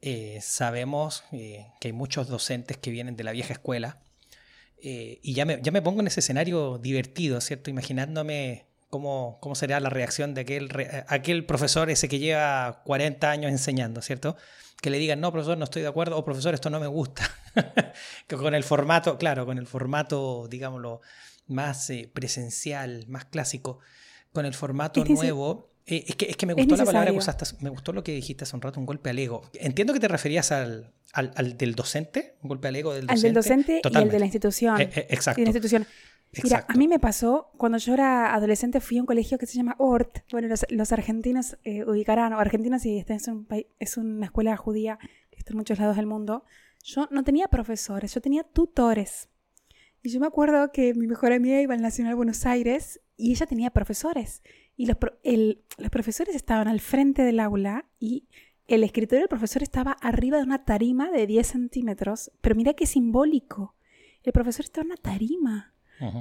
eh, 0.01 0.39
sabemos 0.41 1.25
que 1.31 1.67
hay 1.85 1.93
muchos 1.93 2.29
docentes 2.29 2.79
que 2.79 2.91
vienen 2.91 3.17
de 3.17 3.25
la 3.25 3.33
vieja 3.33 3.53
escuela. 3.53 4.01
y 4.81 5.35
ya 5.35 5.45
me, 5.45 5.61
ya 5.61 5.73
me 5.73 5.83
pongo 5.83 6.01
en 6.01 6.07
ese 6.07 6.21
escenario 6.21 6.79
divertido, 6.79 7.41
¿cierto? 7.41 7.69
Imaginándome 7.69 8.68
cómo, 8.91 9.39
cómo 9.41 9.55
sería 9.55 9.81
la 9.81 9.91
reacción 9.91 10.35
de 10.35 10.43
aquel, 10.43 10.69
aquel 11.09 11.45
profesor 11.45 11.91
ese 11.91 12.09
que 12.09 12.19
lleva 12.19 12.83
40 12.85 13.31
años 13.31 13.51
enseñando, 13.51 14.03
¿cierto? 14.03 14.37
Que 14.81 14.91
le 14.91 14.99
digan, 14.99 15.21
no, 15.21 15.33
profesor, 15.33 15.59
no 15.59 15.65
estoy 15.65 15.83
de 15.83 15.89
acuerdo, 15.89 16.17
o 16.17 16.25
profesor, 16.25 16.55
esto 16.55 16.71
no 16.71 16.81
me 16.81 16.87
gusta. 16.87 17.29
que 18.27 18.37
con 18.37 18.55
el 18.55 18.65
formato, 18.65 19.19
claro, 19.19 19.45
con 19.45 19.59
el 19.59 19.67
formato, 19.67 20.47
digámoslo, 20.49 21.01
más 21.49 21.91
eh, 21.91 22.11
presencial, 22.13 23.07
más 23.09 23.25
clásico, 23.25 23.81
con 24.33 24.47
el 24.47 24.55
formato 24.55 25.05
nuevo. 25.05 25.71
Eh, 25.87 26.05
es, 26.07 26.17
que, 26.17 26.27
es 26.27 26.37
que 26.37 26.47
me 26.47 26.53
gustó 26.53 26.77
la 26.77 26.85
palabra 26.85 27.11
que 27.11 27.17
usaste, 27.17 27.47
me 27.61 27.71
gustó 27.71 27.93
lo 27.93 28.05
que 28.05 28.13
dijiste 28.13 28.45
hace 28.45 28.55
un 28.55 28.63
rato, 28.63 28.79
un 28.79 28.87
golpe 28.87 29.11
al 29.11 29.19
ego. 29.19 29.43
Entiendo 29.55 29.95
que 29.95 30.01
te 30.01 30.09
referías 30.09 30.53
al, 30.53 30.93
al, 31.13 31.57
del 31.57 31.75
docente, 31.75 32.37
un 32.43 32.49
golpe 32.49 32.69
al 32.69 32.77
ego 32.77 32.93
del 32.93 33.07
docente. 33.07 33.27
Al 33.27 33.35
del 33.35 33.43
docente 33.43 33.81
y 33.83 33.97
el 33.97 34.11
de 34.11 34.19
la 34.19 34.27
institución. 34.27 34.81
Eh, 34.81 35.07
exacto. 35.09 35.41
Y 35.41 35.45
la 35.45 35.51
institución. 35.51 35.87
Mira, 36.43 36.67
a 36.69 36.75
mí 36.75 36.89
me 36.89 36.99
pasó, 36.99 37.51
cuando 37.57 37.79
yo 37.79 37.95
era 37.95 38.35
adolescente 38.35 38.81
fui 38.81 38.99
a 38.99 39.01
un 39.01 39.07
colegio 39.07 39.39
que 39.39 39.47
se 39.47 39.57
llama 39.57 39.77
ORT. 39.79 40.19
Bueno, 40.31 40.55
los, 40.69 40.93
argentinos 40.93 41.57
eh, 41.65 41.85
ubicarán, 41.85 42.33
o 42.33 42.39
argentinos 42.39 42.83
sí, 42.83 42.99
este 42.99 43.15
es, 43.15 43.29
un 43.29 43.47
es 43.79 43.97
una 43.97 44.27
escuela 44.27 44.57
judía 44.57 44.99
que 45.31 45.39
está 45.39 45.53
en 45.53 45.59
muchos 45.59 45.79
lados 45.79 45.97
del 45.97 46.07
mundo. 46.07 46.45
Yo 46.85 47.09
no 47.11 47.25
tenía 47.25 47.49
profesores, 47.49 48.15
yo 48.15 48.21
tenía 48.21 48.45
tutores. 48.45 49.29
Y 50.03 50.11
yo 50.11 50.21
me 50.21 50.27
acuerdo 50.27 50.71
que 50.71 50.95
mi 50.95 51.07
mejor 51.07 51.33
amiga 51.33 51.61
iba 51.61 51.75
al 51.75 51.83
Nacional 51.83 52.15
Buenos 52.15 52.47
Aires 52.47 53.01
y 53.17 53.33
ella 53.33 53.47
tenía 53.47 53.71
profesores. 53.71 54.43
Y 54.77 54.87
los, 54.87 54.97
los 55.79 55.91
profesores 55.91 56.37
estaban 56.37 56.69
al 56.69 56.81
frente 56.81 57.23
del 57.23 57.41
aula 57.41 57.87
y 57.99 58.29
el 58.69 58.85
escritorio 58.85 59.23
del 59.23 59.29
profesor 59.29 59.63
estaba 59.63 59.93
arriba 59.93 60.37
de 60.37 60.45
una 60.45 60.65
tarima 60.65 61.11
de 61.11 61.27
10 61.27 61.47
centímetros. 61.47 62.31
Pero 62.43 62.55
mira 62.55 62.75
qué 62.75 62.87
simbólico. 62.87 63.75
El 64.23 64.33
profesor 64.33 64.65
estaba 64.65 64.83
en 64.83 64.91
una 64.93 64.97
tarima. 64.97 65.75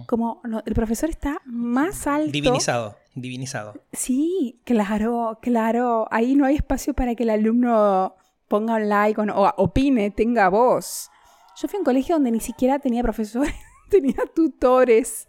Como 0.08 0.42
el 0.66 0.74
profesor 0.74 1.10
está 1.10 1.42
más 1.46 2.08
alto. 2.08 2.32
Divinizado, 2.32 2.98
divinizado. 3.16 3.74
Sí, 3.94 4.60
claro, 4.64 5.40
claro. 5.42 6.08
Ahí 6.12 6.36
no 6.36 6.46
hay 6.46 6.56
espacio 6.56 6.94
para 6.94 7.16
que 7.16 7.24
el 7.24 7.30
alumno 7.30 8.16
ponga 8.48 8.76
un 8.76 8.90
like 8.90 9.20
o, 9.22 9.54
opine, 9.58 10.12
tenga 10.12 10.50
voz. 10.50 11.10
Yo 11.62 11.68
fui 11.68 11.78
a 11.78 11.80
un 11.80 11.86
colegio 11.86 12.16
donde 12.16 12.32
ni 12.32 12.40
siquiera 12.40 12.80
tenía 12.80 13.04
profesores, 13.04 13.54
tenía 13.90 14.24
tutores. 14.34 15.28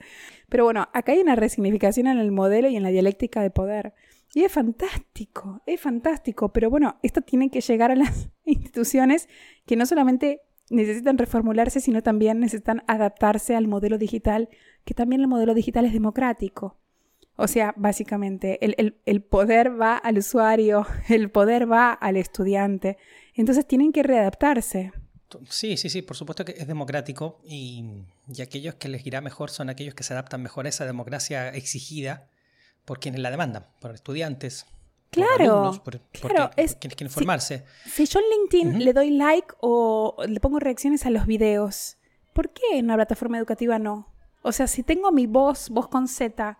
Pero 0.48 0.64
bueno, 0.64 0.88
acá 0.92 1.12
hay 1.12 1.20
una 1.20 1.36
resignificación 1.36 2.06
en 2.06 2.18
el 2.18 2.32
modelo 2.32 2.68
y 2.68 2.76
en 2.76 2.82
la 2.82 2.90
dialéctica 2.90 3.42
de 3.42 3.50
poder. 3.50 3.94
Y 4.34 4.44
es 4.44 4.52
fantástico, 4.52 5.62
es 5.66 5.80
fantástico. 5.80 6.52
Pero 6.52 6.70
bueno, 6.70 6.98
esto 7.02 7.20
tiene 7.22 7.50
que 7.50 7.60
llegar 7.60 7.90
a 7.90 7.96
las 7.96 8.28
instituciones 8.44 9.28
que 9.66 9.76
no 9.76 9.86
solamente 9.86 10.42
necesitan 10.70 11.18
reformularse, 11.18 11.80
sino 11.80 12.02
también 12.02 12.40
necesitan 12.40 12.82
adaptarse 12.86 13.56
al 13.56 13.68
modelo 13.68 13.98
digital, 13.98 14.48
que 14.84 14.94
también 14.94 15.20
el 15.20 15.28
modelo 15.28 15.54
digital 15.54 15.84
es 15.84 15.92
democrático. 15.92 16.76
O 17.40 17.46
sea, 17.46 17.72
básicamente, 17.76 18.58
el, 18.60 19.22
poder 19.22 19.80
va 19.80 19.96
al 19.96 20.18
usuario, 20.18 20.86
el 21.08 21.30
poder 21.30 21.70
va 21.70 21.92
al 21.92 22.16
estudiante. 22.16 22.98
Entonces 23.34 23.66
tienen 23.66 23.92
que 23.92 24.02
readaptarse. 24.02 24.92
Sí, 25.48 25.76
sí, 25.76 25.88
sí, 25.88 26.02
por 26.02 26.16
supuesto 26.16 26.44
que 26.44 26.52
es 26.52 26.66
democrático 26.66 27.38
y, 27.44 27.84
aquellos 28.42 28.74
que 28.74 28.88
les 28.88 29.06
irá 29.06 29.20
mejor 29.20 29.50
son 29.50 29.68
aquellos 29.68 29.94
que 29.94 30.02
se 30.02 30.14
adaptan 30.14 30.42
mejor 30.42 30.66
a 30.66 30.70
esa 30.70 30.86
democracia 30.86 31.50
exigida 31.50 32.28
por 32.84 32.98
quienes 32.98 33.20
la 33.20 33.30
demandan, 33.30 33.66
por 33.80 33.94
estudiantes. 33.94 34.66
Claro, 35.10 35.36
por 35.36 35.42
alumnos, 35.42 35.80
por, 35.80 36.00
claro, 36.10 36.50
quienes 36.54 36.76
quieren 36.76 37.06
informarse. 37.06 37.64
Si, 37.86 38.04
yo 38.04 38.20
en 38.20 38.26
LinkedIn 38.30 38.84
le 38.84 38.92
doy 38.92 39.10
like 39.10 39.54
o 39.60 40.16
le 40.26 40.38
pongo 40.40 40.60
reacciones 40.60 41.06
a 41.06 41.10
los 41.10 41.26
videos, 41.26 41.96
¿por 42.34 42.50
qué 42.50 42.62
en 42.72 42.86
una 42.86 42.96
plataforma 42.96 43.38
educativa 43.38 43.78
no? 43.78 44.12
O 44.42 44.52
sea, 44.52 44.66
si 44.66 44.82
tengo 44.82 45.10
mi 45.10 45.26
voz, 45.26 45.70
voz 45.70 45.88
con 45.88 46.08
Z, 46.08 46.58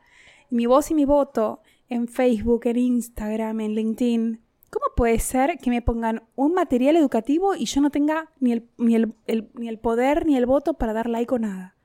mi 0.51 0.66
voz 0.66 0.90
y 0.90 0.94
mi 0.94 1.05
voto 1.05 1.61
en 1.88 2.09
Facebook, 2.09 2.62
en 2.66 2.76
Instagram, 2.76 3.61
en 3.61 3.74
LinkedIn, 3.74 4.42
¿cómo 4.70 4.86
puede 4.96 5.18
ser 5.18 5.59
que 5.59 5.70
me 5.70 5.82
pongan 5.82 6.22
un 6.34 6.55
material 6.55 6.96
educativo 6.96 7.55
y 7.55 7.66
yo 7.66 7.80
no 7.80 7.90
tenga 7.90 8.30
ni 8.40 8.53
el, 8.53 8.68
ni 8.78 8.94
el, 8.94 9.14
ni 9.55 9.68
el 9.68 9.78
poder 9.78 10.26
ni 10.26 10.36
el 10.36 10.46
voto 10.46 10.74
para 10.74 10.92
dar 10.92 11.09
like 11.09 11.34
o 11.34 11.38
nada? 11.38 11.76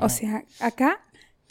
O 0.00 0.08
sea, 0.08 0.44
acá 0.60 1.00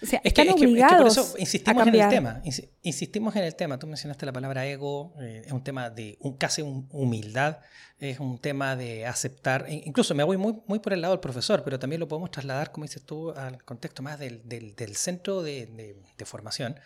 o 0.01 0.05
sea, 0.05 0.21
es, 0.23 0.33
que, 0.33 0.49
obligados 0.49 1.15
por 1.15 1.25
eso 1.25 1.35
insistimos 1.37 1.87
en 1.87 1.95
el 1.95 2.09
tema. 2.09 2.41
Insistimos 2.81 3.35
en 3.35 3.43
el 3.43 3.55
tema. 3.55 3.77
Tú 3.77 3.87
mencionaste 3.87 4.25
la 4.25 4.33
palabra 4.33 4.65
ego, 4.65 5.13
eh, 5.19 5.43
es 5.45 5.51
un 5.51 5.63
tema 5.63 5.89
de 5.89 6.17
un, 6.21 6.37
casi 6.37 6.61
humildad, 6.61 7.59
es 7.99 8.19
un 8.19 8.39
tema 8.39 8.75
de 8.75 9.05
aceptar. 9.05 9.65
E 9.67 9.83
incluso 9.85 10.15
me 10.15 10.23
voy 10.23 10.37
muy, 10.37 10.55
muy 10.65 10.79
por 10.79 10.93
el 10.93 11.01
lado 11.01 11.13
del 11.13 11.19
profesor, 11.19 11.63
pero 11.63 11.77
también 11.77 11.99
lo 11.99 12.07
podemos 12.07 12.31
trasladar, 12.31 12.71
como 12.71 12.85
dices 12.85 13.03
tú, 13.03 13.31
al 13.31 13.63
contexto 13.63 14.01
más 14.01 14.17
del, 14.17 14.41
del, 14.47 14.95
centro 14.95 15.43
de, 15.43 15.95
de, 16.17 16.25
formación. 16.25 16.79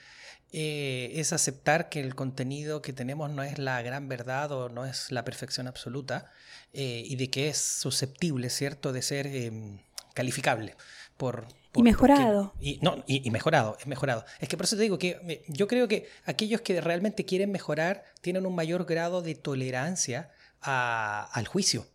Eh, 0.52 1.12
es 1.16 1.34
aceptar 1.34 1.90
que 1.90 2.00
el 2.00 2.16
contenido 2.16 2.82
que 2.82 2.94
tenemos 2.94 3.30
no 3.30 3.44
es 3.44 3.58
la 3.58 3.82
gran 3.82 4.08
verdad 4.08 4.52
o 4.52 4.70
no 4.70 4.86
es 4.86 5.12
la 5.12 5.26
perfección 5.26 5.68
absoluta 5.68 6.32
eh, 6.72 7.04
y 7.06 7.16
de 7.16 7.30
que 7.30 7.50
es 7.50 7.58
susceptible, 7.58 8.50
¿cierto?, 8.50 8.94
de 8.94 9.02
ser 9.02 9.28
em, 9.28 9.80
calificable 10.14 10.76
por, 11.18 11.48
y 11.76 11.84
mejorado. 11.84 12.54
y, 12.60 12.80
no, 12.82 13.04
y, 13.08 13.30
mejorado, 13.32 13.78
es 13.80 13.88
mejorado. 13.88 14.26
Es 14.40 14.50
que 14.50 14.58
por 14.58 14.66
eso 14.66 14.76
te 14.76 14.84
digo 14.84 14.98
que 14.98 15.44
yo 15.48 15.68
creo 15.68 15.88
que 15.88 16.08
aquellos 16.26 16.62
que 16.62 16.80
realmente 16.82 17.26
quieren 17.26 17.52
mejorar 17.52 18.04
tienen 18.22 18.46
un 18.46 18.56
mayor 18.56 18.86
grado 18.86 19.22
de 19.22 19.36
tolerancia 19.36 20.32
al 20.62 21.48
juicio. 21.48 21.88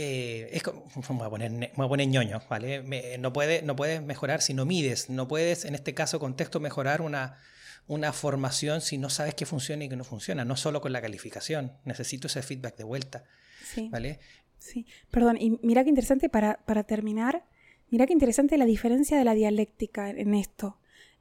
Eh, 0.00 0.50
es 0.52 0.62
como, 0.62 0.86
me 0.94 1.16
voy 1.16 1.26
a 1.26 1.30
poner, 1.30 1.50
me 1.50 1.72
voy 1.74 1.86
a 1.86 1.88
poner 1.88 2.06
ñoño, 2.06 2.40
¿vale? 2.48 3.18
no, 3.18 3.32
puede, 3.32 3.62
no 3.62 3.74
puedes 3.74 4.00
mejorar 4.00 4.42
si 4.42 4.54
no 4.54 4.64
mides, 4.64 5.10
no 5.10 5.26
puedes, 5.26 5.64
en 5.64 5.74
este 5.74 5.92
caso, 5.92 6.20
contexto, 6.20 6.60
mejorar 6.60 7.00
una, 7.00 7.36
una 7.88 8.12
formación 8.12 8.80
si 8.80 8.96
no 8.96 9.10
sabes 9.10 9.34
qué 9.34 9.44
funciona 9.44 9.84
y 9.84 9.88
qué 9.88 9.96
no 9.96 10.04
funciona, 10.04 10.44
no 10.44 10.56
solo 10.56 10.80
con 10.80 10.92
la 10.92 11.00
calificación, 11.00 11.72
necesito 11.84 12.28
ese 12.28 12.42
feedback 12.42 12.76
de 12.76 12.84
vuelta, 12.84 13.24
sí. 13.64 13.88
¿vale? 13.90 14.20
Sí, 14.60 14.86
perdón, 15.10 15.36
y 15.40 15.58
mira 15.62 15.82
qué 15.82 15.88
interesante 15.88 16.28
para, 16.28 16.58
para 16.64 16.84
terminar, 16.84 17.44
Mira 17.90 18.06
qué 18.06 18.12
interesante 18.12 18.58
la 18.58 18.66
diferencia 18.66 19.16
de 19.16 19.24
la 19.24 19.34
dialéctica 19.34 20.10
en 20.10 20.34
esto. 20.34 20.76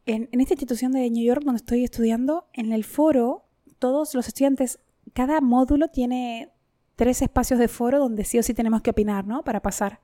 En, 0.06 0.30
esta 0.40 0.54
institución 0.54 0.92
de 0.92 1.10
New 1.10 1.24
York 1.24 1.44
donde 1.44 1.58
estoy 1.58 1.84
estudiando, 1.84 2.48
en 2.54 2.72
el 2.72 2.84
foro, 2.84 3.46
todos 3.80 4.16
los 4.16 4.28
estudiantes, 4.28 4.80
cada 5.14 5.42
módulo 5.42 5.90
tiene 5.90 6.50
tres 6.96 7.22
espacios 7.22 7.60
de 7.60 7.68
foro 7.68 8.00
donde 8.00 8.24
sí 8.24 8.40
o 8.40 8.44
sí 8.44 8.54
tenemos 8.54 8.82
que 8.82 8.92
opinar, 8.92 9.26
¿no? 9.28 9.44
Para 9.44 9.62
pasar. 9.62 10.00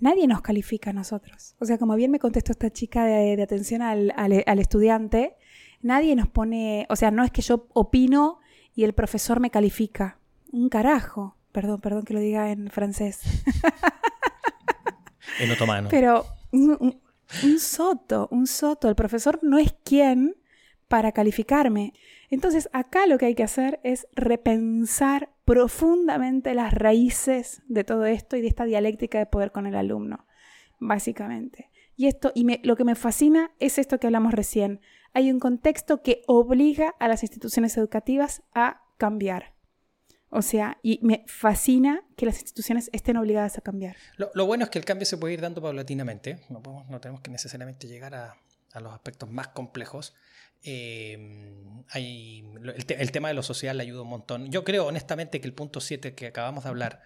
Nadie 0.00 0.26
nos 0.26 0.42
califica 0.42 0.90
a 0.90 0.92
nosotros. 0.92 1.56
O 1.58 1.64
sea, 1.64 1.78
como 1.78 1.94
bien 1.94 2.10
me 2.10 2.18
contestó 2.18 2.52
esta 2.52 2.70
chica 2.70 3.04
de, 3.04 3.42
atención 3.42 3.82
al, 3.82 4.12
al 4.16 4.58
estudiante, 4.58 5.36
nadie 5.82 6.16
nos 6.16 6.28
pone, 6.28 6.86
o 6.88 6.96
sea, 6.96 7.10
no 7.10 7.24
es 7.24 7.30
que 7.30 7.42
yo 7.42 7.66
opino 7.72 8.38
y 8.74 8.84
el 8.84 8.92
profesor 8.92 9.40
me 9.40 9.50
califica. 9.50 10.18
Un 10.52 10.68
carajo. 10.68 11.36
Perdón, 11.52 11.80
perdón 11.80 12.04
que 12.04 12.14
lo 12.14 12.20
diga 12.20 12.50
en 12.50 12.70
francés. 12.70 13.20
Pero 15.88 16.26
un, 16.52 17.00
soto, 17.58 18.28
un 18.30 18.46
soto. 18.46 18.88
El 18.88 18.94
profesor 18.94 19.38
no 19.42 19.58
es 19.58 19.74
quien 19.84 20.36
para 20.88 21.12
calificarme. 21.12 21.92
Entonces 22.30 22.68
acá 22.72 23.06
lo 23.06 23.18
que 23.18 23.26
hay 23.26 23.34
que 23.34 23.42
hacer 23.42 23.80
es 23.82 24.06
repensar 24.14 25.30
profundamente 25.44 26.54
las 26.54 26.72
raíces 26.72 27.62
de 27.68 27.84
todo 27.84 28.06
esto 28.06 28.36
y 28.36 28.40
de 28.40 28.48
esta 28.48 28.64
dialéctica 28.64 29.18
de 29.18 29.26
poder 29.26 29.52
con 29.52 29.66
el 29.66 29.74
alumno, 29.74 30.26
básicamente. 30.78 31.70
Y 31.96 32.06
esto, 32.06 32.32
y 32.34 32.66
lo 32.66 32.76
que 32.76 32.84
me 32.84 32.94
fascina 32.94 33.50
es 33.58 33.78
esto 33.78 33.98
que 33.98 34.06
hablamos 34.06 34.32
recién. 34.32 34.80
Hay 35.14 35.30
un 35.32 35.40
contexto 35.40 36.02
que 36.02 36.22
obliga 36.26 36.94
a 37.00 37.08
las 37.08 37.22
instituciones 37.22 37.76
educativas 37.76 38.42
a 38.54 38.82
cambiar. 38.98 39.57
O 40.30 40.42
sea, 40.42 40.78
y 40.82 41.00
me 41.02 41.24
fascina 41.26 42.04
que 42.16 42.26
las 42.26 42.40
instituciones 42.40 42.90
estén 42.92 43.16
obligadas 43.16 43.56
a 43.56 43.62
cambiar. 43.62 43.96
Lo, 44.16 44.46
bueno 44.46 44.64
es 44.64 44.70
que 44.70 44.78
el 44.78 44.84
cambio 44.84 45.06
se 45.06 45.16
puede 45.16 45.34
ir 45.34 45.40
dando 45.40 45.62
paulatinamente. 45.62 46.40
No, 46.50 46.86
no 46.88 47.00
tenemos 47.00 47.22
que 47.22 47.30
necesariamente 47.30 47.86
llegar 47.86 48.14
a, 48.14 48.36
los 48.80 48.92
aspectos 48.92 49.30
más 49.30 49.48
complejos. 49.48 50.14
Eh, 50.62 51.54
hay, 51.90 52.44
el, 52.88 53.12
tema 53.12 53.28
de 53.28 53.34
lo 53.34 53.42
social 53.42 53.80
ayuda 53.80 54.02
un 54.02 54.08
montón. 54.08 54.50
Yo 54.50 54.64
creo 54.64 54.86
honestamente 54.86 55.40
que 55.40 55.46
el 55.46 55.54
punto 55.54 55.80
7 55.80 56.14
que 56.14 56.26
acabamos 56.26 56.64
de 56.64 56.70
hablar, 56.70 57.02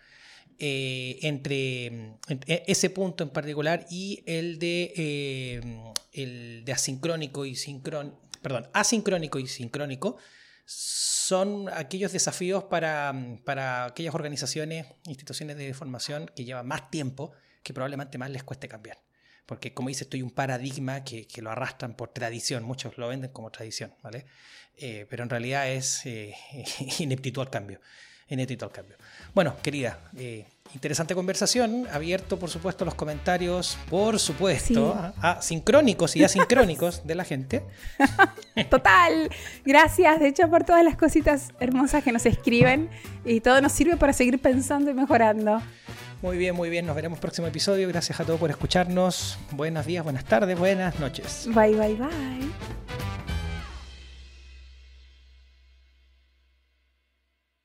eh, 0.58 1.18
entre, 1.22 2.16
ese 2.46 2.90
punto 2.90 3.24
en 3.24 3.30
particular 3.30 3.86
y 3.90 4.22
el 4.26 4.58
de, 4.58 4.92
eh, 4.96 5.92
el 6.12 6.64
de 6.64 6.72
asincrónico 6.72 7.46
y 7.46 7.54
sincrónico, 7.54 8.20
perdón, 8.42 8.68
asincrónico 8.72 9.38
y 9.38 9.46
sincrónico, 9.46 10.16
son 10.64 11.68
aquellos 11.72 12.12
desafíos 12.12 12.64
para, 12.64 13.14
para, 13.44 13.86
aquellas 13.86 14.14
organizaciones, 14.14 14.86
instituciones 15.06 15.56
de 15.56 15.74
formación 15.74 16.30
que 16.34 16.44
llevan 16.44 16.66
más 16.66 16.90
tiempo, 16.90 17.32
que 17.62 17.72
probablemente 17.72 18.18
más 18.18 18.30
les 18.30 18.42
cueste 18.42 18.68
cambiar. 18.68 19.02
Porque, 19.46 19.74
como 19.74 19.88
dice, 19.88 20.04
estoy 20.04 20.22
un 20.22 20.30
paradigma 20.30 21.04
que, 21.04 21.26
que, 21.26 21.42
lo 21.42 21.50
arrastran 21.50 21.94
por 21.94 22.10
tradición, 22.10 22.62
muchos 22.62 22.96
lo 22.96 23.08
venden 23.08 23.32
como 23.32 23.50
tradición, 23.50 23.94
¿vale? 24.02 24.24
Eh, 24.76 25.06
pero 25.10 25.22
en 25.22 25.30
realidad 25.30 25.68
es 25.70 26.06
eh, 26.06 26.34
ineptitud 26.98 27.42
al 27.42 27.50
cambio. 27.50 27.80
Ineptitud 28.28 28.64
al 28.64 28.72
cambio. 28.72 28.96
Bueno, 29.34 29.56
querida, 29.62 29.98
eh, 30.16 30.46
interesante 30.74 31.14
conversación. 31.14 31.86
Abierto, 31.92 32.38
por 32.38 32.50
supuesto, 32.50 32.84
los 32.84 32.94
comentarios, 32.94 33.78
por 33.90 34.18
supuesto, 34.18 34.94
a, 35.20 35.40
sincrónicos 35.42 36.16
y 36.16 36.24
asincrónicos 36.24 37.06
de 37.06 37.14
la 37.14 37.24
gente. 37.24 37.62
Total. 38.70 39.30
Gracias, 39.64 40.20
de 40.20 40.28
hecho, 40.28 40.48
por 40.48 40.64
todas 40.64 40.84
las 40.84 40.96
cositas 40.96 41.50
hermosas 41.60 42.02
que 42.04 42.12
nos 42.12 42.26
escriben 42.26 42.90
y 43.24 43.40
todo 43.40 43.60
nos 43.60 43.72
sirve 43.72 43.96
para 43.96 44.12
seguir 44.12 44.40
pensando 44.40 44.90
y 44.90 44.94
mejorando. 44.94 45.62
Muy 46.22 46.36
bien, 46.36 46.54
muy 46.54 46.70
bien. 46.70 46.86
Nos 46.86 46.94
veremos 46.94 47.18
próximo 47.18 47.48
episodio. 47.48 47.88
Gracias 47.88 48.20
a 48.20 48.24
todos 48.24 48.38
por 48.38 48.48
escucharnos. 48.50 49.38
Buenos 49.50 49.86
días, 49.86 50.04
buenas 50.04 50.24
tardes, 50.24 50.56
buenas 50.56 50.98
noches. 51.00 51.46
Bye, 51.52 51.74
bye, 51.74 51.96
bye. 51.96 53.31